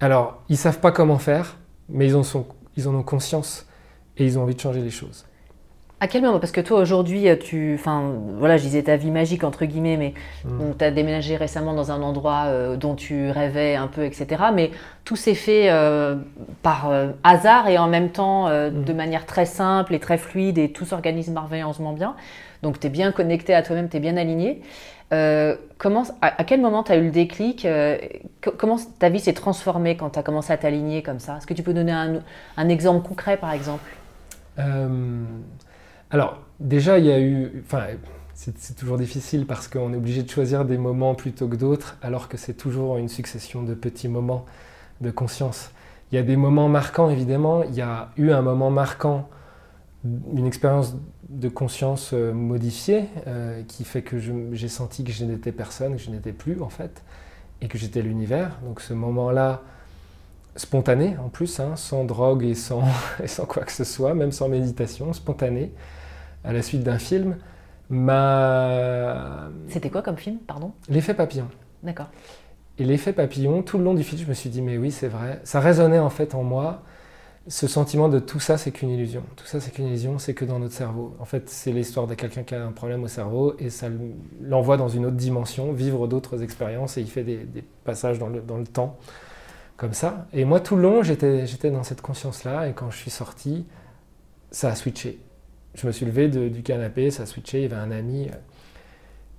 Alors, 0.00 0.42
ils 0.48 0.56
savent 0.56 0.80
pas 0.80 0.92
comment 0.92 1.18
faire, 1.18 1.58
mais 1.88 2.06
ils 2.06 2.16
en 2.16 2.22
sont 2.22 2.46
ils 2.76 2.88
en 2.88 2.94
ont 2.94 3.02
conscience 3.02 3.66
et 4.16 4.24
ils 4.24 4.38
ont 4.38 4.42
envie 4.42 4.54
de 4.54 4.60
changer 4.60 4.80
les 4.80 4.90
choses. 4.90 5.24
À 6.00 6.06
quel 6.06 6.22
moment 6.22 6.38
Parce 6.38 6.52
que 6.52 6.60
toi 6.60 6.80
aujourd'hui, 6.80 7.26
tu, 7.38 7.76
enfin, 7.78 8.12
voilà, 8.38 8.56
je 8.56 8.62
disais 8.62 8.82
ta 8.82 8.96
vie 8.96 9.10
magique 9.10 9.42
entre 9.42 9.64
guillemets, 9.64 9.96
mais 9.96 10.12
mm. 10.44 10.74
tu 10.78 10.84
as 10.84 10.90
déménagé 10.90 11.36
récemment 11.36 11.72
dans 11.72 11.92
un 11.92 12.02
endroit 12.02 12.44
euh, 12.46 12.76
dont 12.76 12.94
tu 12.94 13.30
rêvais 13.30 13.76
un 13.76 13.86
peu, 13.86 14.04
etc. 14.04 14.26
Mais 14.52 14.72
tout 15.04 15.16
s'est 15.16 15.34
fait 15.34 15.70
euh, 15.70 16.16
par 16.62 16.90
euh, 16.90 17.08
hasard 17.22 17.68
et 17.68 17.78
en 17.78 17.86
même 17.86 18.10
temps 18.10 18.48
mm. 18.48 18.84
de 18.84 18.92
manière 18.92 19.24
très 19.24 19.46
simple 19.46 19.94
et 19.94 19.98
très 19.98 20.18
fluide 20.18 20.58
et 20.58 20.72
tout 20.72 20.84
s'organise 20.84 21.30
merveilleusement 21.30 21.92
bien. 21.92 22.16
Donc 22.62 22.80
tu 22.80 22.88
es 22.88 22.90
bien 22.90 23.12
connecté 23.12 23.54
à 23.54 23.62
toi-même, 23.62 23.88
tu 23.88 23.96
es 23.96 24.00
bien 24.00 24.16
aligné. 24.16 24.62
Euh, 25.14 25.56
à, 26.22 26.44
quel 26.44 26.60
moment 26.60 26.82
tu 26.82 26.92
as 26.92 26.96
eu 26.96 27.04
le 27.04 27.10
déclic 27.10 27.64
euh, 27.64 27.98
Comment 28.56 28.76
ta 28.98 29.10
vie 29.10 29.20
s'est 29.20 29.34
transformée 29.34 29.96
quand 29.96 30.10
tu 30.10 30.18
as 30.18 30.22
commencé 30.22 30.52
à 30.52 30.56
t'aligner 30.56 31.02
comme 31.02 31.20
ça? 31.20 31.36
Est-ce 31.36 31.46
que 31.46 31.54
tu 31.54 31.62
peux 31.62 31.74
donner 31.74 31.92
un, 31.92 32.68
exemple 32.68 33.06
concret, 33.06 33.36
par 33.36 33.52
exemple? 33.52 33.90
Euh, 34.58 35.24
Alors, 36.10 36.38
déjà, 36.58 36.98
il 36.98 37.04
y 37.04 37.12
a 37.12 37.20
eu... 37.20 37.62
Enfin, 37.64 37.84
c'est 38.34 38.76
toujours 38.76 38.98
difficile 38.98 39.46
parce 39.46 39.68
qu'on 39.68 39.92
est 39.92 39.96
obligé 39.96 40.22
de 40.22 40.30
choisir 40.30 40.64
des 40.64 40.78
moments 40.78 41.14
plutôt 41.14 41.48
que 41.48 41.56
d'autres, 41.56 41.96
alors 42.02 42.28
que 42.28 42.36
c'est 42.36 42.54
toujours 42.54 42.96
une 42.96 43.08
succession 43.08 43.62
de 43.62 43.74
petits 43.74 44.08
moments 44.08 44.44
de 45.00 45.10
conscience. 45.10 45.70
Il 46.10 46.16
y 46.16 46.18
a 46.18 46.22
des 46.22 46.36
moments 46.36 46.68
marquants, 46.68 47.10
évidemment. 47.10 47.62
Il 47.62 47.74
y 47.74 47.82
a 47.82 48.10
eu 48.16 48.30
un 48.30 48.42
moment 48.42 48.70
marquant, 48.70 49.28
une 50.04 50.46
expérience 50.46 50.96
de 51.34 51.48
conscience 51.48 52.10
euh, 52.12 52.32
modifiée 52.32 53.04
euh, 53.26 53.62
qui 53.66 53.84
fait 53.84 54.02
que 54.02 54.16
j'ai 54.52 54.68
senti 54.68 55.04
que 55.04 55.12
je 55.12 55.24
n'étais 55.24 55.52
personne, 55.52 55.96
que 55.96 56.02
je 56.02 56.10
n'étais 56.10 56.32
plus 56.32 56.60
en 56.62 56.68
fait, 56.68 57.02
et 57.60 57.68
que 57.68 57.76
j'étais 57.76 58.02
l'univers. 58.02 58.58
Donc 58.64 58.80
ce 58.80 58.94
moment-là, 58.94 59.62
spontané 60.56 61.16
en 61.18 61.28
plus, 61.28 61.60
hein, 61.60 61.76
sans 61.76 62.04
drogue 62.04 62.44
et 62.44 62.54
sans, 62.54 62.84
et 63.22 63.26
sans 63.26 63.46
quoi 63.46 63.64
que 63.64 63.72
ce 63.72 63.84
soit, 63.84 64.14
même 64.14 64.32
sans 64.32 64.48
méditation, 64.48 65.12
spontané, 65.12 65.72
à 66.44 66.52
la 66.52 66.62
suite 66.62 66.82
d'un 66.82 66.98
film, 66.98 67.36
m'a... 67.90 69.48
C'était 69.68 69.90
quoi 69.90 70.02
comme 70.02 70.16
film, 70.16 70.38
pardon? 70.38 70.72
L'effet 70.88 71.14
papillon. 71.14 71.48
D'accord. 71.82 72.08
Et 72.78 72.84
l'effet 72.84 73.12
papillon, 73.12 73.62
tout 73.62 73.78
le 73.78 73.84
long 73.84 73.94
du 73.94 74.02
film, 74.02 74.20
je 74.20 74.26
me 74.26 74.34
suis 74.34 74.50
dit, 74.50 74.62
mais 74.62 74.78
oui, 74.78 74.90
c'est 74.90 75.08
vrai. 75.08 75.40
Ça 75.44 75.60
résonnait 75.60 75.98
en 75.98 76.10
fait 76.10 76.34
en 76.34 76.42
moi 76.42 76.82
ce 77.46 77.66
sentiment 77.66 78.08
de 78.08 78.18
tout 78.18 78.40
ça, 78.40 78.56
c'est 78.56 78.70
qu'une 78.70 78.90
illusion. 78.90 79.22
Tout 79.36 79.44
ça, 79.44 79.60
c'est 79.60 79.70
qu'une 79.70 79.86
illusion, 79.86 80.18
c'est 80.18 80.32
que 80.32 80.46
dans 80.46 80.58
notre 80.58 80.74
cerveau. 80.74 81.14
En 81.18 81.26
fait, 81.26 81.50
c'est 81.50 81.72
l'histoire 81.72 82.06
de 82.06 82.14
quelqu'un 82.14 82.42
qui 82.42 82.54
a 82.54 82.64
un 82.64 82.72
problème 82.72 83.04
au 83.04 83.08
cerveau 83.08 83.54
et 83.58 83.68
ça 83.68 83.88
l'envoie 84.40 84.78
dans 84.78 84.88
une 84.88 85.04
autre 85.04 85.16
dimension, 85.16 85.72
vivre 85.72 86.06
d'autres 86.08 86.42
expériences 86.42 86.96
et 86.96 87.02
il 87.02 87.10
fait 87.10 87.22
des, 87.22 87.46
passages 87.84 88.18
dans 88.18 88.28
le, 88.28 88.66
temps, 88.66 88.98
comme 89.76 89.92
ça. 89.92 90.26
Et 90.32 90.46
moi, 90.46 90.60
tout 90.60 90.76
le 90.76 90.82
long, 90.82 91.02
j'étais 91.02 91.70
dans 91.70 91.82
cette 91.82 92.00
conscience-là 92.00 92.68
et 92.68 92.72
quand 92.72 92.90
je 92.90 92.96
suis 92.96 93.10
sorti, 93.10 93.66
ça 94.50 94.70
a 94.70 94.74
switché. 94.74 95.18
Je 95.74 95.86
me 95.86 95.92
suis 95.92 96.06
levé 96.06 96.28
du 96.28 96.62
canapé, 96.62 97.10
ça 97.10 97.24
a 97.24 97.26
switché, 97.26 97.58
il 97.58 97.62
y 97.62 97.66
avait 97.66 97.76
un 97.76 97.90
ami 97.90 98.28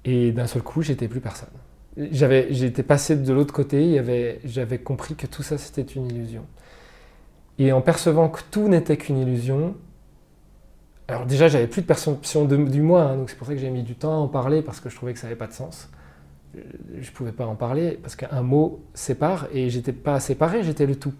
et 0.04 0.32
d'un 0.32 0.46
seul 0.46 0.62
coup, 0.62 0.84
j'étais 0.84 1.08
plus 1.08 1.22
personne. 1.22 1.50
J'étais 1.98 2.84
passé 2.84 3.16
de 3.16 3.34
l'autre 3.34 3.54
côté, 3.54 4.00
j'avais 4.44 4.78
compris 4.78 5.16
que 5.16 5.26
tout 5.26 5.42
ça, 5.42 5.58
c'était 5.58 5.82
une 5.82 6.12
illusion. 6.12 6.46
Et 7.58 7.72
en 7.72 7.82
percevant 7.82 8.30
que 8.30 8.42
tout 8.52 8.68
n'était 8.68 8.98
qu'une 8.98 9.18
illusion, 9.18 9.76
alors 11.08 11.26
déjà 11.26 11.48
j'avais 11.48 11.68
plus 11.68 11.82
de 11.82 11.88
perception 11.88 12.46
du 12.46 12.82
moi, 12.82 13.04
hein, 13.04 13.18
donc 13.18 13.30
c'est 13.30 13.38
pour 13.38 13.48
ça 13.48 13.54
que 13.54 13.60
j'ai 13.60 13.70
mis 13.70 13.84
du 13.84 13.96
temps 13.96 14.14
à 14.14 14.18
en 14.18 14.28
parler, 14.28 14.62
parce 14.62 14.80
que 14.80 14.90
je 14.90 14.96
trouvais 14.96 15.14
que 15.14 15.20
ça 15.20 15.28
n'avait 15.28 15.38
pas 15.38 15.48
de 15.48 15.54
sens. 15.54 15.90
Je 16.54 17.10
ne 17.10 17.14
pouvais 17.14 17.32
pas 17.32 17.46
en 17.46 17.56
parler, 17.56 18.00
parce 18.02 18.16
qu'un 18.16 18.42
mot 18.42 18.84
sépare, 18.94 19.48
et 19.54 19.70
j'étais 19.70 19.94
pas 19.94 20.20
séparé, 20.20 20.64
j'étais 20.64 20.86
le 20.86 20.96
tout. 20.96 21.14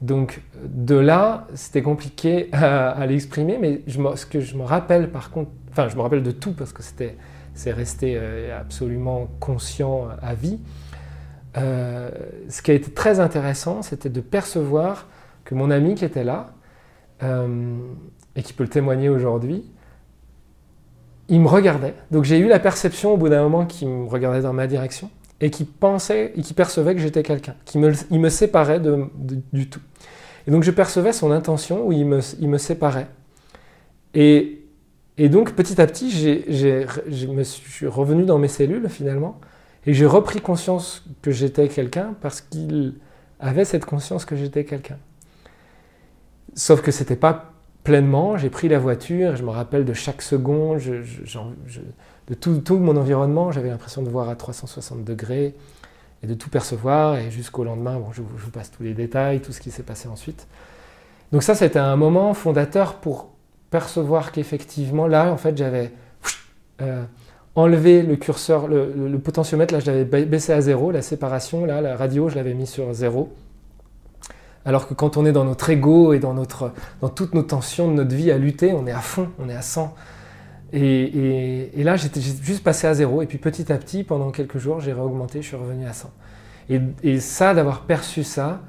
Donc 0.00 0.42
de 0.62 0.94
là, 0.94 1.46
c'était 1.54 1.82
compliqué 1.82 2.50
à, 2.52 3.04
l'exprimer, 3.06 3.58
mais 3.60 3.82
ce 4.16 4.26
que 4.26 4.40
je 4.40 4.56
me 4.56 4.62
rappelle 4.62 5.10
par 5.10 5.30
contre, 5.30 5.50
enfin 5.70 5.88
je 5.88 5.96
me 5.96 6.02
rappelle 6.02 6.22
de 6.22 6.30
tout, 6.30 6.52
parce 6.52 6.72
que 6.72 6.82
c'était, 6.82 7.16
c'est 7.54 7.72
resté 7.72 8.14
euh, 8.16 8.58
absolument 8.58 9.28
conscient 9.40 10.08
à 10.22 10.34
vie. 10.34 10.58
Euh, 11.56 12.10
ce 12.48 12.62
qui 12.62 12.70
a 12.70 12.74
été 12.74 12.90
très 12.90 13.20
intéressant, 13.20 13.82
c'était 13.82 14.10
de 14.10 14.20
percevoir 14.20 15.06
que 15.48 15.54
mon 15.54 15.70
ami 15.70 15.94
qui 15.94 16.04
était 16.04 16.24
là, 16.24 16.50
euh, 17.22 17.78
et 18.36 18.42
qui 18.42 18.52
peut 18.52 18.64
le 18.64 18.68
témoigner 18.68 19.08
aujourd'hui, 19.08 19.64
il 21.30 21.40
me 21.40 21.48
regardait. 21.48 21.94
Donc 22.10 22.24
j'ai 22.24 22.38
eu 22.38 22.48
la 22.48 22.58
perception 22.58 23.14
au 23.14 23.16
bout 23.16 23.30
d'un 23.30 23.42
moment 23.42 23.64
qu'il 23.64 23.88
me 23.88 24.06
regardait 24.06 24.42
dans 24.42 24.52
ma 24.52 24.66
direction 24.66 25.10
et 25.40 25.50
qui 25.50 25.64
pensait 25.64 26.32
et 26.36 26.42
qui 26.42 26.52
percevait 26.52 26.94
que 26.94 27.00
j'étais 27.00 27.22
quelqu'un, 27.22 27.54
qui 27.64 27.78
me, 27.78 28.28
séparait 28.28 28.78
de, 28.78 29.06
du 29.54 29.70
tout. 29.70 29.80
Et 30.46 30.50
donc 30.50 30.64
je 30.64 30.70
percevais 30.70 31.14
son 31.14 31.30
intention 31.30 31.86
où 31.86 31.92
il 31.92 32.04
me, 32.04 32.58
séparait. 32.58 33.08
Et, 34.12 34.66
et, 35.16 35.30
donc 35.30 35.54
petit 35.54 35.80
à 35.80 35.86
petit, 35.86 36.10
je 36.10 37.26
me 37.26 37.42
suis 37.42 37.86
revenu 37.86 38.26
dans 38.26 38.38
mes 38.38 38.48
cellules 38.48 38.90
finalement 38.90 39.40
et 39.86 39.94
j'ai 39.94 40.06
repris 40.06 40.42
conscience 40.42 41.06
que 41.22 41.30
j'étais 41.30 41.68
quelqu'un 41.68 42.14
parce 42.20 42.42
qu'il 42.42 42.96
avait 43.40 43.64
cette 43.64 43.86
conscience 43.86 44.26
que 44.26 44.36
j'étais 44.36 44.64
quelqu'un. 44.64 44.98
Sauf 46.58 46.82
que 46.82 46.90
c'était 46.90 47.14
pas 47.14 47.52
pleinement. 47.84 48.36
J'ai 48.36 48.50
pris 48.50 48.68
la 48.68 48.80
voiture, 48.80 49.36
je 49.36 49.44
me 49.44 49.50
rappelle 49.50 49.84
de 49.84 49.92
chaque 49.92 50.22
seconde, 50.22 50.80
de 50.80 52.34
tout, 52.34 52.78
mon 52.78 52.96
environnement. 52.96 53.52
J'avais 53.52 53.68
l'impression 53.68 54.02
de 54.02 54.10
voir 54.10 54.28
à 54.28 54.34
360 54.34 55.04
degrés 55.04 55.54
et 56.24 56.26
de 56.26 56.34
tout 56.34 56.50
percevoir. 56.50 57.16
Et 57.16 57.30
jusqu'au 57.30 57.62
lendemain, 57.62 58.00
bon, 58.00 58.10
je, 58.10 58.22
vous 58.22 58.50
passe 58.50 58.72
tous 58.72 58.82
les 58.82 58.92
détails, 58.92 59.38
tout 59.38 59.52
ce 59.52 59.60
qui 59.60 59.70
s'est 59.70 59.84
passé 59.84 60.08
ensuite. 60.08 60.48
Donc 61.30 61.44
ça, 61.44 61.54
c'était 61.54 61.78
un 61.78 61.94
moment 61.94 62.34
fondateur 62.34 62.96
pour 62.96 63.28
percevoir 63.70 64.32
qu'effectivement, 64.32 65.06
là, 65.06 65.30
en 65.30 65.36
fait, 65.36 65.56
j'avais 65.56 65.92
euh, 66.80 67.04
enlevé 67.54 68.02
le 68.02 68.16
curseur, 68.16 68.66
le, 68.66 68.92
le, 68.96 69.18
potentiomètre, 69.20 69.72
là, 69.72 69.78
je 69.78 69.86
l'avais 69.86 70.24
baissé 70.24 70.52
à 70.52 70.60
zéro, 70.60 70.90
la 70.90 71.02
séparation, 71.02 71.66
là, 71.66 71.80
la 71.80 71.96
radio, 71.96 72.28
je 72.28 72.34
l'avais 72.34 72.54
mis 72.54 72.66
sur 72.66 72.92
zéro. 72.94 73.32
Alors 74.68 74.86
que 74.86 74.92
quand 74.92 75.16
on 75.16 75.24
est 75.24 75.32
dans 75.32 75.46
notre 75.46 75.70
ego 75.70 76.12
et 76.12 76.18
dans, 76.18 76.34
notre, 76.34 76.72
dans 77.00 77.08
toutes 77.08 77.32
nos 77.32 77.42
tensions 77.42 77.88
de 77.88 77.94
notre 77.94 78.14
vie 78.14 78.30
à 78.30 78.36
lutter, 78.36 78.74
on 78.74 78.86
est 78.86 78.92
à 78.92 79.00
fond, 79.00 79.30
on 79.38 79.48
est 79.48 79.54
à 79.54 79.62
100. 79.62 79.94
Et, 80.74 81.70
là, 81.78 81.96
j'étais 81.96 82.20
juste 82.20 82.62
passé 82.62 82.86
à 82.86 82.92
zéro. 82.92 83.22
Et 83.22 83.26
puis 83.26 83.38
petit 83.38 83.72
à 83.72 83.78
petit, 83.78 84.04
pendant 84.04 84.30
quelques 84.30 84.58
jours, 84.58 84.80
j'ai 84.80 84.92
réaugmenté, 84.92 85.40
je 85.40 85.46
suis 85.46 85.56
revenu 85.56 85.86
à 85.86 85.94
100. 85.94 86.10
Et, 87.02 87.18
ça, 87.18 87.54
d'avoir 87.54 87.86
perçu 87.86 88.24
ça, 88.24 88.60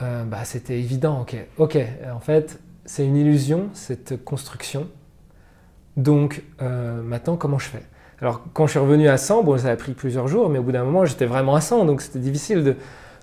euh, 0.00 0.24
bah, 0.24 0.42
c'était 0.44 0.78
évident. 0.78 1.26
Ok, 1.58 1.76
en 2.10 2.20
fait, 2.20 2.58
c'est 2.86 3.04
une 3.04 3.16
illusion, 3.16 3.68
cette 3.74 4.24
construction. 4.24 4.88
Donc 5.98 6.44
euh, 6.62 7.02
maintenant, 7.02 7.36
comment 7.36 7.58
je 7.58 7.68
fais? 7.68 7.82
Alors 8.22 8.42
quand 8.54 8.66
je 8.66 8.70
suis 8.70 8.80
revenu 8.80 9.06
à 9.10 9.18
100, 9.18 9.42
bon, 9.42 9.58
ça 9.58 9.68
a 9.68 9.76
pris 9.76 9.92
plusieurs 9.92 10.28
jours, 10.28 10.48
mais 10.48 10.58
au 10.58 10.62
bout 10.62 10.72
d'un 10.72 10.84
moment, 10.84 11.04
j'étais 11.04 11.26
vraiment 11.26 11.54
à 11.54 11.60
100, 11.60 11.84
donc 11.84 12.00
c'était 12.00 12.20
difficile 12.20 12.64
de, 12.64 12.76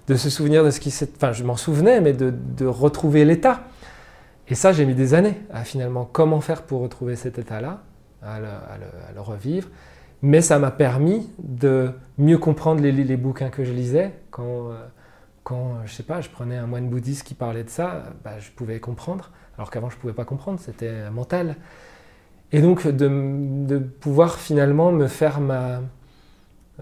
de 0.07 0.15
se 0.15 0.29
souvenir 0.29 0.63
de 0.63 0.69
ce 0.69 0.79
qui 0.79 0.91
s'est... 0.91 1.09
Enfin, 1.15 1.31
je 1.31 1.43
m'en 1.43 1.55
souvenais, 1.55 2.01
mais 2.01 2.13
de, 2.13 2.65
retrouver 2.65 3.25
l'état. 3.25 3.61
Et 4.47 4.55
ça, 4.55 4.73
j'ai 4.73 4.85
mis 4.85 4.95
des 4.95 5.13
années 5.13 5.39
à 5.51 5.63
finalement 5.63 6.07
comment 6.11 6.41
faire 6.41 6.63
pour 6.63 6.81
retrouver 6.81 7.15
cet 7.15 7.39
état-là, 7.39 7.83
à, 8.21 8.39
le, 8.39 9.21
revivre. 9.21 9.69
Mais 10.21 10.41
ça 10.41 10.59
m'a 10.59 10.71
permis 10.71 11.29
de 11.39 11.91
mieux 12.17 12.37
comprendre 12.37 12.81
les, 12.81 13.17
bouquins 13.17 13.49
que 13.49 13.63
je 13.63 13.71
lisais. 13.71 14.13
Quand, 14.31 14.69
euh, 14.69 14.85
quand, 15.43 15.77
je 15.85 15.93
sais 15.93 16.03
pas, 16.03 16.21
je 16.21 16.29
prenais 16.29 16.57
un 16.57 16.67
moine 16.67 16.89
bouddhiste 16.89 17.23
qui 17.25 17.33
parlait 17.33 17.63
de 17.63 17.69
ça, 17.69 18.03
bah, 18.23 18.39
je 18.39 18.51
pouvais 18.51 18.79
comprendre. 18.79 19.31
Alors 19.57 19.69
qu'avant, 19.69 19.89
je 19.89 19.95
ne 19.95 20.01
pouvais 20.01 20.13
pas 20.13 20.25
comprendre, 20.25 20.59
c'était 20.59 21.09
mental. 21.09 21.55
Et 22.51 22.61
donc, 22.61 22.87
de, 22.87 23.09
de 23.65 23.77
pouvoir 23.77 24.35
finalement 24.39 24.91
me 24.91 25.07
faire 25.07 25.39
ma, 25.39 25.55
euh, 25.63 25.79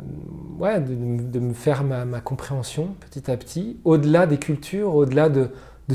de, 0.02 1.40
me 1.40 1.54
faire 1.54 1.84
ma, 1.84 2.22
compréhension 2.22 2.96
petit 3.00 3.32
à 3.32 3.38
petit, 3.38 3.78
au-delà 3.84 4.28
des 4.28 4.38
cultures, 4.38 4.96
au-delà 4.96 5.30
de, 5.30 5.50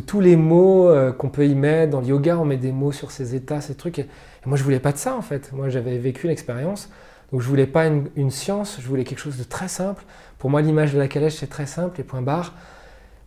tous 0.06 0.20
les 0.20 0.36
mots 0.36 0.90
euh, 0.90 1.12
qu'on 1.12 1.30
peut 1.30 1.46
y 1.46 1.54
mettre. 1.54 1.92
Dans 1.92 2.00
le 2.00 2.06
yoga, 2.06 2.36
on 2.38 2.44
met 2.44 2.58
des 2.58 2.72
mots 2.72 2.92
sur 2.92 3.10
ces 3.10 3.34
états, 3.34 3.62
ces 3.62 3.74
trucs. 3.74 3.98
Et, 3.98 4.06
moi, 4.44 4.56
je 4.56 4.62
voulais 4.62 4.80
pas 4.80 4.92
de 4.92 4.98
ça, 4.98 5.16
en 5.16 5.22
fait. 5.22 5.52
Moi, 5.52 5.70
j'avais 5.70 5.96
vécu 5.96 6.26
l'expérience. 6.26 6.90
Donc, 7.32 7.40
je 7.40 7.48
voulais 7.48 7.66
pas 7.66 7.86
une, 7.86 8.30
science, 8.30 8.78
je 8.80 8.86
voulais 8.86 9.04
quelque 9.04 9.18
chose 9.20 9.38
de 9.38 9.44
très 9.44 9.68
simple. 9.68 10.04
Pour 10.38 10.50
moi, 10.50 10.60
l'image 10.60 10.92
de 10.92 10.98
la 10.98 11.08
calèche, 11.08 11.36
c'est 11.36 11.46
très 11.46 11.66
simple, 11.66 11.96
les 11.98 12.04
points 12.04 12.22
barres. 12.22 12.54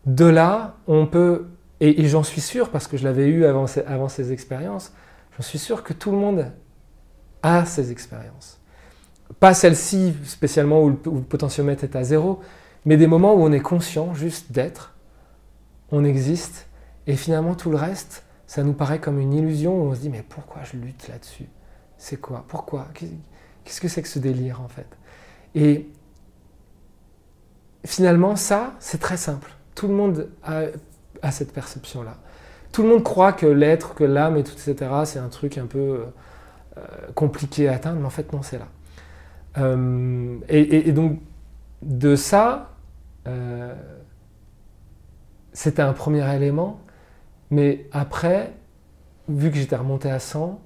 De 0.05 0.25
là, 0.25 0.75
on 0.87 1.07
peut 1.07 1.45
et, 1.81 2.07
j'en 2.07 2.23
suis 2.23 2.41
sûr, 2.41 2.69
parce 2.69 2.87
que 2.87 2.97
je 2.97 3.03
l'avais 3.05 3.27
eu 3.27 3.45
avant, 3.45 3.65
avant 3.87 4.09
ces 4.09 4.33
expériences, 4.33 4.91
j'en 5.37 5.43
suis 5.43 5.59
sûr 5.59 5.83
que 5.83 5.93
tout 5.93 6.11
le 6.11 6.17
monde 6.17 6.51
a 7.41 7.65
ces 7.65 7.91
expériences. 7.91 8.58
Pas 9.39 9.53
celle-ci 9.53 10.15
spécialement 10.25 10.83
où 10.83 10.89
le, 10.89 10.95
potentiomètre 10.95 11.83
est 11.83 11.95
à 11.95 12.03
zéro, 12.03 12.39
mais 12.85 12.97
des 12.97 13.07
moments 13.07 13.33
où 13.35 13.43
on 13.43 13.51
est 13.51 13.59
conscient 13.59 14.13
juste 14.13 14.51
d'être, 14.51 14.95
on 15.91 16.03
existe, 16.03 16.67
et 17.07 17.15
finalement 17.15 17.55
tout 17.55 17.69
le 17.69 17.77
reste, 17.77 18.23
ça 18.47 18.63
nous 18.63 18.73
paraît 18.73 18.99
comme 18.99 19.19
une 19.19 19.33
illusion 19.33 19.79
où 19.79 19.85
on 19.89 19.95
se 19.95 19.99
dit 19.99 20.09
mais 20.09 20.23
pourquoi 20.27 20.63
je 20.63 20.77
lutte 20.77 21.07
là-dessus? 21.07 21.47
C'est 21.97 22.17
quoi? 22.17 22.45
Pourquoi? 22.47 22.87
Qu'est-ce 22.93 23.81
que 23.81 23.87
c'est 23.87 24.01
que 24.01 24.07
ce 24.07 24.19
délire 24.19 24.61
en 24.61 24.67
fait? 24.67 24.87
Et 25.53 25.89
finalement 27.85 28.35
ça, 28.35 28.73
c'est 28.79 28.99
très 28.99 29.17
simple. 29.17 29.51
Tout 29.75 29.87
le 29.87 29.93
monde 29.93 30.29
a, 30.43 31.31
cette 31.31 31.53
perception-là. 31.53 32.17
Tout 32.71 32.83
le 32.83 32.89
monde 32.89 33.03
croit 33.03 33.33
que 33.33 33.45
l'être, 33.45 33.93
que 33.93 34.03
l'âme 34.03 34.37
et 34.37 34.43
tout, 34.43 34.53
etc., 34.53 34.91
c'est 35.05 35.19
un 35.19 35.29
truc 35.29 35.57
un 35.57 35.65
peu 35.65 36.05
euh, 36.77 36.81
compliqué 37.15 37.67
à 37.67 37.73
atteindre, 37.73 37.99
mais 37.99 38.05
en 38.05 38.11
fait 38.11 38.31
non, 38.33 38.41
c'est 38.41 38.57
là. 38.57 38.67
Euh, 39.57 40.37
et, 40.47 40.91
donc 40.91 41.19
de 41.81 42.15
ça, 42.15 42.71
euh, 43.27 43.73
c'était 45.53 45.81
un 45.81 45.93
premier 45.93 46.35
élément, 46.35 46.79
mais 47.51 47.87
après, 47.91 48.53
vu 49.27 49.51
que 49.51 49.57
j'étais 49.57 49.75
remonté 49.75 50.09
à 50.09 50.19
100, 50.19 50.59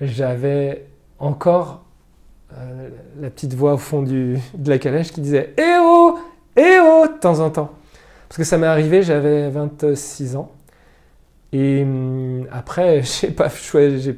j'avais 0.00 0.86
encore 1.18 1.84
euh, 2.56 2.88
la 3.20 3.30
petite 3.30 3.54
voix 3.54 3.74
au 3.74 3.78
fond 3.78 4.02
du, 4.02 4.38
de 4.54 4.70
la 4.70 4.78
calèche 4.78 5.12
qui 5.12 5.20
disait 5.20 5.54
Eh 5.58 5.76
oh 5.80 6.18
Eh 6.56 6.78
oh 6.82 7.06
de 7.06 7.18
temps 7.18 7.40
en 7.40 7.50
temps. 7.50 7.70
Parce 8.28 8.38
que 8.38 8.44
ça 8.44 8.58
m'est 8.58 8.66
arrivé, 8.66 9.02
j'avais 9.02 9.50
26 9.50 10.36
ans. 10.36 10.52
Et 11.52 11.82
hum, 11.82 12.46
après, 12.50 13.02
je 13.02 13.26
n'ai 13.26 13.32
pas, 13.32 13.50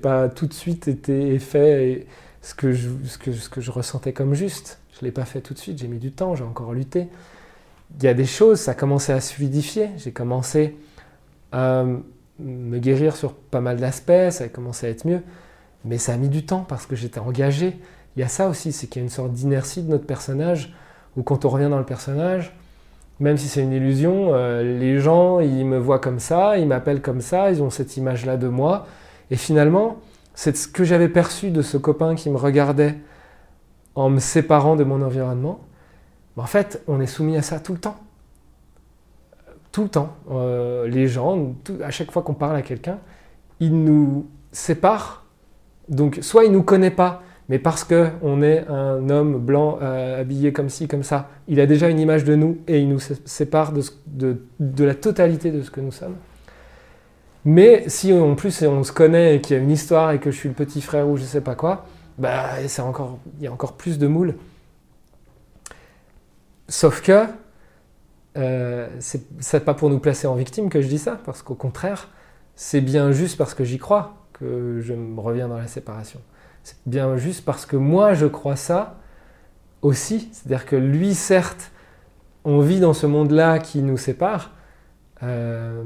pas 0.03 0.29
tout 0.29 0.47
de 0.47 0.53
suite 0.53 0.89
été 0.89 1.39
fait 1.39 2.07
ce 2.43 2.55
que, 2.55 2.73
je, 2.73 3.71
ressentais 3.71 4.13
comme 4.13 4.35
juste. 4.35 4.81
Je 4.93 4.99
ne 5.01 5.05
l'ai 5.07 5.13
pas 5.13 5.25
fait 5.25 5.41
tout 5.41 5.55
de 5.55 5.59
suite, 5.59 5.79
j'ai 5.79 5.89
mis 5.89 5.99
du 5.99 6.11
temps, 6.11 6.35
j'ai 6.35 6.45
encore 6.45 6.75
lutté. 6.75 7.09
Il 7.99 8.05
y 8.05 8.09
a 8.09 8.15
des 8.15 8.27
choses, 8.27 8.61
ça 8.61 8.73
a 8.73 8.75
commencé 8.75 9.13
à 9.13 9.21
se 9.21 9.33
fluidifier. 9.33 9.91
J'ai 9.97 10.13
commencé 10.13 10.77
à 11.53 11.85
me 12.39 12.79
guérir 12.79 13.15
sur 13.15 13.35
pas 13.35 13.61
mal 13.61 13.79
d'aspects, 13.79 14.31
ça 14.31 14.45
a 14.45 14.49
commencé 14.49 14.87
à 14.87 14.91
être 14.91 15.07
mieux. 15.07 15.23
Mais 15.85 15.99
ça 15.99 16.15
a 16.15 16.17
mis 16.17 16.29
du 16.29 16.45
temps 16.45 16.65
parce 16.69 16.87
que 16.87 16.97
j'étais 16.97 17.21
engagé. 17.21 17.79
Il 18.17 18.21
y 18.21 18.23
a 18.23 18.29
ça 18.29 18.49
aussi, 18.49 18.73
c'est 18.73 18.89
qu'il 18.89 19.01
y 19.01 19.03
a 19.03 19.05
une 19.05 19.11
sorte 19.11 19.33
d'inertie 19.33 19.83
de 19.83 19.89
notre 19.89 20.07
personnage, 20.07 20.75
où 21.17 21.23
quand 21.23 21.45
on 21.45 21.49
revient 21.49 21.69
dans 21.71 21.79
le 21.79 21.85
personnage, 21.85 22.55
même 23.21 23.37
si 23.37 23.47
c'est 23.47 23.63
une 23.63 23.73
illusion, 23.73 24.35
euh, 24.35 24.79
les 24.79 24.99
gens, 24.99 25.41
ils 25.41 25.65
me 25.65 25.79
voient 25.79 25.99
comme 25.99 26.19
ça, 26.19 26.59
ils 26.59 26.67
m'appellent 26.67 27.03
comme 27.03 27.21
ça, 27.21 27.51
ils 27.51 27.63
ont 27.63 27.71
cette 27.71 27.97
image-là 27.97 28.37
de 28.37 28.49
moi. 28.49 28.87
Et 29.31 29.37
finalement, 29.37 29.99
c'est 30.35 30.57
ce 30.57 30.69
que 30.69 30.85
j'avais 30.85 31.09
perçu 31.09 31.51
de 31.51 31.63
ce 31.63 31.77
copain 31.77 32.15
qui 32.15 32.31
me 32.31 32.37
regardait 32.37 32.97
en 33.95 34.11
me 34.11 34.19
séparant 34.19 34.77
de 34.77 34.85
mon 34.85 35.03
environnement. 35.03 35.61
en 36.37 36.47
fait, 36.47 36.83
on 36.89 37.01
est 37.01 37.07
soumis 37.07 37.37
à 37.37 37.43
ça 37.43 37.61
tout 37.61 37.73
le 37.73 37.79
temps 37.79 37.97
tout 39.73 39.83
le 39.83 39.89
temps. 39.89 40.15
Euh, 40.31 40.87
les 40.87 41.09
gens, 41.09 41.55
à 41.83 41.91
chaque 41.91 42.13
fois 42.13 42.23
qu'on 42.23 42.35
parle 42.35 42.55
à 42.57 42.63
quelqu'un, 42.63 42.99
ils 43.59 43.75
nous 43.75 44.29
séparent. 44.53 45.25
Donc, 45.89 46.19
soit 46.21 46.45
ils 46.45 46.53
ne 46.53 46.57
nous 46.59 46.63
connaissent 46.63 46.95
pas, 46.95 47.23
mais 47.49 47.59
parce 47.59 47.85
qu'on 47.85 48.43
est 48.43 48.67
un 48.69 49.11
homme 49.11 49.39
blanc 49.39 49.79
euh, 49.83 50.21
habillé 50.21 50.53
comme 50.53 50.69
ci, 50.69 50.87
comme 50.87 51.03
ça, 51.03 51.31
il 51.49 51.59
a 51.59 51.67
déjà 51.67 51.89
une 51.89 51.99
image 51.99 52.25
de 52.25 52.37
nous 52.37 52.59
et 52.69 52.79
il 52.79 52.89
nous 52.89 53.01
sépare 53.01 53.73
de, 53.73 54.37
la 54.79 54.95
totalité 54.95 55.51
de 55.51 55.63
ce 55.63 55.71
que 55.71 55.81
nous 55.81 55.91
sommes. 55.91 56.17
Mais 57.45 57.89
si 57.89 58.13
en 58.13 58.35
plus 58.35 58.63
on 58.63 58.85
se 58.85 58.93
connaît 58.93 59.37
et 59.37 59.41
qu'il 59.41 59.57
y 59.57 59.59
a 59.59 59.63
une 59.63 59.71
histoire 59.71 60.13
et 60.13 60.21
que 60.21 60.31
je 60.31 60.37
suis 60.37 60.49
le 60.49 60.55
petit 60.55 60.81
frère 60.81 61.09
ou 61.09 61.17
je 61.17 61.25
sais 61.25 61.41
pas 61.41 61.55
quoi, 61.55 61.87
bah, 62.19 62.51
encore, 62.81 63.19
il 63.39 63.45
y 63.45 63.47
a 63.47 63.53
encore 63.53 63.73
plus 63.73 63.99
de 63.99 64.07
moules. 64.07 64.37
Sauf 66.69 67.03
que 67.03 67.27
euh, 68.39 68.89
c'est 69.01 69.65
pas 69.65 69.75
pour 69.75 69.91
nous 69.91 69.99
placer 69.99 70.27
en 70.27 70.35
victime 70.35 70.71
que 70.71 70.81
je 70.81 70.89
dis 70.89 70.99
ça, 70.99 71.19
parce 71.25 71.43
qu'au 71.43 71.55
contraire, 71.55 72.09
c'est 72.55 72.81
bien 72.81 73.13
juste 73.13 73.37
parce 73.37 73.55
que 73.55 73.65
j'y 73.65 73.79
crois 73.79 74.15
que 74.33 74.81
je 74.81 74.95
me 74.95 75.21
reviens 75.21 75.49
dans 75.49 75.59
la 75.59 75.67
séparation. 75.67 76.21
C'est 76.63 76.77
bien 76.87 77.17
juste 77.17 77.45
parce 77.45 77.67
que 77.67 77.77
moi 77.77 78.15
je 78.15 78.27
crois 78.27 78.57
ça 78.57 79.01
aussi. 79.83 80.31
C'est-à-dire 80.33 80.65
que 80.65 80.77
lui, 80.77 81.15
certes, 81.15 81.73
on 82.45 82.61
vit 82.61 82.81
dans 82.81 82.95
ce 82.95 83.07
monde-là 83.07 83.59
qui 83.59 83.83
nous 83.83 83.97
sépare 83.97 84.53
euh, 85.23 85.83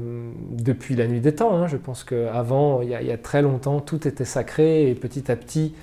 depuis 0.51 0.95
la 0.95 1.07
nuit 1.07 1.19
des 1.19 1.35
temps. 1.35 1.55
Hein. 1.55 1.67
Je 1.67 1.77
pense 1.77 2.03
qu'avant, 2.03 2.81
il, 2.81 2.97
il 3.01 3.07
y 3.07 3.11
a 3.11 3.17
très 3.17 3.41
longtemps, 3.41 3.79
tout 3.79 4.07
était 4.07 4.25
sacré 4.25 4.89
et 4.89 4.95
petit 4.95 5.31
à 5.31 5.35
petit, 5.35 5.73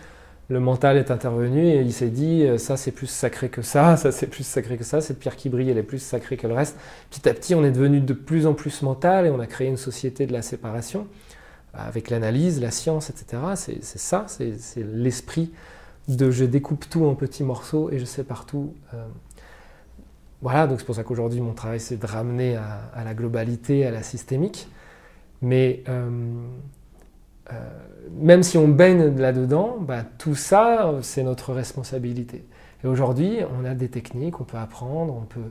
le 0.48 0.60
mental 0.60 0.96
est 0.96 1.10
intervenu 1.10 1.66
et 1.66 1.80
il 1.80 1.92
s'est 1.92 2.08
dit 2.08 2.42
euh, 2.42 2.58
ça 2.58 2.76
c'est 2.76 2.90
plus 2.90 3.06
sacré 3.06 3.48
que 3.48 3.62
ça, 3.62 3.96
ça 3.98 4.12
c'est 4.12 4.26
plus 4.26 4.46
sacré 4.46 4.76
que 4.76 4.84
ça, 4.84 5.00
cette 5.00 5.18
pierre 5.18 5.36
qui 5.36 5.48
brille 5.48 5.70
elle 5.70 5.78
est 5.78 5.82
plus 5.82 6.02
sacrée 6.02 6.36
que 6.36 6.46
le 6.46 6.54
reste. 6.54 6.76
Petit 7.10 7.28
à 7.28 7.34
petit 7.34 7.54
on 7.54 7.64
est 7.64 7.70
devenu 7.70 8.00
de 8.00 8.12
plus 8.12 8.46
en 8.46 8.54
plus 8.54 8.82
mental 8.82 9.26
et 9.26 9.30
on 9.30 9.40
a 9.40 9.46
créé 9.46 9.68
une 9.68 9.76
société 9.76 10.26
de 10.26 10.32
la 10.32 10.42
séparation 10.42 11.06
avec 11.76 12.10
l'analyse, 12.10 12.60
la 12.60 12.70
science, 12.70 13.10
etc. 13.10 13.42
C'est 13.56 13.82
ça, 13.82 14.26
c'est 14.28 14.54
l'esprit 14.76 15.50
de 16.06 16.30
je 16.30 16.44
découpe 16.44 16.88
tout 16.88 17.04
en 17.04 17.14
petits 17.14 17.42
morceaux 17.42 17.90
et 17.90 17.98
je 17.98 18.04
sais 18.04 18.22
partout. 18.22 18.74
Euh, 18.92 19.04
voilà, 20.44 20.66
donc 20.66 20.78
c'est 20.78 20.84
pour 20.84 20.94
ça 20.94 21.04
qu'aujourd'hui 21.04 21.40
mon 21.40 21.54
travail 21.54 21.80
c'est 21.80 21.96
de 21.96 22.06
ramener 22.06 22.56
à, 22.56 23.02
la 23.02 23.14
globalité, 23.14 23.86
à 23.86 23.90
la 23.90 24.02
systémique. 24.02 24.68
Mais 25.40 25.82
euh, 25.88 26.10
euh, 27.50 27.54
même 28.20 28.42
si 28.42 28.58
on 28.58 28.68
baigne 28.68 29.16
là-dedans, 29.16 29.78
bah, 29.80 30.04
tout 30.18 30.34
ça, 30.34 30.96
c'est 31.00 31.22
notre 31.22 31.54
responsabilité. 31.54 32.44
Et 32.84 32.86
aujourd'hui, 32.86 33.38
on 33.58 33.64
a 33.64 33.72
des 33.74 33.88
techniques, 33.88 34.38
on 34.38 34.44
peut 34.44 34.58
apprendre, 34.58 35.16
on 35.16 35.24
peut, 35.24 35.50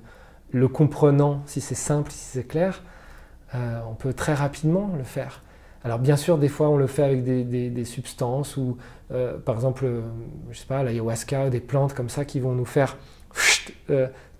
le 0.51 0.67
comprenant, 0.67 1.41
si 1.47 1.59
c'est 1.59 1.73
simple, 1.73 2.11
si 2.11 2.19
c'est 2.19 2.47
clair, 2.47 2.83
euh, 3.55 3.79
on 3.89 3.95
peut 3.95 4.13
très 4.13 4.35
rapidement 4.35 4.91
le 4.95 5.03
faire. 5.03 5.41
Alors 5.83 5.97
bien 5.97 6.17
sûr, 6.17 6.37
des 6.37 6.49
fois, 6.49 6.69
on 6.69 6.77
le 6.77 6.85
fait 6.85 7.03
avec 7.03 7.23
des, 7.23 7.85
substances 7.85 8.57
ou, 8.57 8.77
par 9.43 9.55
exemple, 9.55 9.87
je 10.51 10.57
sais 10.59 10.67
pas, 10.67 10.83
l'ayahuasca, 10.83 11.49
des 11.49 11.59
plantes 11.59 11.95
comme 11.95 12.09
ça 12.09 12.25
qui 12.25 12.39
vont 12.39 12.53
nous 12.53 12.63
faire 12.63 12.95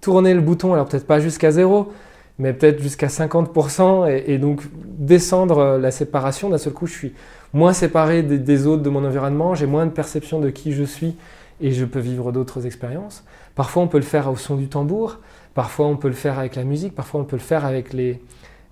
tourner 0.03 0.33
le 0.33 0.41
bouton, 0.41 0.73
alors 0.73 0.85
peut-être 0.85 1.07
pas 1.07 1.19
jusqu'à 1.19 1.49
zéro, 1.49 1.91
mais 2.37 2.53
peut-être 2.53 2.81
jusqu'à 2.81 3.07
50%, 3.07 4.23
et, 4.27 4.37
donc 4.37 4.61
descendre 4.75 5.77
la 5.77 5.91
séparation, 5.91 6.49
d'un 6.49 6.57
seul 6.57 6.73
coup, 6.73 6.87
je 6.87 6.93
suis 6.93 7.13
moins 7.53 7.73
séparé 7.73 8.21
des, 8.21 8.67
autres 8.67 8.83
de 8.83 8.89
mon 8.89 9.05
environnement, 9.05 9.55
j'ai 9.55 9.65
moins 9.65 9.85
de 9.85 9.91
perception 9.91 10.39
de 10.39 10.49
qui 10.49 10.73
je 10.73 10.83
suis 10.83 11.15
et 11.61 11.71
je 11.71 11.85
peux 11.85 11.99
vivre 11.99 12.31
d'autres 12.31 12.65
expériences. 12.65 13.23
Parfois 13.55 13.83
on 13.83 13.87
peut 13.87 13.99
le 13.99 14.03
faire 14.03 14.29
au 14.29 14.35
son 14.35 14.55
du 14.55 14.67
tambour, 14.67 15.19
parfois 15.53 15.85
on 15.85 15.95
peut 15.95 16.09
le 16.09 16.15
faire 16.15 16.37
avec 16.37 16.55
la 16.55 16.63
musique, 16.63 16.95
parfois 16.95 17.21
on 17.21 17.23
peut 17.23 17.37
le 17.37 17.41
faire 17.41 17.63
avec 17.63 17.93
les, 17.93 18.19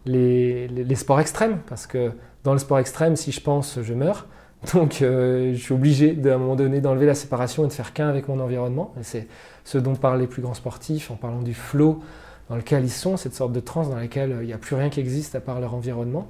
les, 0.06 0.96
sports 0.96 1.22
extrêmes, 1.22 1.60
parce 1.68 1.88
que 1.88 2.12
dans 2.44 2.54
le 2.54 2.60
sport 2.60 2.80
extrême, 2.80 3.16
si 3.16 3.32
je 3.32 3.40
pense, 3.40 3.80
je 3.82 3.94
meurs. 3.94 4.28
Donc 4.74 5.02
euh, 5.02 5.54
je 5.54 5.60
suis 5.60 5.74
obligé 5.74 6.18
à 6.26 6.36
un 6.36 6.38
moment 6.38 6.56
donné 6.56 6.82
d'enlever 6.82 7.06
la 7.06 7.16
séparation 7.16 7.66
et 7.66 7.68
de 7.68 7.74
faire 7.74 7.94
qu'un 7.94 8.10
avec 8.10 8.28
mon 8.28 8.40
environnement. 8.40 8.94
C'est 9.02 9.28
ce 9.64 9.78
dont 9.78 9.96
parlent 9.96 10.20
les 10.20 10.28
plus 10.28 10.42
grands 10.42 10.54
sportifs 10.54 11.12
en 11.12 11.16
parlant 11.16 11.42
du 11.42 11.54
flow 11.54 12.02
dans 12.50 12.56
lequel 12.56 12.84
ils 12.84 12.92
sont, 12.92 13.18
cette 13.18 13.34
sorte 13.34 13.54
de 13.54 13.60
transe 13.60 13.90
dans 13.90 13.96
laquelle 13.96 14.38
il 14.42 14.48
n'y 14.48 14.54
a 14.54 14.58
plus 14.58 14.76
rien 14.76 14.90
qui 14.90 15.00
existe 15.00 15.36
à 15.36 15.40
part 15.40 15.60
leur 15.60 15.74
environnement. 15.74 16.28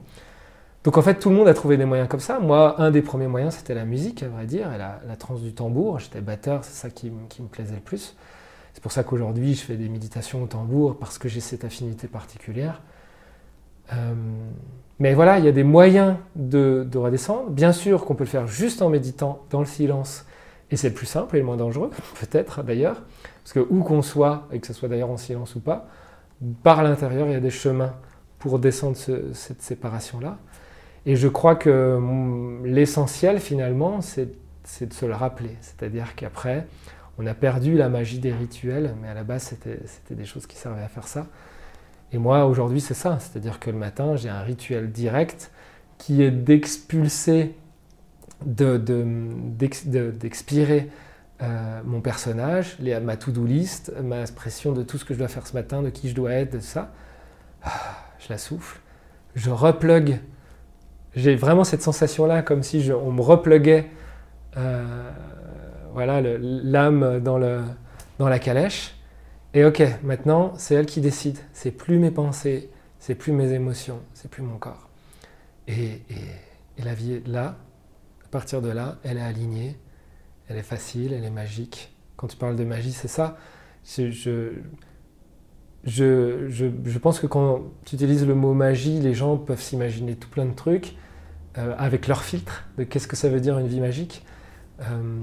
Donc 0.83 0.97
en 0.97 1.01
fait, 1.01 1.19
tout 1.19 1.29
le 1.29 1.35
monde 1.35 1.47
a 1.47 1.53
trouvé 1.53 1.77
des 1.77 1.85
moyens 1.85 2.09
comme 2.09 2.19
ça. 2.19 2.39
Moi, 2.39 2.81
un 2.81 2.89
des 2.89 3.01
premiers 3.01 3.27
moyens, 3.27 3.55
c'était 3.55 3.75
la 3.75 3.85
musique, 3.85 4.23
à 4.23 4.27
vrai 4.27 4.45
dire, 4.45 4.71
et 4.73 4.77
la, 4.77 4.99
la 5.07 5.15
transe 5.15 5.41
du 5.41 5.53
tambour. 5.53 5.99
J'étais 5.99 6.21
batteur, 6.21 6.63
c'est 6.63 6.73
ça 6.73 6.89
qui, 6.89 7.11
me 7.11 7.47
plaisait 7.47 7.75
le 7.75 7.81
plus. 7.81 8.15
C'est 8.73 8.81
pour 8.81 8.91
ça 8.91 9.03
qu'aujourd'hui, 9.03 9.53
je 9.53 9.61
fais 9.61 9.75
des 9.75 9.89
méditations 9.89 10.41
au 10.41 10.47
tambour, 10.47 10.97
parce 10.97 11.17
que 11.17 11.29
j'ai 11.29 11.39
cette 11.39 11.65
affinité 11.65 12.07
particulière. 12.07 12.81
Euh, 13.93 14.13
mais 15.01 15.15
voilà, 15.15 15.39
il 15.39 15.45
y 15.45 15.47
a 15.47 15.51
des 15.51 15.63
moyens 15.63 16.15
de, 16.35 16.87
redescendre. 16.93 17.49
Bien 17.49 17.71
sûr 17.71 18.05
qu'on 18.05 18.13
peut 18.13 18.23
le 18.23 18.29
faire 18.29 18.45
juste 18.45 18.83
en 18.83 18.89
méditant 18.89 19.43
dans 19.49 19.59
le 19.59 19.65
silence, 19.65 20.27
et 20.69 20.77
c'est 20.77 20.89
le 20.89 20.93
plus 20.93 21.07
simple 21.07 21.35
et 21.35 21.39
le 21.39 21.45
moins 21.45 21.57
dangereux, 21.57 21.89
peut-être 22.19 22.61
d'ailleurs, 22.61 23.01
parce 23.43 23.53
que 23.53 23.65
où 23.71 23.81
qu'on 23.81 24.03
soit, 24.03 24.47
et 24.51 24.59
que 24.59 24.67
ce 24.67 24.73
soit 24.73 24.89
d'ailleurs 24.89 25.09
en 25.09 25.17
silence 25.17 25.55
ou 25.55 25.59
pas, 25.59 25.87
par 26.61 26.83
l'intérieur, 26.83 27.25
il 27.25 27.33
y 27.33 27.35
a 27.35 27.39
des 27.39 27.49
chemins 27.49 27.95
pour 28.37 28.59
descendre 28.59 28.95
cette 28.95 29.63
séparation-là. 29.63 30.37
Et 31.07 31.15
je 31.15 31.27
crois 31.27 31.55
que 31.55 31.99
l'essentiel 32.63 33.39
finalement, 33.39 34.01
c'est 34.01 34.27
de 34.27 34.93
se 34.93 35.07
le 35.07 35.15
rappeler. 35.15 35.57
C'est-à-dire 35.61 36.13
qu'après, 36.15 36.67
on 37.17 37.25
a 37.25 37.33
perdu 37.33 37.75
la 37.75 37.89
magie 37.89 38.19
des 38.19 38.33
rituels, 38.33 38.93
mais 39.01 39.07
à 39.07 39.15
la 39.15 39.23
base, 39.23 39.55
c'était 39.63 40.13
des 40.13 40.25
choses 40.25 40.45
qui 40.45 40.57
servaient 40.57 40.83
à 40.83 40.89
faire 40.89 41.07
ça. 41.07 41.25
Et 42.13 42.17
moi, 42.17 42.45
aujourd'hui, 42.45 42.81
c'est 42.81 42.93
ça. 42.93 43.19
C'est-à-dire 43.19 43.59
que 43.59 43.69
le 43.69 43.77
matin, 43.77 44.15
j'ai 44.15 44.29
un 44.29 44.41
rituel 44.41 44.91
direct 44.91 45.51
qui 45.97 46.23
est 46.23 46.31
d'expulser, 46.31 47.55
d'expirer 48.45 50.89
euh, 51.41 51.81
mon 51.85 52.01
personnage, 52.01 52.75
les, 52.79 52.99
ma 52.99 53.17
to-do 53.17 53.45
list, 53.45 53.93
ma 54.03 54.21
expression 54.21 54.73
de 54.73 54.83
tout 54.83 54.97
ce 54.97 55.05
que 55.05 55.13
je 55.13 55.19
dois 55.19 55.27
faire 55.27 55.47
ce 55.47 55.53
matin, 55.53 55.81
de 55.81 55.89
qui 55.89 56.09
je 56.09 56.15
dois 56.15 56.33
être, 56.33 56.53
de 56.53 56.59
ça. 56.59 56.91
Ah, 57.63 57.69
je 58.19 58.29
la 58.29 58.37
souffle 58.37 58.81
je 59.35 59.49
replug. 59.49 60.19
J'ai 61.15 61.35
vraiment 61.35 61.63
cette 61.63 61.81
sensation-là, 61.81 62.41
comme 62.41 62.63
si 62.63 62.89
on 62.91 63.11
me 63.11 63.21
repluguait 63.21 63.89
euh, 64.57 65.09
voilà, 65.93 66.21
l'âme 66.21 67.19
dans, 67.19 67.37
le, 67.37 67.61
dans 68.17 68.29
la 68.29 68.39
calèche. 68.39 68.95
Et 69.53 69.65
ok, 69.65 69.83
maintenant, 70.03 70.53
c'est 70.57 70.75
elle 70.75 70.85
qui 70.85 71.01
décide. 71.01 71.37
C'est 71.53 71.71
plus 71.71 71.99
mes 71.99 72.11
pensées, 72.11 72.69
c'est 72.99 73.15
plus 73.15 73.33
mes 73.33 73.51
émotions, 73.51 73.99
c'est 74.13 74.29
plus 74.29 74.43
mon 74.43 74.57
corps. 74.57 74.89
Et, 75.67 76.01
la 76.77 76.93
vie 76.93 77.13
est 77.13 77.27
là. 77.27 77.57
À 78.25 78.27
partir 78.31 78.61
de 78.61 78.69
là, 78.69 78.97
elle 79.03 79.17
est 79.17 79.21
alignée, 79.21 79.77
elle 80.47 80.57
est 80.57 80.63
facile, 80.63 81.13
elle 81.13 81.25
est 81.25 81.29
magique. 81.29 81.93
Quand 82.15 82.27
tu 82.27 82.37
parles 82.37 82.55
de 82.55 82.63
magie, 82.63 82.93
c'est 82.93 83.07
ça. 83.09 83.37
Je, 83.85 84.53
pense 87.01 87.19
que 87.19 87.27
quand 87.27 87.63
tu 87.85 87.95
utilises 87.95 88.25
le 88.25 88.35
mot 88.35 88.53
magie, 88.53 88.99
les 88.99 89.13
gens 89.13 89.37
peuvent 89.37 89.61
s'imaginer 89.61 90.15
tout 90.15 90.29
plein 90.29 90.45
de 90.45 90.53
trucs 90.53 90.95
euh, 91.57 91.75
avec 91.77 92.07
leur 92.07 92.23
filtre 92.23 92.65
de 92.77 92.83
qu'est-ce 92.83 93.07
que 93.07 93.17
ça 93.17 93.29
veut 93.29 93.41
dire 93.41 93.59
une 93.59 93.67
vie 93.67 93.81
magique. 93.81 94.25
Euh, 94.79 95.21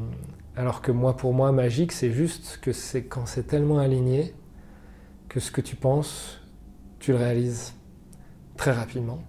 alors 0.59 0.83
que 0.83 0.91
moi, 0.91 1.17
pour 1.17 1.33
moi, 1.35 1.53
magique, 1.53 1.93
c'est 1.93 2.11
juste 2.11 2.59
que 2.61 2.73
c'est 2.73 3.05
quand 3.05 3.27
c'est 3.27 3.45
tellement 3.45 3.79
aligné 3.79 4.35
que 5.29 5.39
ce 5.39 5.53
que 5.53 5.61
tu 5.61 5.77
penses, 5.77 6.41
tu 6.99 7.13
le 7.13 7.17
réalises 7.19 7.75
très 8.57 8.73
rapidement. 8.73 9.23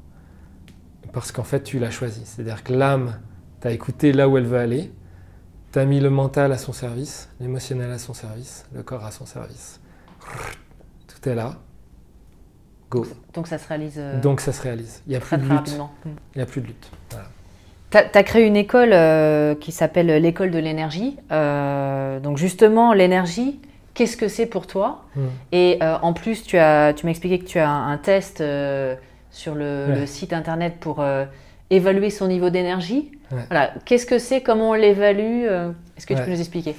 Parce 1.13 1.31
qu'en 1.31 1.43
fait, 1.43 1.61
tu 1.61 1.77
l'as 1.77 1.91
choisi. 1.91 2.23
C'est-à-dire 2.25 2.63
que 2.63 2.73
l'âme 2.73 3.19
t'a 3.59 3.71
écouté 3.71 4.11
là 4.11 4.27
où 4.27 4.39
elle 4.39 4.47
veut 4.47 4.57
aller, 4.57 4.91
t'as 5.71 5.85
mis 5.85 5.99
le 5.99 6.09
mental 6.09 6.51
à 6.51 6.57
son 6.57 6.73
service, 6.73 7.29
l'émotionnel 7.39 7.91
à 7.91 7.99
son 7.99 8.15
service, 8.15 8.65
le 8.73 8.81
corps 8.81 9.05
à 9.05 9.11
son 9.11 9.27
service. 9.27 9.79
Tout 11.05 11.29
est 11.29 11.35
là. 11.35 11.59
Go. 12.89 13.05
Donc 13.35 13.45
ça 13.45 13.59
se 13.59 13.67
réalise. 13.67 13.97
Euh, 13.99 14.19
Donc 14.19 14.41
ça 14.41 14.51
se 14.51 14.63
réalise. 14.63 15.03
Il 15.05 15.11
n'y 15.11 15.15
a, 15.15 15.19
plus 15.19 15.37
de 15.37 15.47
lutte. 15.47 15.77
Il 16.05 16.37
n'y 16.37 16.41
a 16.41 16.47
plus 16.47 16.61
de 16.61 16.67
lutte. 16.67 16.91
Tu 17.91 17.97
as, 17.97 18.23
créé 18.23 18.45
une 18.45 18.55
école 18.55 18.91
euh, 18.93 19.55
qui 19.55 19.71
s'appelle 19.71 20.07
l'école 20.07 20.51
de 20.51 20.59
l'énergie. 20.59 21.17
Euh, 21.31 22.19
donc 22.19 22.37
justement, 22.37 22.93
l'énergie, 22.93 23.59
qu'est-ce 23.93 24.15
que 24.15 24.27
c'est 24.27 24.45
pour 24.45 24.67
toi 24.67 25.05
hmm. 25.15 25.27
Et 25.51 25.79
en 25.81 26.13
plus, 26.13 26.43
tu, 26.43 26.57
as, 26.57 26.93
tu 26.93 27.05
m'as 27.05 27.11
expliqué 27.11 27.39
que 27.39 27.45
tu 27.45 27.59
as 27.59 27.69
un, 27.69 27.97
test 27.97 28.43
sur 29.31 29.55
le, 29.55 30.05
site 30.05 30.33
internet 30.33 30.75
pour 30.79 31.03
évaluer 31.69 32.09
son 32.09 32.27
niveau 32.27 32.49
d'énergie. 32.49 33.11
Voilà. 33.49 33.73
Qu'est-ce 33.85 34.05
que 34.05 34.19
c'est? 34.19 34.41
Comment 34.41 34.71
on 34.71 34.73
l'évalue 34.73 35.45
Est-ce 35.97 36.05
que 36.05 36.13
tu 36.13 36.21
peux 36.21 36.31
nous 36.31 36.39
expliquer? 36.39 36.75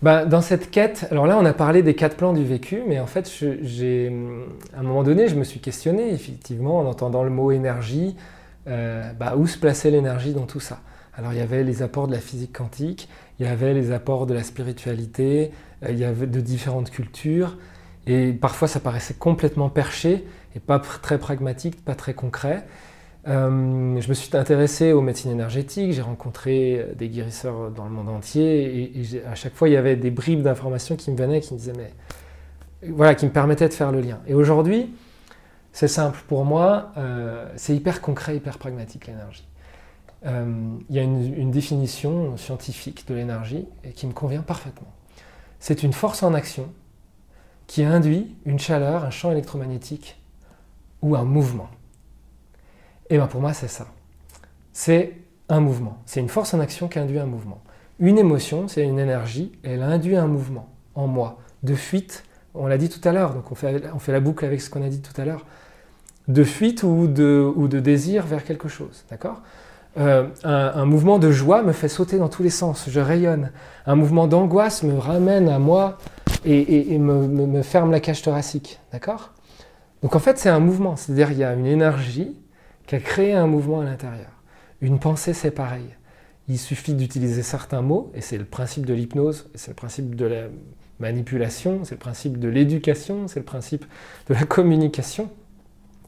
Bah, 0.00 0.24
dans 0.24 0.40
cette 0.40 0.70
quête, 0.70 1.08
alors 1.10 1.26
là 1.26 1.36
on 1.40 1.44
a 1.44 1.52
parlé 1.52 1.82
des 1.82 1.94
quatre 1.94 2.16
plans 2.16 2.32
du 2.32 2.44
vécu, 2.44 2.82
mais 2.86 3.00
en 3.00 3.06
fait 3.06 3.28
j'ai, 3.62 4.12
à 4.76 4.80
un 4.80 4.82
moment 4.84 5.02
donné 5.02 5.26
je 5.26 5.34
me 5.34 5.42
suis 5.42 5.58
questionné 5.58 6.12
effectivement 6.12 6.78
en 6.78 6.86
entendant 6.86 7.24
le 7.24 7.30
mot 7.30 7.50
énergie, 7.50 8.14
euh, 8.68 9.12
bah, 9.12 9.34
où 9.36 9.46
se 9.46 9.58
plaçait 9.58 9.90
l'énergie 9.90 10.32
dans 10.32 10.46
tout 10.46 10.60
ça? 10.60 10.80
Alors 11.14 11.32
il 11.32 11.38
y 11.38 11.42
avait 11.42 11.64
les 11.64 11.82
apports 11.82 12.06
de 12.06 12.12
la 12.12 12.20
physique 12.20 12.56
quantique, 12.56 13.08
il 13.40 13.46
y 13.46 13.48
avait 13.48 13.74
les 13.74 13.92
apports 13.92 14.26
de 14.26 14.34
la 14.34 14.42
spiritualité, 14.42 15.50
euh, 15.82 15.90
il 15.90 15.98
y 15.98 16.04
avait 16.04 16.26
de 16.26 16.40
différentes 16.40 16.90
cultures, 16.90 17.56
et 18.06 18.32
parfois 18.32 18.68
ça 18.68 18.78
paraissait 18.80 19.14
complètement 19.14 19.68
perché 19.68 20.24
et 20.54 20.60
pas 20.60 20.78
très 20.78 21.18
pragmatique, 21.18 21.84
pas 21.84 21.94
très 21.94 22.14
concret. 22.14 22.66
Euh, 23.26 24.00
je 24.00 24.08
me 24.08 24.14
suis 24.14 24.36
intéressé 24.36 24.92
aux 24.92 25.00
médecines 25.00 25.32
énergétiques, 25.32 25.92
j'ai 25.92 26.02
rencontré 26.02 26.86
des 26.96 27.08
guérisseurs 27.08 27.70
dans 27.70 27.84
le 27.84 27.90
monde 27.90 28.08
entier 28.08 28.92
et, 28.96 29.22
à 29.30 29.34
chaque 29.34 29.54
fois 29.54 29.68
il 29.68 29.72
y 29.72 29.76
avait 29.76 29.96
des 29.96 30.10
bribes 30.10 30.42
d'informations 30.42 30.94
qui 30.96 31.10
me 31.10 31.16
venaient 31.16 31.40
qui 31.40 31.52
me 31.52 31.58
disaient 31.58 31.72
mais 31.76 31.92
voilà 32.90 33.14
qui 33.14 33.26
me 33.26 33.32
permettaient 33.32 33.68
de 33.68 33.74
faire 33.74 33.92
le 33.92 34.00
lien. 34.00 34.20
Et 34.26 34.34
aujourd'hui 34.34 34.94
c'est 35.72 35.88
simple 35.88 36.18
pour 36.26 36.44
moi, 36.44 36.92
euh, 36.96 37.50
c'est 37.56 37.74
hyper 37.74 38.00
concret, 38.00 38.36
hyper 38.36 38.58
pragmatique 38.58 39.06
l'énergie. 39.06 39.46
Euh, 40.26 40.78
il 40.88 40.96
y 40.96 40.98
a 40.98 41.02
une, 41.02 41.50
définition 41.50 42.36
scientifique 42.36 43.06
de 43.06 43.14
l'énergie 43.14 43.66
qui 43.94 44.06
me 44.06 44.12
convient 44.12 44.42
parfaitement. 44.42 44.88
C'est 45.60 45.82
une 45.82 45.92
force 45.92 46.22
en 46.22 46.34
action 46.34 46.68
qui 47.66 47.84
induit 47.84 48.34
une 48.44 48.58
chaleur, 48.58 49.04
un 49.04 49.10
champ 49.10 49.30
électromagnétique 49.30 50.20
ou 51.02 51.14
un 51.14 51.24
mouvement. 51.24 51.68
Et 53.10 53.16
bien 53.16 53.26
pour 53.26 53.40
moi, 53.40 53.52
c'est 53.52 53.68
ça. 53.68 53.86
C'est 54.72 55.14
un 55.48 55.60
mouvement. 55.60 55.98
C'est 56.06 56.20
une 56.20 56.28
force 56.28 56.52
en 56.54 56.60
action 56.60 56.88
qui 56.88 56.98
induit 56.98 57.18
un 57.18 57.26
mouvement. 57.26 57.60
Une 58.00 58.18
émotion, 58.18 58.68
c'est 58.68 58.84
une 58.84 58.98
énergie, 58.98 59.52
elle 59.62 59.82
induit 59.82 60.16
un 60.16 60.26
mouvement 60.26 60.68
en 60.94 61.06
moi, 61.06 61.38
de 61.62 61.74
fuite, 61.74 62.24
on 62.58 62.66
l'a 62.66 62.78
dit 62.78 62.88
tout 62.88 63.06
à 63.08 63.12
l'heure, 63.12 63.34
donc 63.34 63.50
on 63.50 63.54
fait, 63.54 63.82
on 63.94 63.98
fait 63.98 64.12
la 64.12 64.20
boucle 64.20 64.44
avec 64.44 64.60
ce 64.60 64.70
qu'on 64.70 64.82
a 64.82 64.88
dit 64.88 65.00
tout 65.00 65.18
à 65.20 65.24
l'heure, 65.24 65.46
de 66.28 66.44
fuite 66.44 66.82
ou 66.82 67.06
de, 67.06 67.50
ou 67.56 67.68
de 67.68 67.80
désir 67.80 68.26
vers 68.26 68.44
quelque 68.44 68.68
chose, 68.68 69.04
d'accord? 69.10 69.42
Euh, 69.96 70.28
un, 70.44 70.84
mouvement 70.84 71.18
de 71.18 71.30
joie 71.30 71.62
me 71.62 71.72
fait 71.72 71.88
sauter 71.88 72.18
dans 72.18 72.28
tous 72.28 72.42
les 72.42 72.50
sens, 72.50 72.88
je 72.88 73.00
rayonne. 73.00 73.50
Un 73.86 73.96
mouvement 73.96 74.28
d'angoisse 74.28 74.82
me 74.82 74.96
ramène 74.96 75.48
à 75.48 75.58
moi 75.58 75.98
et, 76.44 76.98
me, 76.98 77.26
me, 77.26 77.62
ferme 77.62 77.90
la 77.90 77.98
cage 77.98 78.22
thoracique, 78.22 78.78
d'accord? 78.92 79.32
Donc 80.02 80.14
en 80.14 80.20
fait 80.20 80.38
c'est 80.38 80.50
un 80.50 80.60
mouvement, 80.60 80.94
c'est-à-dire 80.94 81.32
y 81.32 81.42
a 81.42 81.52
une 81.54 81.66
énergie 81.66 82.36
qui 82.86 82.94
a 82.94 83.00
créé 83.00 83.32
un 83.32 83.46
mouvement 83.46 83.80
à 83.80 83.84
l'intérieur. 83.84 84.30
Une 84.80 85.00
pensée, 85.00 85.34
c'est 85.34 85.50
pareil. 85.50 85.94
Il 86.48 86.58
suffit 86.58 86.94
d'utiliser 86.94 87.42
certains 87.42 87.82
mots, 87.82 88.12
et 88.14 88.20
c'est 88.20 88.38
le 88.38 88.44
principe 88.44 88.86
de 88.86 88.94
l'hypnose, 88.94 89.50
c'est 89.54 89.72
le 89.72 89.74
principe 89.74 90.14
de 90.14 90.26
la 90.26 90.42
manipulation, 91.00 91.80
c'est 91.84 91.94
le 91.94 92.00
principe 92.00 92.38
de 92.38 92.48
l'éducation, 92.48 93.28
c'est 93.28 93.40
le 93.40 93.44
principe 93.44 93.84
de 94.28 94.34
la 94.34 94.44
communication. 94.44 95.30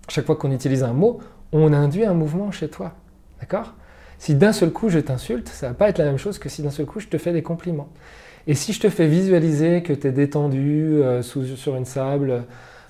Chaque 0.09 0.26
fois 0.26 0.36
qu'on 0.36 0.53
utilise 0.53 0.82
un 0.82 0.93
mot, 0.93 1.20
on 1.53 1.72
induit 1.72 2.05
un 2.05 2.14
mouvement 2.14 2.51
chez 2.51 2.68
toi. 2.68 2.95
D'accord? 3.41 3.74
Si 4.18 4.34
d'un 4.34 4.53
seul 4.53 4.70
coup 4.70 4.88
je 4.88 4.99
t'insulte, 4.99 5.49
ça 5.49 5.68
va 5.68 5.74
pas 5.74 5.88
être 5.88 5.99
la 5.99 6.05
même 6.05 6.18
chose 6.18 6.38
que 6.38 6.49
si 6.49 6.62
d'un 6.62 6.70
seul 6.70 6.86
coup 6.86 7.01
je 7.01 7.09
te 7.09 7.18
fais 7.18 7.32
des 7.32 7.43
compliments. 7.43 7.88
Et 8.47 8.55
si 8.55 8.72
je 8.72 8.80
te 8.80 8.88
fais 8.88 9.07
visualiser 9.07 9.82
que 9.82 9.93
tu 9.93 10.07
es 10.07 10.12
détendu 10.12 11.03
euh, 11.03 11.22
sous, 11.22 11.45
sur 11.57 11.76
une 11.76 11.84
sable, 11.84 12.45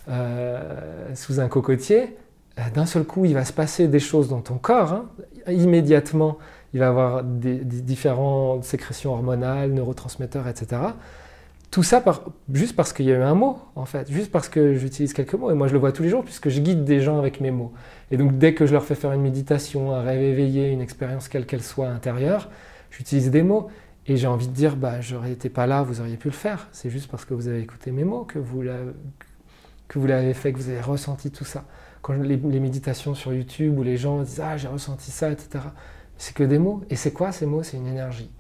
euh, 0.09 1.15
sous 1.15 1.41
un 1.41 1.49
cocotier, 1.49 2.17
euh, 2.59 2.63
d'un 2.75 2.87
seul 2.87 3.05
coup, 3.05 3.25
il 3.25 3.35
va 3.35 3.45
se 3.45 3.53
passer 3.53 3.89
des 3.89 3.99
choses 3.99 4.29
dans 4.29 4.41
ton 4.41 4.59
corps. 4.59 4.93
Hein. 4.93 5.05
Immédiatement, 5.49 6.39
il 6.73 6.81
va 6.81 6.89
avoir 6.89 7.25
des, 7.25 7.57
différentes 7.59 8.65
sécrétions 8.65 9.13
hormonales, 9.13 9.73
neurotransmetteurs, 9.73 10.49
etc. 10.49 10.81
Tout 11.71 11.85
ça 11.85 12.03
juste 12.53 12.75
parce 12.75 12.93
qu'il 12.93 13.07
y 13.07 13.13
a 13.13 13.17
eu 13.17 13.23
un 13.23 13.35
mot, 13.35 13.59
en 13.77 13.85
fait, 13.85 14.11
juste 14.11 14.33
parce 14.33 14.49
que 14.49 14.75
j'utilise 14.75 15.13
quelques 15.13 15.35
mots. 15.35 15.51
Et 15.53 15.55
moi, 15.55 15.69
je 15.69 15.73
le 15.73 15.79
vois 15.79 15.93
tous 15.93 16.03
les 16.03 16.09
jours 16.09 16.25
puisque 16.25 16.49
je 16.49 16.61
guide 16.61 16.85
des 16.85 17.01
gens 17.01 17.19
avec 17.19 17.41
mes 17.41 17.53
mots. 17.53 17.73
Et 18.11 18.17
donc, 18.17 18.39
dès 18.39 18.55
que 18.55 18.67
je 18.67 18.73
leur 18.73 18.85
fais 18.85 18.97
faire 18.97 19.13
une 19.13 19.23
méditation, 19.23 19.93
un 19.93 20.03
rêve 20.03 20.21
éveillé, 20.21 20.71
une 20.71 20.81
expérience 20.81 21.29
quelle 21.29 21.47
qu'elle 21.47 21.63
soit 21.63 21.89
intérieure, 21.89 22.51
j'utilise 22.91 23.31
des 23.31 23.45
mots. 23.45 23.69
Et 24.07 24.17
j'ai 24.17 24.27
envie 24.27 24.49
de 24.49 24.53
dire, 24.53 24.75
bah, 24.75 25.01
j'aurais 25.01 25.31
été 25.31 25.49
pas 25.49 25.67
là, 25.69 25.83
vous 25.83 26.01
auriez 26.01 26.17
pu 26.17 26.29
le 26.29 26.35
faire. 26.35 26.69
C'est 26.73 26.91
juste 26.91 27.09
parce 27.09 27.25
que 27.25 27.35
vous 27.35 27.47
avez 27.47 27.61
écouté 27.61 27.93
mes 27.93 28.03
mots 28.03 28.25
que 28.25 28.41
vous 28.41 28.63
l'avez 28.63 30.35
fait, 30.35 30.53
que 30.53 30.59
vous 30.59 30.71
avez 30.71 30.81
ressenti 30.81 31.31
tout 31.31 31.45
ça 31.45 31.65
quand 32.03 32.15
les, 32.15 32.37
méditations 32.37 33.15
sur 33.15 33.33
YouTube 33.33 33.79
où 33.79 33.83
les 33.83 33.97
gens 33.97 34.23
disent 34.23 34.41
Ah, 34.43 34.57
j'ai 34.57 34.69
ressenti 34.69 35.11
ça, 35.11 35.31
etc. 35.31 35.65
C'est 36.17 36.35
que 36.35 36.45
des 36.45 36.59
mots. 36.59 36.83
Et 36.91 36.97
c'est 36.97 37.13
quoi 37.13 37.33
ces 37.33 37.47
mots? 37.47 37.63
C'est 37.63 37.77
une 37.77 37.87
énergie. 37.87 38.31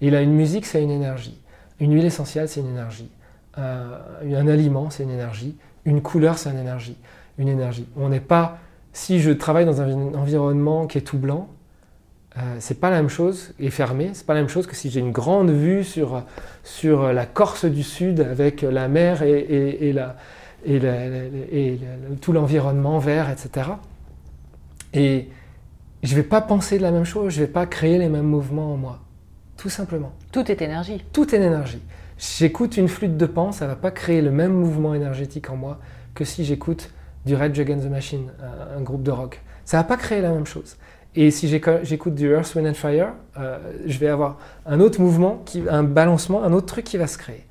Et 0.00 0.10
là, 0.10 0.20
une 0.20 0.34
musique, 0.34 0.66
c'est 0.66 0.82
une 0.82 0.90
énergie. 0.90 1.40
Une 1.80 1.94
huile 1.94 2.04
essentielle, 2.04 2.48
c'est 2.48 2.60
une 2.60 2.70
énergie. 2.70 3.10
Euh, 3.58 3.98
un 4.22 4.48
aliment, 4.48 4.90
c'est 4.90 5.02
une 5.02 5.10
énergie. 5.10 5.56
Une 5.84 6.02
couleur, 6.02 6.38
c'est 6.38 6.50
une 6.50 6.58
énergie. 6.58 6.96
Une 7.38 7.48
énergie. 7.48 7.86
On 7.96 8.08
n'est 8.08 8.20
pas. 8.20 8.58
Si 8.92 9.20
je 9.20 9.30
travaille 9.30 9.66
dans 9.66 9.80
un 9.80 10.14
environnement 10.14 10.86
qui 10.86 10.98
est 10.98 11.02
tout 11.02 11.18
blanc, 11.18 11.48
euh, 12.36 12.56
c'est 12.58 12.80
pas 12.80 12.90
la 12.90 12.96
même 12.96 13.08
chose, 13.08 13.52
et 13.58 13.70
fermé, 13.70 14.10
c'est 14.12 14.26
pas 14.26 14.34
la 14.34 14.40
même 14.40 14.48
chose 14.48 14.66
que 14.66 14.74
si 14.74 14.90
j'ai 14.90 15.00
une 15.00 15.12
grande 15.12 15.50
vue 15.50 15.84
sur, 15.84 16.22
sur 16.64 17.12
la 17.12 17.26
Corse 17.26 17.64
du 17.64 17.82
Sud 17.82 18.20
avec 18.20 18.62
la 18.62 18.88
mer 18.88 19.22
et, 19.22 19.88
et 19.88 19.92
la, 19.92 20.16
et, 20.66 21.78
tout 22.20 22.32
l'environnement 22.32 22.98
vert, 22.98 23.30
etc. 23.30 23.70
Et 24.92 25.28
je 26.02 26.14
vais 26.14 26.22
pas 26.22 26.40
penser 26.40 26.78
de 26.78 26.82
la 26.82 26.90
même 26.90 27.04
chose, 27.04 27.32
je 27.32 27.40
vais 27.40 27.46
pas 27.46 27.66
créer 27.66 27.98
les 27.98 28.08
mêmes 28.08 28.26
mouvements 28.26 28.74
en 28.74 28.76
moi. 28.76 29.00
Tout 29.64 29.70
simplement. 29.70 30.12
Tout 30.30 30.50
est 30.50 30.60
énergie. 30.60 31.02
Tout 31.14 31.34
est 31.34 31.38
énergie. 31.38 31.80
J'écoute 32.18 32.76
une 32.76 32.86
flûte 32.86 33.16
de 33.16 33.24
pan, 33.24 33.50
ça 33.50 33.64
ne 33.64 33.70
va 33.70 33.76
pas 33.76 33.90
créer 33.90 34.20
le 34.20 34.30
même 34.30 34.52
mouvement 34.52 34.92
énergétique 34.92 35.48
en 35.48 35.56
moi 35.56 35.78
que 36.14 36.22
si 36.26 36.44
j'écoute 36.44 36.90
du 37.24 37.34
Red 37.34 37.58
Against 37.58 37.86
the 37.86 37.90
Machine, 37.90 38.30
un, 38.76 38.82
groupe 38.82 39.02
de 39.02 39.10
rock. 39.10 39.40
Ça 39.64 39.78
ne 39.78 39.82
va 39.82 39.88
pas 39.88 39.96
créer 39.96 40.20
la 40.20 40.32
même 40.32 40.44
chose. 40.44 40.76
Et 41.16 41.30
si 41.30 41.48
j'écoute 41.48 42.14
du 42.14 42.30
Earth, 42.30 42.54
Wind 42.54 42.68
and 42.68 42.74
Fire, 42.74 43.14
euh, 43.38 43.56
je 43.86 43.96
vais 43.96 44.08
avoir 44.08 44.36
un 44.66 44.80
autre 44.80 45.00
mouvement, 45.00 45.40
qui, 45.46 45.62
un 45.66 45.82
balancement, 45.82 46.44
un 46.44 46.52
autre 46.52 46.66
truc 46.66 46.84
qui 46.84 46.98
va 46.98 47.06
se 47.06 47.16
créer. 47.16 47.46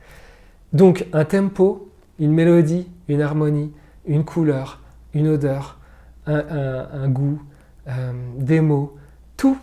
Donc 0.72 1.07
un 1.14 1.26
tempo, 1.26 1.89
une 2.20 2.32
mélodie, 2.32 2.88
une 3.07 3.24
harmonie, 3.24 3.74
une 4.05 4.24
couleur, 4.24 4.84
une 5.16 5.30
odeur, 5.30 5.80
un, 6.28 7.09
goût, 7.09 7.41
euh, 7.88 8.11
des 8.38 8.61
mots, 8.61 8.95
tout 9.36 9.57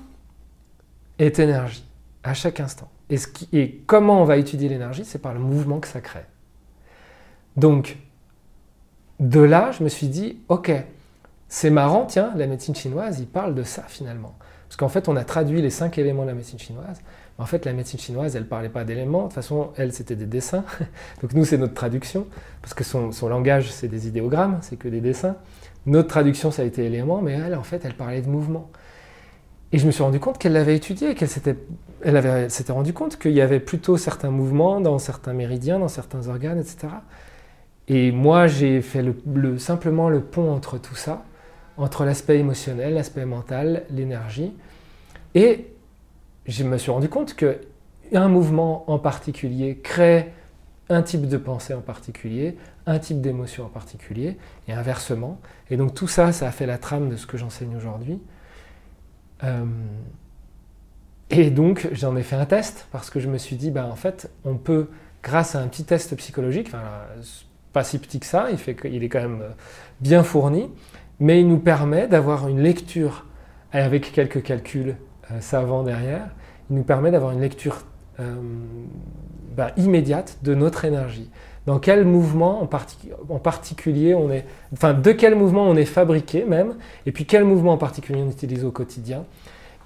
est 1.20 1.38
énergie 1.38 1.84
à 2.22 2.34
chaque 2.34 2.60
instant. 2.60 2.90
Et, 3.52 3.82
comment 3.86 4.22
on 4.22 4.24
va 4.24 4.36
étudier 4.36 4.68
l'énergie 4.68 5.04
C'est 5.04 5.18
par 5.18 5.34
le 5.34 5.40
mouvement 5.40 5.80
que 5.80 5.88
ça 5.88 6.00
crée. 6.00 6.24
Donc, 7.56 7.98
de 9.18 9.40
là, 9.40 9.70
je 9.72 9.82
me 9.82 9.88
suis 9.88 10.08
dit, 10.08 10.38
ok, 10.48 10.72
c'est 11.48 11.70
marrant, 11.70 12.06
tiens, 12.06 12.32
la 12.36 12.46
médecine 12.46 12.74
chinoise, 12.74 13.18
il 13.18 13.26
parle 13.26 13.54
de 13.54 13.64
ça 13.64 13.82
finalement. 13.88 14.36
Parce 14.68 14.76
qu'en 14.76 14.88
fait, 14.88 15.08
on 15.08 15.16
a 15.16 15.24
traduit 15.24 15.60
les 15.60 15.70
cinq 15.70 15.98
éléments 15.98 16.22
de 16.22 16.28
la 16.28 16.34
médecine 16.34 16.60
chinoise. 16.60 17.00
En 17.38 17.46
fait, 17.46 17.64
la 17.64 17.72
médecine 17.72 17.98
chinoise, 17.98 18.36
elle 18.36 18.42
ne 18.42 18.48
parlait 18.48 18.68
pas 18.68 18.84
d'éléments. 18.84 19.22
De 19.22 19.24
toute 19.24 19.32
façon, 19.32 19.70
elle, 19.76 19.92
c'était 19.92 20.14
des 20.14 20.26
dessins. 20.26 20.62
Donc 21.22 21.32
nous, 21.32 21.44
c'est 21.44 21.58
notre 21.58 21.74
traduction. 21.74 22.26
Parce 22.62 22.74
que 22.74 22.84
son, 22.84 23.10
langage, 23.28 23.72
c'est 23.72 23.88
des 23.88 24.06
idéogrammes, 24.06 24.58
c'est 24.60 24.76
que 24.76 24.88
des 24.88 25.00
dessins. 25.00 25.36
Notre 25.86 26.08
traduction, 26.08 26.52
ça 26.52 26.62
a 26.62 26.64
été 26.66 26.84
éléments, 26.84 27.20
mais 27.20 27.32
elle, 27.32 27.56
en 27.56 27.62
fait, 27.62 27.84
elle 27.84 27.94
parlait 27.94 28.20
de 28.20 28.28
mouvement. 28.28 28.70
Et 29.72 29.78
je 29.78 29.86
me 29.86 29.90
suis 29.90 30.02
rendu 30.02 30.20
compte 30.20 30.38
qu'elle 30.38 30.52
l'avait 30.52 30.76
étudié, 30.76 31.14
qu'elle 31.14 31.28
s'était, 31.28 31.56
elle 32.05 32.51
s'était 32.51 32.72
rendu 32.72 32.92
compte 32.92 33.18
qu'il 33.18 33.32
y 33.32 33.40
avait 33.40 33.61
plutôt 33.61 33.96
certains 33.96 34.30
mouvements 34.30 34.80
dans 34.80 34.98
certains 34.98 35.32
méridiens, 35.32 35.78
dans 35.78 35.88
certains 35.88 36.28
organes, 36.28 36.59
etc. 36.59 36.88
Et 37.88 38.12
moi, 38.12 38.46
j'ai 38.46 38.82
fait 38.82 39.03
le, 39.03 39.59
simplement 39.59 40.09
le 40.09 40.20
pont 40.20 40.53
entre 40.53 40.78
tout 40.78 40.94
ça 40.94 41.24
entre 41.76 42.05
l'aspect 42.05 42.38
émotionnel, 42.38 42.94
l'aspect 42.94 43.24
mental, 43.24 43.84
l'énergie. 43.90 44.53
Et 45.34 45.72
je 46.46 46.62
me 46.64 46.76
suis 46.76 46.90
rendu 46.90 47.09
compte 47.09 47.34
qu'un 47.34 48.28
mouvement 48.28 48.90
en 48.90 48.98
particulier 48.98 49.78
crée 49.82 50.32
un 50.90 51.03
type 51.03 51.26
de 51.26 51.36
pensée 51.36 51.72
en 51.72 51.80
particulier, 51.80 52.57
un 52.86 52.98
type 52.98 53.20
d'émotion 53.20 53.64
en 53.64 53.68
particulier, 53.68 54.36
et 54.68 54.72
inversement. 54.72 55.40
Et 55.70 55.76
donc 55.76 55.94
tout 55.94 56.09
ça, 56.09 56.32
ça 56.32 56.48
a 56.48 56.51
fait 56.51 56.66
la 56.66 56.78
trame 56.78 57.09
de 57.09 57.16
ce 57.16 57.26
que 57.26 57.38
j'enseigne 57.38 57.74
aujourd'hui. 57.76 58.20
Euh, 59.44 59.64
et 61.31 61.51
donc 61.51 61.89
j'en 61.93 62.16
ai 62.16 62.22
fait 62.22 62.37
un 62.37 62.47
test 62.47 62.89
parce 62.93 63.11
que 63.11 63.20
je 63.20 63.28
me 63.28 63.39
suis 63.39 63.57
dit, 63.57 63.70
ben, 63.70 63.85
en 63.85 63.97
fait, 63.97 64.31
on 64.45 64.57
peut, 64.57 64.89
grâce 65.22 65.55
à 65.55 65.61
un 65.61 65.68
petit 65.68 65.85
test 65.85 66.16
psychologique, 66.16 66.68
enfin, 66.68 66.83
pas 67.72 67.85
si 67.85 67.99
petit 67.99 68.20
que 68.20 68.26
ça, 68.26 68.49
il, 68.51 68.59
fait 68.59 68.74
qu'il 68.74 69.03
est 69.03 69.09
quand 69.09 69.20
même 69.20 69.43
bien 70.01 70.22
fourni, 70.22 70.70
mais 71.20 71.41
il 71.41 71.49
nous 71.49 71.59
permet 71.59 72.09
d'avoir 72.09 72.49
une 72.49 72.61
lecture 72.61 73.26
avec 73.72 74.12
quelques 74.12 74.43
calculs 74.43 74.97
euh, 75.31 75.41
savants 75.41 75.85
derrière, 75.85 76.28
il 76.70 76.76
nous 76.76 76.83
permet 76.83 77.11
d'avoir 77.11 77.33
une 77.33 77.41
lecture 77.41 77.78
euh, 78.18 78.35
bah, 79.57 79.70
immédiate 79.76 80.39
de 80.43 80.55
notre 80.55 80.85
énergie. 80.85 81.31
Dans 81.66 81.78
quel 81.78 82.05
mouvement 82.05 82.62
en, 82.62 83.39
particulier 83.39 84.14
on 84.14 84.31
est, 84.31 84.47
enfin 84.72 84.95
de 84.95 85.12
quel 85.12 85.37
mouvement 85.37 85.68
on 85.68 85.76
est 85.76 85.85
fabriqué 85.85 86.45
même, 86.45 86.74
et 87.07 87.12
puis 87.12 87.26
quel 87.26 87.45
mouvement 87.45 87.74
en 87.74 87.78
particulier 87.78 88.20
on 88.26 88.31
utilise 88.31 88.64
au 88.64 88.70
quotidien. 88.70 89.24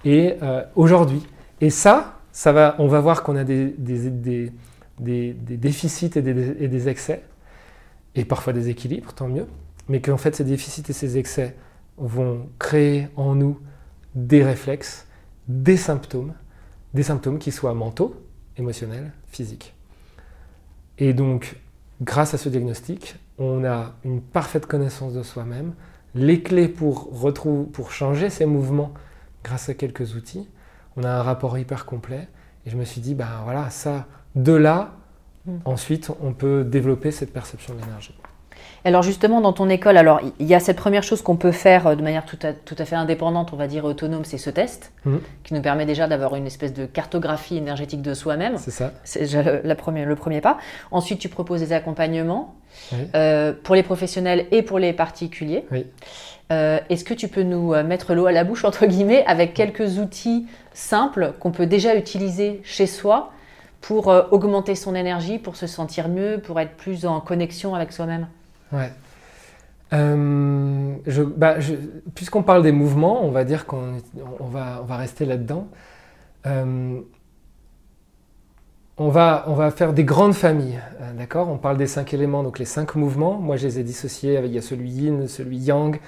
Et 0.05 0.37
euh, 0.43 0.63
aujourd'hui, 0.77 1.23
et 1.61 1.71
ça, 1.71 2.21
on 2.79 2.87
va 2.89 3.01
voir 3.01 3.23
qu'on 3.23 3.37
a 3.37 3.45
des, 3.45 3.75
déficits 4.99 6.11
et 6.17 6.23
des 6.23 6.89
excès, 6.89 7.23
et 8.15 8.25
parfois 8.25 8.53
des 8.53 8.69
équilibres, 8.69 9.13
tant 9.13 9.29
mieux 9.29 9.47
mais 9.89 10.01
qu'en 10.01 10.17
fait 10.17 10.35
ces 10.35 10.45
déficits 10.45 10.85
et 10.89 10.93
ces 10.93 11.19
excès 11.19 11.55
vont 11.97 12.49
créer 12.59 13.09
en 13.17 13.35
nous 13.35 13.59
des 14.15 14.43
réflexes, 14.43 15.07
des 15.49 15.77
symptômes, 15.77 16.35
des 16.95 17.03
symptômes 17.03 17.39
qui 17.39 17.53
soient 17.53 17.75
mentaux, 17.75 18.15
émotionnels, 18.57 19.13
physiques. 19.27 19.75
Et 20.99 21.13
donc, 21.13 21.57
grâce 22.01 22.35
à 22.35 22.39
ce 22.39 22.49
diagnostic, 22.49 23.17
on 23.39 23.65
a 23.65 23.95
une 24.05 24.21
parfaite 24.21 24.67
connaissance 24.67 25.13
de 25.13 25.23
soi-même, 25.23 25.75
les 26.15 26.43
clés 26.43 26.69
pour, 26.69 27.11
pour 27.73 27.91
changer 27.91 28.31
ces 28.31 28.47
mouvements 28.47 28.95
grâce 29.43 29.69
à 29.69 29.75
quelques 29.75 30.15
outils. 30.15 30.49
On 30.97 31.05
a 31.05 31.11
un 31.11 31.23
rapport 31.23 31.57
hyper 31.59 31.87
complet. 31.87 32.29
Et 32.67 32.71
je 32.71 32.77
me 32.77 32.85
suis 32.85 33.01
dit, 33.01 33.15
ben 33.15 33.29
voilà, 33.45 33.71
ça, 33.71 34.07
de 34.35 34.53
là, 34.53 34.93
mm. 35.47 35.59
ensuite, 35.65 36.11
on 36.23 36.33
peut 36.33 36.65
développer 36.65 37.11
cette 37.11 37.33
perception 37.33 37.75
de 37.75 37.81
l'énergie. 37.81 38.15
Alors 38.87 39.03
justement, 39.03 39.41
dans 39.41 39.55
ton 39.55 39.71
école, 39.71 39.97
alors 39.97 40.21
il 40.39 40.47
y 40.47 40.55
a 40.55 40.61
cette 40.61 40.77
première 40.77 41.03
chose 41.03 41.23
qu'on 41.23 41.37
peut 41.37 41.53
faire 41.53 41.87
euh, 41.87 41.95
de 41.95 42.03
manière 42.03 42.25
tout 42.27 42.37
à, 42.79 42.85
fait 42.85 42.97
indépendante, 42.97 43.51
on 43.55 43.57
va 43.57 43.67
dire 43.67 43.85
autonome, 43.87 44.25
c'est 44.25 44.37
ce 44.37 44.51
test, 44.51 44.93
mhm. 45.07 45.21
qui 45.43 45.55
nous 45.55 45.63
permet 45.63 45.87
déjà 45.87 46.07
d'avoir 46.07 46.37
une 46.37 46.47
espèce 46.47 46.75
de 46.75 46.85
cartographie 46.85 47.57
énergétique 47.57 48.03
de 48.03 48.13
soi-même. 48.13 48.59
C'est 48.59 48.71
ça. 48.71 48.93
C'est 49.03 49.21
déjà 49.21 49.43
le, 49.43 49.75
premier, 49.75 50.05
le 50.05 50.17
premier 50.17 50.43
pas. 50.43 50.59
Ensuite, 50.91 51.19
tu 51.19 51.31
proposes 51.31 51.61
des 51.61 51.73
accompagnements 51.73 52.55
euh, 53.15 53.55
pour 53.63 53.75
les 53.75 53.83
professionnels 53.83 54.47
et 54.51 54.63
pour 54.63 54.79
les 54.79 54.93
particuliers. 54.93 55.65
Oui. 55.71 55.87
Euh, 56.53 56.79
est-ce 56.91 57.05
que 57.05 57.15
tu 57.15 57.29
peux 57.29 57.43
nous 57.43 57.71
mettre 57.85 58.13
l'eau 58.13 58.27
à 58.27 58.33
la 58.33 58.45
bouche, 58.45 58.67
entre 58.67 58.85
guillemets, 58.85 59.25
avec 59.27 59.55
quelques 59.55 59.99
outils 59.99 60.47
simples 60.75 61.33
qu'on 61.41 61.53
peut 61.53 61.67
déjà 61.67 61.97
utiliser 61.97 62.61
chez 62.65 62.87
soi 62.87 63.33
pour 63.81 64.09
augmenter 64.31 64.75
son 64.75 64.95
énergie, 64.95 65.39
pour 65.39 65.57
se 65.57 65.67
sentir 65.67 66.09
mieux, 66.09 66.39
pour 66.39 66.61
être 66.61 66.77
plus 66.77 67.07
en 67.07 67.21
connexion 67.21 67.75
avec 67.75 67.93
soi-même? 67.93 68.27
Ouais. 68.75 68.91
Euh, 69.93 70.97
bah, 71.37 71.57
puisqu'on 72.15 72.43
parle 72.43 72.63
des 72.63 72.73
mouvements, 72.73 73.25
on 73.25 73.31
va 73.31 73.45
dire 73.45 73.67
qu'on 73.67 73.99
on 74.41 74.47
va, 74.47 74.97
rester 74.97 75.25
là-dedans. 75.25 75.69
Euh, 76.47 77.01
on, 78.99 79.09
va, 79.09 79.71
faire 79.71 79.93
des 79.93 80.05
grandes 80.05 80.35
familles, 80.35 80.81
euh, 81.01 81.13
d'accord? 81.13 81.49
On 81.49 81.59
parle 81.59 81.77
des 81.77 81.87
cinq 81.87 82.13
éléments, 82.13 82.43
donc 82.43 82.59
les 82.59 82.65
cinq 82.65 82.97
mouvements. 82.97 83.35
Moi, 83.35 83.57
je 83.57 83.67
les 83.67 83.79
ai 83.79 83.83
dissociés 83.85 84.37
avec 84.37 84.51
il 84.51 84.55
y 84.55 84.59
a 84.59 84.63
celui 84.63 84.91
yin, 84.91 85.29
celui 85.29 85.59
yang, 85.59 86.01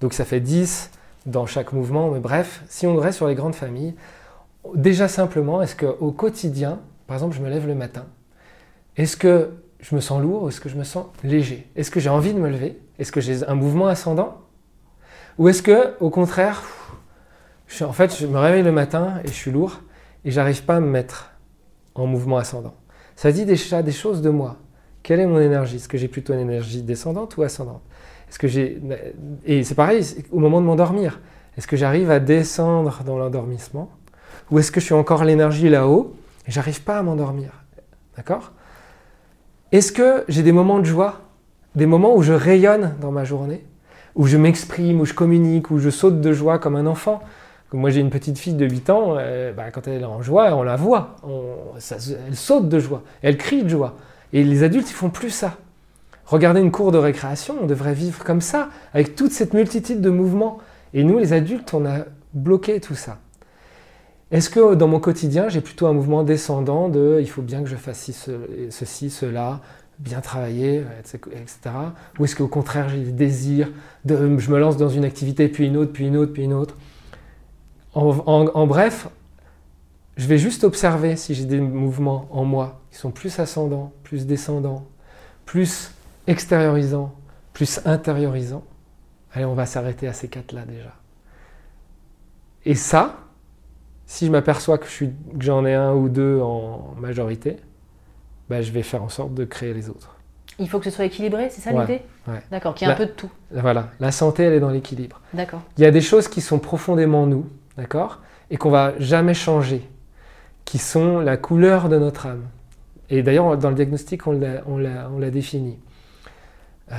donc 0.00 0.12
ça 0.12 0.24
fait 0.24 0.40
10 0.40 0.90
dans 1.26 1.46
chaque 1.46 1.72
mouvement. 1.72 2.10
Mais 2.10 2.20
bref, 2.20 2.62
si 2.68 2.86
on 2.86 2.96
reste 2.96 3.16
sur 3.16 3.26
les 3.26 3.34
grandes 3.34 3.54
familles, 3.56 3.94
déjà 4.74 5.08
simplement, 5.08 5.62
est-ce 5.62 5.74
qu'au 5.74 6.12
quotidien, 6.12 6.80
par 7.08 7.16
exemple, 7.16 7.34
je 7.36 7.42
me 7.42 7.50
lève 7.50 7.66
le 7.66 7.74
matin, 7.74 8.06
est-ce 8.96 9.16
que 9.16 9.50
je 9.82 9.94
me 9.94 10.00
sens 10.00 10.22
lourd 10.22 10.44
ou 10.44 10.48
est-ce 10.48 10.60
que 10.60 10.68
je 10.68 10.76
me 10.76 10.84
sens 10.84 11.06
léger? 11.22 11.68
Est-ce 11.76 11.90
que 11.90 12.00
j'ai 12.00 12.08
envie 12.08 12.32
de 12.32 12.38
me 12.38 12.48
lever? 12.48 12.80
Est-ce 12.98 13.12
que 13.12 13.20
j'ai 13.20 13.44
un 13.46 13.54
mouvement 13.54 13.88
ascendant? 13.88 14.38
Ou 15.38 15.48
est-ce 15.48 15.62
que, 15.62 15.94
au 16.00 16.08
contraire, 16.08 16.62
je, 17.66 17.84
en 17.84 17.92
fait, 17.92 18.16
je 18.16 18.26
me 18.26 18.38
réveille 18.38 18.62
le 18.62 18.72
matin 18.72 19.20
et 19.24 19.28
je 19.28 19.32
suis 19.32 19.50
lourd 19.50 19.80
et 20.24 20.30
j'arrive 20.30 20.64
pas 20.64 20.76
à 20.76 20.80
me 20.80 20.86
mettre 20.88 21.32
en 21.94 22.06
mouvement 22.06 22.38
ascendant. 22.38 22.74
Ça 23.16 23.32
dit 23.32 23.44
déjà 23.44 23.82
des 23.82 23.92
choses 23.92 24.22
de 24.22 24.30
moi. 24.30 24.56
Quelle 25.02 25.20
est 25.20 25.26
mon 25.26 25.40
énergie? 25.40 25.76
Est-ce 25.76 25.88
que 25.88 25.98
j'ai 25.98 26.08
plutôt 26.08 26.32
une 26.32 26.40
énergie 26.40 26.82
descendante 26.82 27.36
ou 27.36 27.42
ascendante? 27.42 27.82
Est-ce 28.28 28.38
que 28.38 28.48
j'ai 28.48 28.80
et 29.44 29.64
c'est 29.64 29.74
pareil 29.74 30.06
au 30.30 30.38
moment 30.38 30.60
de 30.60 30.66
m'endormir. 30.66 31.20
Est-ce 31.58 31.66
que 31.66 31.76
j'arrive 31.76 32.10
à 32.10 32.20
descendre 32.20 33.02
dans 33.04 33.18
l'endormissement? 33.18 33.90
Ou 34.50 34.58
est-ce 34.58 34.70
que 34.70 34.80
je 34.80 34.86
suis 34.86 34.94
encore 34.94 35.24
l'énergie 35.24 35.68
là-haut 35.68 36.14
et 36.46 36.50
j'arrive 36.50 36.82
pas 36.82 36.98
à 36.98 37.02
m'endormir? 37.02 37.50
D'accord? 38.16 38.52
Est-ce 39.72 39.90
que 39.90 40.24
j'ai 40.28 40.42
des 40.42 40.52
moments 40.52 40.78
de 40.78 40.84
joie, 40.84 41.22
des 41.74 41.86
moments 41.86 42.14
où 42.14 42.22
je 42.22 42.32
rayonne 42.32 42.94
dans 43.00 43.10
ma 43.10 43.24
journée, 43.24 43.64
où 44.14 44.26
je 44.26 44.36
m'exprime, 44.36 45.00
où 45.00 45.06
je 45.06 45.14
communique, 45.14 45.70
où 45.70 45.78
je 45.78 45.90
saute 45.90 46.20
de 46.20 46.32
joie 46.32 46.58
comme 46.58 46.76
un 46.76 46.86
enfant? 46.86 47.22
Moi 47.72 47.88
j'ai 47.88 48.00
une 48.00 48.10
petite 48.10 48.38
fille 48.38 48.52
de 48.52 48.66
8 48.66 48.90
ans, 48.90 49.14
euh, 49.16 49.52
bah, 49.54 49.70
quand 49.70 49.88
elle 49.88 50.02
est 50.02 50.04
en 50.04 50.20
joie, 50.20 50.54
on 50.54 50.62
la 50.62 50.76
voit, 50.76 51.16
elle 51.74 52.36
saute 52.36 52.68
de 52.68 52.78
joie, 52.78 53.02
elle 53.22 53.38
crie 53.38 53.62
de 53.62 53.68
joie. 53.68 53.96
Et 54.34 54.44
les 54.44 54.62
adultes, 54.62 54.90
ils 54.90 54.94
font 54.94 55.10
plus 55.10 55.30
ça. 55.30 55.56
Regardez 56.26 56.60
une 56.60 56.70
cour 56.70 56.92
de 56.92 56.98
récréation, 56.98 57.56
on 57.62 57.66
devrait 57.66 57.94
vivre 57.94 58.24
comme 58.24 58.40
ça, 58.40 58.68
avec 58.94 59.14
toute 59.16 59.32
cette 59.32 59.54
multitude 59.54 60.00
de 60.00 60.10
mouvements. 60.10 60.58
Et 60.94 61.04
nous, 61.04 61.18
les 61.18 61.32
adultes, 61.32 61.74
on 61.74 61.84
a 61.84 62.04
bloqué 62.32 62.80
tout 62.80 62.94
ça. 62.94 63.18
Est-ce 64.32 64.50
que 64.50 64.74
dans 64.74 64.88
mon 64.88 64.98
quotidien, 64.98 65.48
j'ai 65.48 65.60
plutôt 65.60 65.86
un 65.86 65.92
mouvement 65.92 66.24
descendant 66.24 66.88
de 66.88 67.18
il 67.20 67.28
faut 67.28 67.42
bien 67.42 67.62
que 67.62 67.68
je 67.68 67.76
fasse 67.76 68.10
ceci, 68.70 69.10
cela, 69.10 69.60
bien 69.98 70.20
travailler, 70.20 70.84
etc. 71.00 71.58
Ou 72.18 72.24
est-ce 72.24 72.34
qu'au 72.34 72.48
contraire, 72.48 72.88
j'ai 72.88 72.98
des 72.98 73.12
désirs, 73.12 73.70
de, 74.04 74.38
je 74.38 74.50
me 74.50 74.58
lance 74.58 74.76
dans 74.76 74.88
une 74.88 75.04
activité, 75.04 75.48
puis 75.48 75.66
une 75.66 75.76
autre, 75.76 75.92
puis 75.92 76.06
une 76.06 76.16
autre, 76.16 76.32
puis 76.32 76.42
une 76.42 76.54
autre 76.54 76.76
en, 77.94 78.66
bref, 78.66 79.08
je 80.16 80.26
vais 80.26 80.38
juste 80.38 80.64
observer 80.64 81.16
si 81.16 81.34
j'ai 81.34 81.44
des 81.44 81.60
mouvements 81.60 82.28
en 82.30 82.44
moi 82.44 82.80
qui 82.90 82.98
sont 82.98 83.10
plus 83.10 83.38
ascendants, 83.38 83.92
plus 84.02 84.26
descendants, 84.26 84.86
plus 85.44 85.90
extériorisants, 86.26 87.14
plus 87.52 87.80
intériorisants. 87.84 88.64
Allez, 89.32 89.44
on 89.44 89.54
va 89.54 89.66
s'arrêter 89.66 90.08
à 90.08 90.12
ces 90.12 90.28
quatre-là 90.28 90.64
déjà. 90.64 90.94
Et 92.64 92.74
ça, 92.74 93.18
si 94.12 94.26
je 94.26 94.30
m'aperçois 94.30 94.76
que, 94.76 94.86
j'en 95.40 95.64
ai 95.64 95.72
un 95.72 95.94
ou 95.94 96.10
deux 96.10 96.38
en 96.38 96.94
majorité, 96.98 97.56
bah, 98.50 98.60
je 98.60 98.70
vais 98.70 98.82
faire 98.82 99.02
en 99.02 99.08
sorte 99.08 99.32
de 99.32 99.46
créer 99.46 99.72
les 99.72 99.88
autres. 99.88 100.16
Il 100.58 100.68
faut 100.68 100.78
que 100.78 100.84
ce 100.84 100.90
soit 100.90 101.06
équilibré, 101.06 101.48
c'est 101.48 101.62
ça 101.62 101.72
l'idée? 101.72 102.02
D'accord, 102.50 102.74
qu'il 102.74 102.86
y 102.86 102.90
ait 102.90 102.92
un 102.92 102.96
peu 102.96 103.06
de 103.06 103.10
tout. 103.10 103.30
Voilà, 103.52 103.88
la 104.00 104.12
santé, 104.12 104.42
elle 104.42 104.52
est 104.52 104.60
dans 104.60 104.68
l'équilibre. 104.68 105.22
D'accord. 105.32 105.62
Il 105.78 105.82
y 105.82 105.86
a 105.86 105.90
des 105.90 106.02
choses 106.02 106.28
qui 106.28 106.42
sont 106.42 106.58
profondément 106.58 107.26
nous, 107.26 107.46
d'accord? 107.78 108.20
Et 108.50 108.58
qu'on 108.58 108.68
va 108.68 108.92
jamais 108.98 109.32
changer, 109.32 109.88
qui 110.66 110.76
sont 110.76 111.20
la 111.20 111.38
couleur 111.38 111.88
de 111.88 111.96
notre 111.96 112.26
âme. 112.26 112.42
Et 113.08 113.22
d'ailleurs, 113.22 113.56
dans 113.56 113.70
le 113.70 113.74
diagnostic, 113.74 114.26
on 114.26 114.32
l'a 114.38 115.30
défini. 115.30 115.78
Euh, 116.92 116.96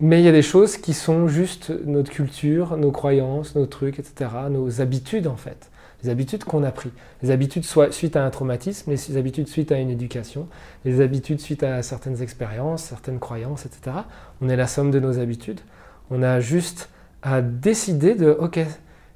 mais 0.00 0.20
il 0.20 0.24
y 0.24 0.28
a 0.28 0.32
des 0.32 0.42
choses 0.42 0.76
qui 0.76 0.94
sont 0.94 1.26
juste 1.26 1.70
notre 1.84 2.10
culture, 2.10 2.76
nos 2.76 2.92
croyances, 2.92 3.54
nos 3.56 3.66
trucs, 3.66 3.98
etc., 3.98 4.30
nos 4.50 4.80
habitudes 4.80 5.26
en 5.26 5.36
fait. 5.36 5.70
Les 6.04 6.10
habitudes 6.10 6.44
qu'on 6.44 6.62
a 6.62 6.70
prises. 6.70 6.92
Les 7.22 7.32
habitudes 7.32 7.64
suite 7.90 8.14
à 8.14 8.24
un 8.24 8.30
traumatisme, 8.30 8.92
les 8.92 9.16
habitudes 9.16 9.48
suite 9.48 9.72
à 9.72 9.78
une 9.78 9.90
éducation, 9.90 10.46
les 10.84 11.00
habitudes 11.00 11.40
suite 11.40 11.64
à 11.64 11.82
certaines 11.82 12.22
expériences, 12.22 12.84
certaines 12.84 13.18
croyances, 13.18 13.66
etc. 13.66 13.96
On 14.40 14.48
est 14.48 14.54
la 14.54 14.68
somme 14.68 14.92
de 14.92 15.00
nos 15.00 15.18
habitudes. 15.18 15.60
On 16.10 16.22
a 16.22 16.38
juste 16.38 16.90
à 17.22 17.42
décider 17.42 18.14
de, 18.14 18.30
ok, 18.30 18.60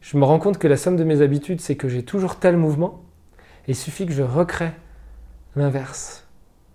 je 0.00 0.16
me 0.16 0.24
rends 0.24 0.40
compte 0.40 0.58
que 0.58 0.66
la 0.66 0.76
somme 0.76 0.96
de 0.96 1.04
mes 1.04 1.22
habitudes, 1.22 1.60
c'est 1.60 1.76
que 1.76 1.88
j'ai 1.88 2.02
toujours 2.02 2.36
tel 2.36 2.56
mouvement, 2.56 3.04
il 3.68 3.76
suffit 3.76 4.06
que 4.06 4.12
je 4.12 4.24
recrée 4.24 4.72
l'inverse, 5.54 6.26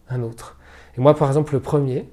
un 0.10 0.24
autre. 0.24 0.58
Et 0.98 1.02
moi, 1.02 1.16
par 1.16 1.28
exemple, 1.28 1.54
le 1.54 1.60
premier, 1.60 2.08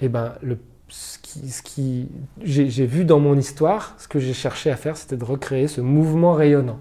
eh 0.00 0.08
ben, 0.08 0.32
le, 0.40 0.58
ce 0.94 1.62
qui, 1.62 2.08
j'ai 2.42 2.86
vu 2.86 3.04
dans 3.04 3.18
mon 3.18 3.36
histoire, 3.36 3.94
ce 3.98 4.06
que 4.06 4.20
j'ai 4.20 4.34
cherché 4.34 4.70
à 4.70 4.76
faire, 4.76 4.96
c'était 4.96 5.16
de 5.16 5.24
recréer 5.24 5.66
ce 5.66 5.80
mouvement 5.80 6.32
rayonnant. 6.32 6.78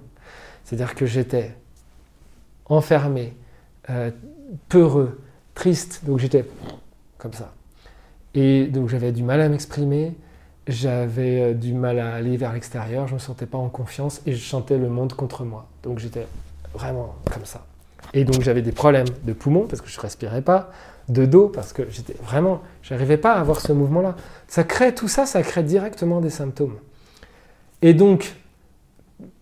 C'est-à-dire 0.64 0.93
que 0.93 1.05
j'étais 1.05 1.55
enfermé, 2.68 3.34
euh, 3.89 4.11
peureux, 4.70 5.20
triste, 5.55 6.01
donc 6.05 6.20
j'étais 6.20 6.45
comme 7.18 7.34
ça. 7.34 7.53
Et 8.36 8.68
donc 8.68 8.89
j'avais 8.89 9.11
du 9.11 9.24
mal 9.24 9.41
à 9.41 9.49
m'exprimer, 9.49 10.16
j'avais 10.68 11.41
euh, 11.41 11.53
du 11.53 11.74
mal 11.74 11.99
à 11.99 12.14
aller 12.14 12.38
vers 12.38 12.53
l'extérieur, 12.53 13.07
je 13.07 13.14
ne 13.14 13.16
me 13.16 13.20
sentais 13.20 13.45
pas 13.47 13.57
en 13.57 13.70
confiance 13.70 14.22
et 14.26 14.34
je 14.34 14.43
chantais 14.43 14.78
le 14.78 14.89
monde 14.89 15.14
contre 15.14 15.43
moi. 15.43 15.68
Donc 15.82 15.99
j'étais 15.99 16.28
vraiment 16.74 17.16
comme 17.32 17.45
ça. 17.45 17.66
Et 18.14 18.26
donc 18.26 18.41
j'avais 18.41 18.61
des 18.61 18.72
problèmes 18.72 19.07
de 19.24 19.34
poumons 19.34 19.66
parce 19.68 19.82
que 19.82 19.89
je 19.89 19.97
ne 19.97 20.01
respirais 20.01 20.41
pas, 20.41 20.72
de 21.10 21.26
dos 21.26 21.49
parce 21.49 21.74
que 21.74 21.84
j'étais 21.89 22.16
vraiment, 22.24 22.62
j'arrivais 22.82 23.18
pas 23.18 23.34
à 23.34 23.39
avoir 23.39 23.60
ce 23.60 23.74
mouvement-là. 23.74 24.16
Ça 24.47 24.64
crée 24.64 24.95
tout 24.95 25.08
ça, 25.08 25.26
ça 25.26 25.41
crée 25.41 25.64
directement 25.64 26.22
des 26.22 26.30
symptômes. 26.30 26.78
Et 27.82 27.93
donc, 27.93 28.36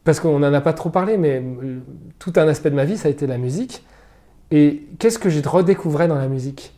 parce 0.04 0.20
qu'on 0.20 0.40
n'en 0.40 0.54
a 0.54 0.62
pas 0.62 0.74
trop 0.74 0.90
parlé, 0.90 1.18
mais 1.18 1.42
euh, 1.42 1.80
tout 2.18 2.34
un 2.36 2.48
aspect 2.48 2.72
de 2.72 2.76
ma 2.76 2.86
vie, 2.86 2.98
ça 2.98 3.08
a 3.08 3.12
été 3.12 3.28
la 3.28 3.38
musique. 3.38 3.86
Et 4.50 4.84
qu'est-ce 5.00 5.20
que 5.20 5.30
j'ai 5.30 5.42
redécouvert 5.42 6.08
dans 6.08 6.16
la 6.16 6.28
musique? 6.28 6.76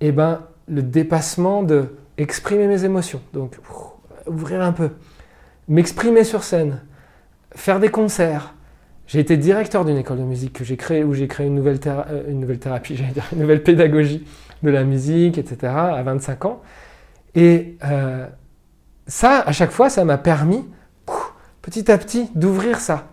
Eh 0.00 0.12
bien, 0.12 0.42
le 0.66 0.82
dépassement 0.82 1.62
de 1.62 1.94
exprimer 2.16 2.66
mes 2.66 2.84
émotions. 2.84 3.20
Donc, 3.32 3.58
ouvrir 4.26 4.62
un 4.62 4.72
peu. 4.72 4.90
M'exprimer 5.68 6.24
sur 6.24 6.42
scène. 6.42 6.80
Faire 7.54 7.80
des 7.80 7.90
concerts. 7.90 8.53
J'ai 9.06 9.20
été 9.20 9.36
directeur 9.36 9.84
d'une 9.84 9.98
école 9.98 10.18
de 10.18 10.22
musique 10.22 10.52
que 10.54 10.64
j'ai 10.64 10.76
créée, 10.76 11.04
où 11.04 11.14
j'ai 11.14 11.28
créé 11.28 11.46
une 11.46 11.54
nouvelle, 11.54 11.78
euh, 11.86 12.56
thérapie, 12.56 12.94
dire, 13.14 13.24
une 13.32 13.40
nouvelle 13.40 13.62
pédagogie 13.62 14.26
de 14.62 14.70
la 14.70 14.84
musique, 14.84 15.38
etc., 15.38 15.72
à 15.74 16.02
25 16.02 16.44
ans. 16.46 16.62
Et 17.34 17.76
euh, 17.84 18.26
ça, 19.06 19.40
à 19.40 19.52
chaque 19.52 19.70
fois, 19.70 19.90
ça 19.90 20.04
m'a 20.04 20.18
permis, 20.18 20.64
petit 21.60 21.90
à 21.90 21.98
petit, 21.98 22.30
d'ouvrir 22.34 22.78
ça. 22.78 23.08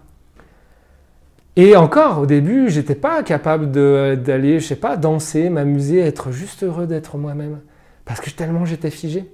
Et 1.58 1.76
encore, 1.76 2.20
au 2.20 2.26
début, 2.26 2.70
j'étais 2.70 2.96
pas 2.96 3.24
capable 3.24 3.72
d'aller, 3.72 4.60
je 4.60 4.66
sais 4.68 4.78
pas, 4.78 4.96
danser, 4.96 5.50
m'amuser, 5.50 6.00
être 6.00 6.32
juste 6.32 6.64
heureux 6.64 6.88
d'être 6.88 7.18
moi-même 7.18 7.60
parce 8.06 8.22
que 8.22 8.30
tellement 8.30 8.66
j'étais 8.66 8.90
figé. 8.90 9.32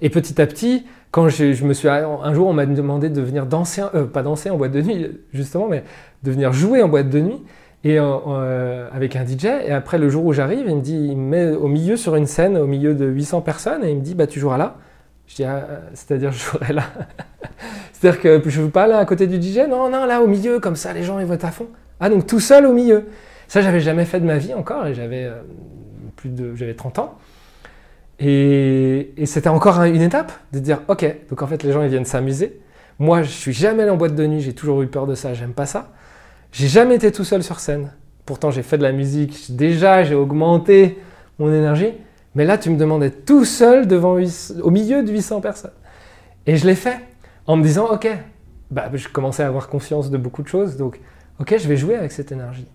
Et 0.00 0.10
petit 0.10 0.40
à 0.40 0.46
petit, 0.46 0.86
quand 1.12 1.28
je, 1.28 1.64
me 1.64 1.74
suis 1.74 1.88
un 1.88 2.34
jour 2.34 2.48
on 2.48 2.54
m'a 2.54 2.66
demandé 2.66 3.10
de 3.10 3.20
venir 3.20 3.46
danser, 3.46 3.82
euh, 3.94 4.06
pas 4.06 4.22
danser 4.22 4.50
en 4.50 4.56
boîte 4.56 4.72
de 4.72 4.80
nuit 4.80 5.20
justement, 5.32 5.68
mais 5.68 5.84
de 6.22 6.30
venir 6.32 6.52
jouer 6.52 6.82
en 6.82 6.88
boîte 6.88 7.10
de 7.10 7.20
nuit 7.20 7.42
et 7.84 7.98
euh, 7.98 8.88
avec 8.92 9.14
un 9.14 9.26
DJ. 9.26 9.44
Et 9.66 9.72
après 9.72 9.98
le 9.98 10.08
jour 10.08 10.24
où 10.24 10.32
j'arrive, 10.32 10.64
il 10.66 10.76
me 10.76 10.80
dit, 10.80 11.08
il 11.10 11.16
me 11.16 11.28
met 11.28 11.50
au 11.54 11.68
milieu 11.68 11.96
sur 11.96 12.16
une 12.16 12.26
scène, 12.26 12.56
au 12.56 12.66
milieu 12.66 12.94
de 12.94 13.06
800 13.06 13.42
personnes, 13.42 13.84
et 13.84 13.90
il 13.90 13.96
me 13.96 14.02
dit, 14.02 14.14
bah 14.14 14.26
tu 14.26 14.40
joueras 14.40 14.56
là. 14.56 14.76
Je 15.26 15.36
dis, 15.36 15.44
ah, 15.44 15.66
c'est-à-dire 15.92 16.32
je 16.32 16.38
jouerai 16.44 16.72
là. 16.72 16.84
c'est-à-dire 17.92 18.20
que 18.20 18.42
je 18.44 18.50
joue 18.50 18.70
pas 18.70 18.86
là 18.86 18.98
à 18.98 19.04
côté 19.04 19.26
du 19.26 19.40
DJ, 19.40 19.68
non, 19.68 19.90
non, 19.90 20.06
là 20.06 20.22
au 20.22 20.26
milieu, 20.26 20.60
comme 20.60 20.76
ça 20.76 20.94
les 20.94 21.02
gens 21.02 21.18
ils 21.18 21.26
votent 21.26 21.44
à 21.44 21.50
fond. 21.50 21.68
Ah 22.00 22.08
donc 22.08 22.26
tout 22.26 22.40
seul 22.40 22.66
au 22.66 22.72
milieu. 22.72 23.04
Ça 23.48 23.60
j'avais 23.60 23.80
jamais 23.80 24.06
fait 24.06 24.18
de 24.18 24.26
ma 24.26 24.38
vie 24.38 24.54
encore, 24.54 24.86
et 24.86 24.94
j'avais 24.94 25.24
euh, 25.24 25.42
plus 26.16 26.30
de, 26.30 26.54
j'avais 26.54 26.74
30 26.74 27.00
ans. 27.00 27.18
Et, 28.24 29.12
c'était 29.26 29.48
encore 29.48 29.82
une 29.82 30.00
étape 30.00 30.32
de 30.52 30.60
dire, 30.60 30.82
ok, 30.88 31.04
donc 31.28 31.42
en 31.42 31.46
fait 31.46 31.62
les 31.64 31.72
gens 31.72 31.82
ils 31.82 31.88
viennent 31.88 32.04
s'amuser. 32.04 32.60
Moi 32.98 33.22
je 33.22 33.30
suis 33.30 33.52
jamais 33.52 33.82
allé 33.82 33.90
en 33.90 33.96
boîte 33.96 34.14
de 34.14 34.26
nuit, 34.26 34.40
j'ai 34.40 34.52
toujours 34.52 34.82
eu 34.82 34.86
peur 34.86 35.06
de 35.06 35.14
ça, 35.14 35.34
j'aime 35.34 35.52
pas 35.52 35.66
ça. 35.66 35.90
J'ai 36.52 36.68
jamais 36.68 36.94
été 36.94 37.10
tout 37.10 37.24
seul 37.24 37.42
sur 37.42 37.58
scène. 37.58 37.92
Pourtant 38.24 38.52
j'ai 38.52 38.62
fait 38.62 38.78
de 38.78 38.84
la 38.84 38.92
musique, 38.92 39.56
déjà 39.56 40.04
j'ai 40.04 40.14
augmenté 40.14 40.98
mon 41.40 41.52
énergie. 41.52 41.92
Mais 42.36 42.44
là 42.44 42.58
tu 42.58 42.70
me 42.70 42.76
demandais 42.76 43.10
tout 43.10 43.44
seul 43.44 43.88
au 44.62 44.70
milieu 44.70 45.02
de 45.02 45.10
800 45.10 45.40
personnes. 45.40 45.72
Et 46.46 46.56
je 46.56 46.66
l'ai 46.66 46.76
fait 46.76 46.98
en 47.46 47.56
me 47.56 47.62
disant, 47.62 47.86
ok, 47.90 48.08
bah, 48.70 48.88
je 48.94 49.08
commençais 49.08 49.42
à 49.42 49.48
avoir 49.48 49.68
conscience 49.68 50.10
de 50.10 50.16
beaucoup 50.16 50.42
de 50.42 50.48
choses, 50.48 50.76
donc 50.76 51.00
ok, 51.40 51.56
je 51.58 51.68
vais 51.68 51.76
jouer 51.76 51.96
avec 51.96 52.12
cette 52.12 52.30
énergie. 52.30 52.66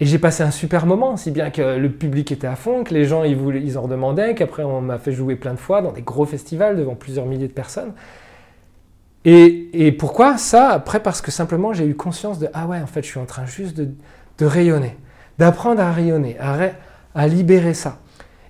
Et 0.00 0.06
j'ai 0.06 0.18
passé 0.18 0.44
un 0.44 0.52
super 0.52 0.86
moment, 0.86 1.16
si 1.16 1.32
bien 1.32 1.50
que 1.50 1.76
le 1.76 1.90
public 1.90 2.30
était 2.30 2.46
à 2.46 2.54
fond, 2.54 2.84
que 2.84 2.94
les 2.94 3.04
gens 3.04 3.24
ils, 3.24 3.36
voulaient, 3.36 3.76
en 3.76 3.82
redemandaient, 3.82 4.34
qu'après 4.34 4.62
on 4.62 4.80
m'a 4.80 4.98
fait 4.98 5.12
jouer 5.12 5.34
plein 5.34 5.54
de 5.54 5.58
fois 5.58 5.82
dans 5.82 5.90
des 5.90 6.02
gros 6.02 6.24
festivals 6.24 6.76
devant 6.76 6.94
plusieurs 6.94 7.26
milliers 7.26 7.48
de 7.48 7.52
personnes. 7.52 7.92
Et, 9.24 9.92
pourquoi 9.98 10.38
ça? 10.38 10.70
Après 10.70 11.00
parce 11.00 11.20
que 11.20 11.30
simplement 11.30 11.72
j'ai 11.72 11.84
eu 11.84 11.94
conscience 11.94 12.38
de 12.38 12.48
ah 12.54 12.66
ouais 12.66 12.80
en 12.80 12.86
fait 12.86 13.02
je 13.02 13.08
suis 13.08 13.18
en 13.18 13.26
train 13.26 13.44
juste 13.44 13.76
de, 13.76 14.46
rayonner, 14.46 14.96
d'apprendre 15.38 15.82
à 15.82 15.92
rayonner, 15.92 16.36
à, 16.38 16.56
à, 17.14 17.26
libérer 17.26 17.74
ça. 17.74 17.98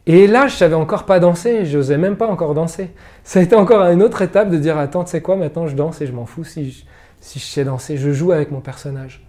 Et 0.07 0.27
là 0.27 0.47
je 0.47 0.55
savais 0.55 0.75
encore 0.75 1.05
pas 1.05 1.19
danser, 1.19 1.65
je 1.65 1.79
n'osais 1.79 1.99
même 1.99 2.17
pas 2.17 2.29
encore 2.29 2.55
danser. 2.55 2.91
Ça 3.25 3.41
a 3.41 3.43
été 3.43 3.57
encore 3.57 3.83
une 3.91 4.03
autre 4.03 4.21
étape 4.23 4.51
de 4.51 4.59
dire 4.59 4.77
attends 4.79 5.05
tu 5.05 5.11
sais 5.11 5.23
quoi 5.23 5.37
maintenant 5.37 5.67
je 5.67 5.75
danse 5.75 6.01
et 6.03 6.07
je 6.07 6.13
m'en 6.13 6.27
fous 6.27 6.45
si 6.45 6.85
si 7.21 7.39
je 7.41 7.45
sais 7.45 7.65
danser, 7.65 7.97
je 7.97 8.13
joue 8.13 8.31
avec 8.31 8.53
mon 8.53 8.61
personnage. 8.61 9.28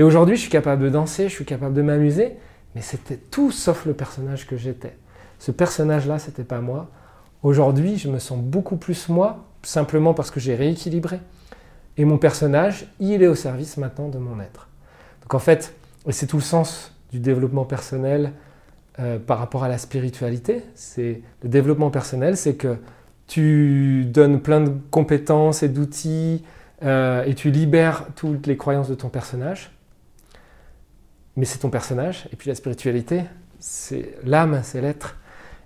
Et 0.00 0.02
aujourd'hui, 0.02 0.36
je 0.36 0.40
suis 0.40 0.50
capable 0.50 0.82
de 0.82 0.88
danser, 0.88 1.24
je 1.28 1.34
suis 1.34 1.44
capable 1.44 1.74
de 1.74 1.82
m'amuser, 1.82 2.38
mais 2.74 2.80
c'était 2.80 3.18
tout 3.18 3.50
sauf 3.50 3.84
le 3.84 3.92
personnage 3.92 4.46
que 4.46 4.56
j'étais. 4.56 4.96
Ce 5.38 5.50
personnage-là, 5.50 6.18
c'était 6.18 6.42
pas 6.42 6.62
moi. 6.62 6.88
Aujourd'hui, 7.42 7.98
je 7.98 8.08
me 8.08 8.18
sens 8.18 8.38
beaucoup 8.38 8.78
plus 8.78 9.10
moi, 9.10 9.44
simplement 9.62 10.14
parce 10.14 10.30
que 10.30 10.40
j'ai 10.40 10.54
rééquilibré. 10.54 11.20
Et 11.98 12.06
mon 12.06 12.16
personnage, 12.16 12.86
il 12.98 13.22
est 13.22 13.26
au 13.26 13.34
service 13.34 13.76
maintenant 13.76 14.08
de 14.08 14.16
mon 14.16 14.40
être. 14.40 14.68
Donc 15.20 15.34
en 15.34 15.38
fait, 15.38 15.74
et 16.08 16.12
c'est 16.12 16.26
tout 16.26 16.38
le 16.38 16.42
sens 16.42 16.94
du 17.12 17.18
développement 17.18 17.66
personnel 17.66 18.32
euh, 19.00 19.18
par 19.18 19.38
rapport 19.38 19.64
à 19.64 19.68
la 19.68 19.76
spiritualité. 19.76 20.62
C'est 20.74 21.20
le 21.42 21.50
développement 21.50 21.90
personnel, 21.90 22.38
c'est 22.38 22.54
que 22.54 22.78
tu 23.26 24.06
donnes 24.06 24.40
plein 24.40 24.62
de 24.62 24.72
compétences 24.90 25.62
et 25.62 25.68
d'outils 25.68 26.42
euh, 26.82 27.22
et 27.24 27.34
tu 27.34 27.50
libères 27.50 28.06
toutes 28.16 28.46
les 28.46 28.56
croyances 28.56 28.88
de 28.88 28.94
ton 28.94 29.10
personnage 29.10 29.70
mais 31.40 31.46
c'est 31.46 31.60
ton 31.60 31.70
personnage. 31.70 32.28
Et 32.34 32.36
puis 32.36 32.50
la 32.50 32.54
spiritualité, 32.54 33.24
c'est 33.58 34.14
l'âme, 34.24 34.60
c'est 34.62 34.82
l'être. 34.82 35.16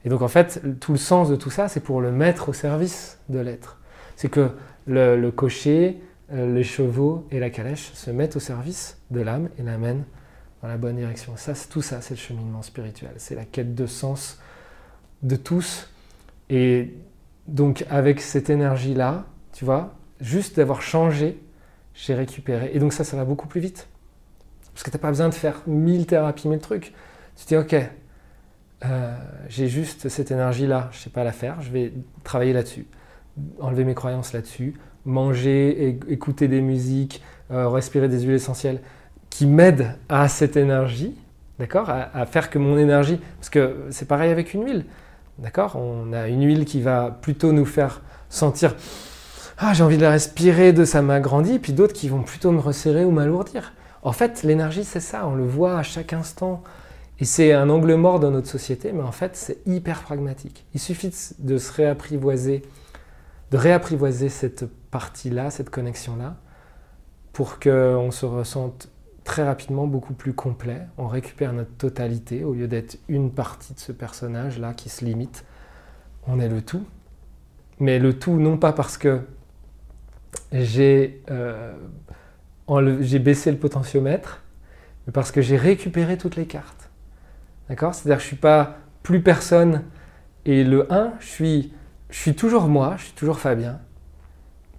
Et 0.04 0.08
donc 0.08 0.22
en 0.22 0.28
fait, 0.28 0.62
tout 0.78 0.92
le 0.92 0.98
sens 0.98 1.28
de 1.28 1.34
tout 1.34 1.50
ça, 1.50 1.66
c'est 1.66 1.80
pour 1.80 2.00
le 2.00 2.12
mettre 2.12 2.50
au 2.50 2.52
service 2.52 3.18
de 3.28 3.40
l'être. 3.40 3.80
C'est 4.14 4.28
que 4.28 4.52
le, 4.86 5.30
cocher, 5.30 6.00
euh, 6.32 6.54
les 6.54 6.62
chevaux 6.62 7.26
et 7.32 7.40
la 7.40 7.50
calèche 7.50 7.90
se 7.92 8.12
mettent 8.12 8.36
au 8.36 8.40
service 8.40 8.98
de 9.10 9.20
l'âme 9.20 9.48
et 9.58 9.64
l'amènent 9.64 10.04
dans 10.62 10.68
la 10.68 10.76
bonne 10.76 10.94
direction. 10.94 11.32
Ça, 11.34 11.54
tout 11.68 11.82
ça, 11.82 12.00
c'est 12.00 12.14
le 12.14 12.20
cheminement 12.20 12.62
spirituel. 12.62 13.10
C'est 13.16 13.34
la 13.34 13.44
quête 13.44 13.74
de 13.74 13.86
sens 13.86 14.38
de 15.24 15.34
tous. 15.34 15.90
Et 16.50 16.94
donc 17.48 17.84
avec 17.90 18.20
cette 18.20 18.48
énergie-là, 18.48 19.26
tu 19.52 19.64
vois, 19.64 19.96
juste 20.20 20.54
d'avoir 20.56 20.82
changé, 20.82 21.42
j'ai 21.94 22.14
récupéré. 22.14 22.70
Et 22.74 22.78
donc 22.78 22.92
ça, 22.92 23.02
ça 23.02 23.16
va 23.16 23.24
beaucoup 23.24 23.48
plus 23.48 23.60
vite. 23.60 23.88
Parce 24.74 24.82
que 24.82 24.90
tu 24.90 24.96
n'as 24.96 25.00
pas 25.00 25.08
besoin 25.08 25.28
de 25.28 25.34
faire 25.34 25.62
mille 25.66 26.06
thérapies, 26.06 26.48
mille 26.48 26.60
trucs. 26.60 26.92
Tu 27.36 27.44
te 27.44 27.48
dis, 27.48 27.56
ok, 27.56 27.76
euh, 28.84 29.16
j'ai 29.48 29.68
juste 29.68 30.08
cette 30.08 30.30
énergie-là, 30.30 30.88
je 30.92 30.98
ne 30.98 31.02
sais 31.02 31.10
pas 31.10 31.24
la 31.24 31.32
faire, 31.32 31.62
je 31.62 31.70
vais 31.70 31.92
travailler 32.22 32.52
là-dessus, 32.52 32.86
enlever 33.60 33.84
mes 33.84 33.94
croyances 33.94 34.32
là-dessus, 34.32 34.74
manger, 35.06 35.98
écouter 36.08 36.48
des 36.48 36.60
musiques, 36.60 37.22
euh, 37.50 37.68
respirer 37.68 38.08
des 38.08 38.20
huiles 38.22 38.34
essentielles 38.34 38.80
qui 39.30 39.46
m'aident 39.46 39.96
à 40.08 40.28
cette 40.28 40.56
énergie, 40.56 41.16
d'accord 41.58 41.88
à, 41.88 42.26
faire 42.26 42.50
que 42.50 42.58
mon 42.58 42.76
énergie, 42.76 43.18
parce 43.38 43.50
que 43.50 43.86
c'est 43.90 44.06
pareil 44.06 44.30
avec 44.30 44.54
une 44.54 44.64
huile, 44.64 44.84
d'accord 45.38 45.76
On 45.76 46.12
a 46.12 46.28
une 46.28 46.44
huile 46.44 46.64
qui 46.64 46.80
va 46.80 47.16
plutôt 47.22 47.52
nous 47.52 47.64
faire 47.66 48.02
sentir 48.28 48.74
ah 49.56 49.72
j'ai 49.72 49.84
envie 49.84 49.96
de 49.96 50.02
la 50.02 50.10
respirer, 50.10 50.72
de 50.72 50.84
ça 50.84 51.00
m'agrandit, 51.00 51.58
puis 51.58 51.72
d'autres 51.72 51.92
qui 51.92 52.08
vont 52.08 52.22
plutôt 52.22 52.50
me 52.50 52.58
resserrer 52.58 53.04
ou 53.04 53.12
m'alourdir. 53.12 53.72
En 54.04 54.12
fait, 54.12 54.42
l'énergie, 54.42 54.84
c'est 54.84 55.00
ça, 55.00 55.26
on 55.26 55.34
le 55.34 55.46
voit 55.46 55.78
à 55.78 55.82
chaque 55.82 56.12
instant. 56.12 56.62
Et 57.18 57.24
c'est 57.24 57.52
un 57.52 57.70
angle 57.70 57.94
mort 57.94 58.20
dans 58.20 58.30
notre 58.30 58.48
société, 58.48 58.92
mais 58.92 59.02
en 59.02 59.12
fait, 59.12 59.34
c'est 59.34 59.66
hyper 59.66 60.02
pragmatique. 60.02 60.66
Il 60.74 60.80
suffit 60.80 61.12
de 61.38 61.58
se 61.58 61.72
réapprivoiser, 61.72 62.62
de 63.50 63.56
réapprivoiser 63.56 64.28
cette 64.28 64.66
partie-là, 64.90 65.50
cette 65.50 65.70
connexion-là, 65.70 66.36
pour 67.32 67.58
qu'on 67.60 68.10
se 68.10 68.26
ressente 68.26 68.90
très 69.24 69.44
rapidement 69.44 69.86
beaucoup 69.86 70.12
plus 70.12 70.34
complet. 70.34 70.82
On 70.98 71.08
récupère 71.08 71.54
notre 71.54 71.72
totalité 71.72 72.44
au 72.44 72.52
lieu 72.52 72.68
d'être 72.68 72.98
une 73.08 73.30
partie 73.30 73.72
de 73.72 73.80
ce 73.80 73.92
personnage-là 73.92 74.74
qui 74.74 74.90
se 74.90 75.04
limite. 75.04 75.44
On 76.26 76.40
est 76.40 76.48
le 76.48 76.60
tout. 76.60 76.84
Mais 77.80 77.98
le 77.98 78.18
tout, 78.18 78.34
non 78.34 78.58
pas 78.58 78.72
parce 78.72 78.98
que 78.98 79.20
j'ai 80.52 81.22
euh, 81.30 81.74
j'ai 83.00 83.18
baissé 83.18 83.50
le 83.50 83.58
potentiomètre, 83.58 84.42
mais 85.06 85.12
parce 85.12 85.30
que 85.30 85.40
j'ai 85.40 85.56
récupéré 85.56 86.16
toutes 86.16 86.36
les 86.36 86.46
cartes. 86.46 86.90
D'accord? 87.68 87.94
C'est-à-dire 87.94 88.16
que 88.16 88.22
je 88.22 88.26
ne 88.26 88.34
suis 88.34 88.36
pas 88.36 88.76
plus 89.02 89.22
personne 89.22 89.82
et 90.44 90.64
le 90.64 90.92
1, 90.92 91.14
je 91.20 91.26
suis, 91.26 91.72
je 92.10 92.18
suis 92.18 92.34
toujours 92.34 92.68
moi, 92.68 92.94
je 92.98 93.04
suis 93.04 93.12
toujours 93.12 93.38
Fabien. 93.38 93.80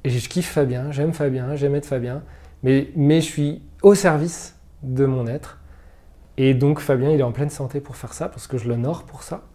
Et 0.04 0.10
je 0.10 0.30
kiffe 0.30 0.52
Fabien, 0.52 0.92
j'aime 0.92 1.14
Fabien, 1.14 1.56
j'aime 1.56 1.76
être 1.76 1.88
Fabien. 1.88 2.24
Mais, 2.64 2.92
mais 2.96 3.22
je 3.22 3.26
suis 3.26 3.62
au 3.82 3.96
service 3.96 4.56
de 4.84 5.06
mon 5.06 5.28
être. 5.28 5.60
Et 6.38 6.54
donc 6.54 6.80
Fabien, 6.80 7.10
il 7.12 7.20
est 7.20 7.24
en 7.24 7.32
pleine 7.32 7.50
santé 7.50 7.80
pour 7.80 7.96
faire 7.96 8.14
ça, 8.14 8.30
parce 8.30 8.48
que 8.48 8.58
je 8.58 8.68
l'honore 8.68 9.04
pour 9.04 9.24
ça. 9.24 9.48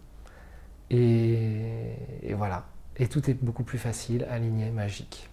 Et, 0.89 1.95
et 2.23 2.33
voilà. 2.33 2.65
Et 2.97 3.07
tout 3.07 3.29
est 3.29 3.33
beaucoup 3.41 3.63
plus 3.63 3.77
facile, 3.77 4.25
aligné, 4.29 4.69
magique. 4.71 5.30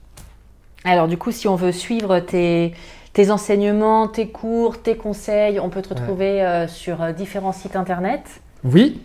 Alors 0.85 1.09
du 1.09 1.19
coup, 1.19 1.33
si 1.33 1.49
on 1.49 1.57
veut 1.57 1.73
suivre 1.73 2.21
tes, 2.21 2.75
tes 3.13 3.31
enseignements, 3.31 4.07
tes 4.09 4.29
cours, 4.29 4.81
tes 4.81 4.97
conseils, 4.97 5.59
on 5.61 5.71
peut 5.71 5.83
te 5.83 5.89
retrouver 5.89 6.43
euh, 6.43 6.69
sur 6.69 7.03
euh, 7.03 7.13
différents 7.13 7.53
sites 7.53 7.77
internet. 7.77 8.41
Oui. 8.65 9.01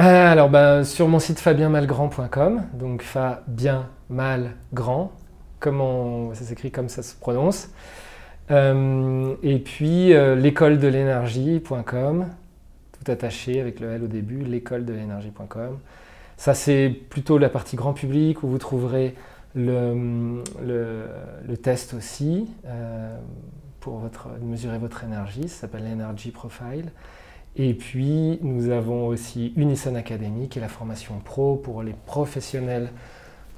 Euh, 0.00 0.32
alors 0.32 0.50
ben, 0.50 0.82
sur 0.82 1.06
mon 1.06 1.20
site 1.20 1.38
fabienmalgrand.com, 1.38 2.62
donc 2.74 3.02
Fabien 3.02 3.86
Malgrand, 4.10 5.12
comment 5.60 6.34
ça 6.34 6.44
s'écrit 6.44 6.72
comme 6.72 6.88
ça 6.88 7.02
se 7.02 7.14
prononce. 7.14 7.68
et 8.50 9.58
puis 9.64 10.12
l'école 10.36 10.78
de 10.78 10.88
l'énergie.com, 10.88 12.26
tout 12.92 13.10
attaché 13.10 13.60
avec 13.60 13.78
le 13.78 13.92
L 13.92 14.02
au 14.02 14.08
début, 14.08 14.42
l'école 14.42 14.84
de 14.84 14.92
l'énergie.com. 14.92 15.78
Ça 16.36 16.54
c'est 16.54 16.88
plutôt 16.88 17.38
la 17.38 17.48
partie 17.48 17.76
grand 17.76 17.92
public 17.92 18.42
où 18.42 18.48
vous 18.48 18.58
trouverez 18.58 19.14
le, 19.54 20.42
le, 20.62 21.56
test 21.56 21.94
aussi 21.94 22.48
euh, 22.66 23.16
pour 23.80 23.98
votre, 23.98 24.28
mesurer 24.42 24.78
votre 24.78 25.04
énergie, 25.04 25.48
ça 25.48 25.62
s'appelle 25.62 25.84
l'Energy 25.84 26.30
Profile. 26.30 26.90
Et 27.56 27.74
puis 27.74 28.40
nous 28.42 28.70
avons 28.70 29.06
aussi 29.06 29.52
Unison 29.56 29.94
Academy 29.94 30.48
qui 30.48 30.58
est 30.58 30.62
la 30.62 30.68
formation 30.68 31.20
pro 31.24 31.56
pour 31.56 31.82
les 31.82 31.94
professionnels 32.06 32.90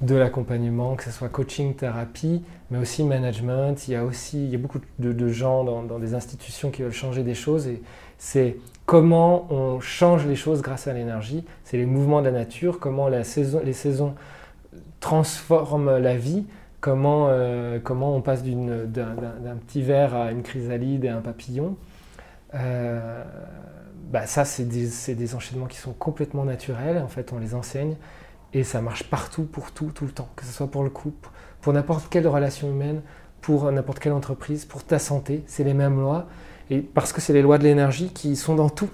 de 0.01 0.13
l'accompagnement, 0.13 0.95
que 0.95 1.03
ce 1.03 1.09
soit 1.09 1.29
coaching, 1.29 1.73
thérapie, 1.73 2.43
mais 2.69 2.77
aussi 2.77 3.03
management. 3.03 3.87
Il 3.87 3.93
y 3.93 3.95
a 3.95 4.05
aussi 4.05 4.45
il 4.45 4.51
y 4.51 4.55
a 4.55 4.59
beaucoup 4.59 4.79
de, 4.99 5.27
gens 5.29 5.63
dans, 5.63 5.81
dans, 5.81 5.97
des 5.97 6.13
institutions 6.13 6.69
qui 6.69 6.83
veulent 6.83 6.91
changer 6.91 7.23
des 7.23 7.33
choses 7.33 7.65
et 7.67 7.81
c'est 8.19 8.57
comment 8.85 9.51
on 9.51 9.79
change 9.79 10.27
les 10.27 10.35
choses 10.35 10.61
grâce 10.61 10.85
à 10.85 10.93
l'énergie. 10.93 11.43
C'est 11.63 11.77
les 11.77 11.87
mouvements 11.87 12.19
de 12.19 12.25
la 12.25 12.31
nature, 12.31 12.79
comment 12.79 13.09
la 13.09 13.23
saison, 13.23 13.61
les 13.63 13.73
saisons 13.73 14.13
transforme 14.99 15.97
la 15.97 16.17
vie, 16.17 16.45
comment, 16.79 17.27
euh, 17.29 17.79
comment 17.83 18.15
on 18.15 18.21
passe 18.21 18.43
d'un 18.43 19.55
petit 19.65 19.81
verre 19.81 20.15
à 20.15 20.31
une 20.31 20.43
chrysalide 20.43 21.05
et 21.05 21.09
un 21.09 21.21
papillon. 21.21 21.75
Euh, 22.55 23.23
bah 24.11 24.25
ça, 24.25 24.45
c'est 24.45 24.63
des, 24.63 25.15
des, 25.15 25.35
enchaînements 25.35 25.65
qui 25.65 25.77
sont 25.77 25.93
complètement 25.93 26.45
naturels. 26.45 27.01
En 27.03 27.07
fait, 27.07 27.33
on 27.33 27.39
les 27.39 27.55
enseigne 27.55 27.95
et 28.53 28.63
ça 28.63 28.81
marche 28.81 29.03
partout, 29.03 29.43
pour 29.43 29.71
tout, 29.71 29.91
tout 29.93 30.05
le 30.05 30.11
temps. 30.11 30.29
Que 30.35 30.45
ce 30.45 30.51
soit 30.51 30.67
pour 30.67 30.83
le 30.83 30.89
couple, 30.89 31.29
pour 31.61 31.73
n'importe 31.73 32.07
quelle 32.09 32.27
relation 32.27 32.69
humaine, 32.69 33.01
pour 33.41 33.69
n'importe 33.71 33.99
quelle 33.99 34.13
entreprise, 34.13 34.65
pour 34.65 34.83
ta 34.83 34.99
santé, 34.99 35.43
c'est 35.45 35.63
les 35.63 35.73
mêmes 35.73 35.99
lois. 35.99 36.27
Et 36.69 36.79
parce 36.79 37.13
que 37.13 37.21
c'est 37.21 37.33
les 37.33 37.41
lois 37.41 37.57
de 37.57 37.63
l'énergie 37.63 38.09
qui 38.09 38.35
sont 38.35 38.55
dans 38.55 38.69
tout. 38.69 38.89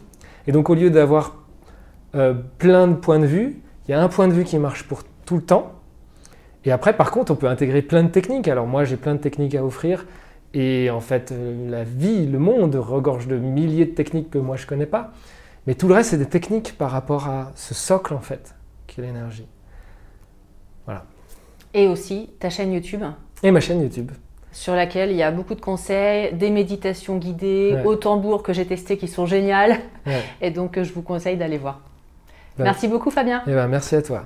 Et 0.48 0.52
donc, 0.52 0.70
au 0.70 0.76
lieu 0.76 0.90
d'avoir 0.90 1.36
euh, 2.16 2.34
plein 2.58 2.88
de 2.88 2.96
points 2.96 3.20
de 3.20 3.26
vue, 3.26 3.62
il 3.88 3.92
y 3.92 3.94
a 3.94 4.02
un 4.02 4.10
point 4.10 4.28
de 4.28 4.34
vue 4.34 4.44
qui 4.44 4.58
marche 4.58 4.88
pour 4.88 5.04
tout 5.26 5.36
le 5.36 5.44
temps 5.44 5.74
et 6.66 6.72
après, 6.72 6.94
par 6.94 7.12
contre, 7.12 7.32
on 7.32 7.36
peut 7.36 7.48
intégrer 7.48 7.82
plein 7.82 8.04
de 8.04 8.10
techniques. 8.10 8.48
Alors 8.48 8.68
moi, 8.68 8.86
j'ai 8.86 8.96
plein 8.96 9.16
de 9.16 9.20
techniques 9.20 9.56
à 9.56 9.64
offrir. 9.64 10.06
Et 10.54 10.90
en 10.90 11.02
fait, 11.02 11.32
euh, 11.32 11.70
la 11.70 11.84
vie, 11.84 12.28
le 12.28 12.40
monde 12.40 12.76
regorge 12.76 13.28
de 13.28 13.38
milliers 13.38 13.86
de 13.86 13.92
techniques 13.92 14.30
que 14.30 14.38
moi, 14.38 14.56
je 14.56 14.64
ne 14.64 14.68
connais 14.68 14.86
pas. 14.86 15.12
Mais 15.66 15.76
tout 15.76 15.88
le 15.88 15.96
reste, 15.96 16.12
c'est 16.12 16.18
des 16.18 16.28
techniques 16.28 16.78
par 16.78 16.92
rapport 16.92 17.28
à 17.28 17.52
ce 17.56 17.74
socle, 17.74 18.14
en 18.14 18.20
fait, 18.20 18.56
qui 18.88 19.02
est 19.02 19.04
l'énergie. 19.04 19.48
Voilà. 20.86 21.06
Et 21.74 21.88
aussi 21.88 22.30
ta 22.40 22.50
chaîne 22.50 22.72
YouTube. 22.72 23.04
Et 23.42 23.52
ma 23.52 23.60
chaîne 23.60 23.82
YouTube. 23.82 24.12
Sur 24.52 24.76
laquelle 24.76 25.10
il 25.10 25.18
y 25.18 25.24
a 25.24 25.32
beaucoup 25.32 25.56
de 25.56 25.62
conseils, 25.62 26.34
des 26.34 26.52
méditations 26.52 27.18
guidées, 27.18 27.80
au 27.86 27.96
tambour 27.96 28.44
que 28.44 28.54
j'ai 28.54 28.66
testé 28.66 28.98
qui 28.98 29.08
sont 29.08 29.26
géniales. 29.26 29.80
Et 30.42 30.52
donc, 30.52 30.80
je 30.82 30.94
vous 30.94 31.02
conseille 31.02 31.38
d'aller 31.38 31.58
voir. 31.58 31.82
Ben, 32.58 32.66
merci 32.66 32.88
beaucoup, 32.88 33.10
Fabien. 33.10 33.40
Et 33.40 33.52
eh 33.52 33.54
ben, 33.54 33.68
merci 33.68 33.96
à 33.96 34.04
toi. 34.04 34.26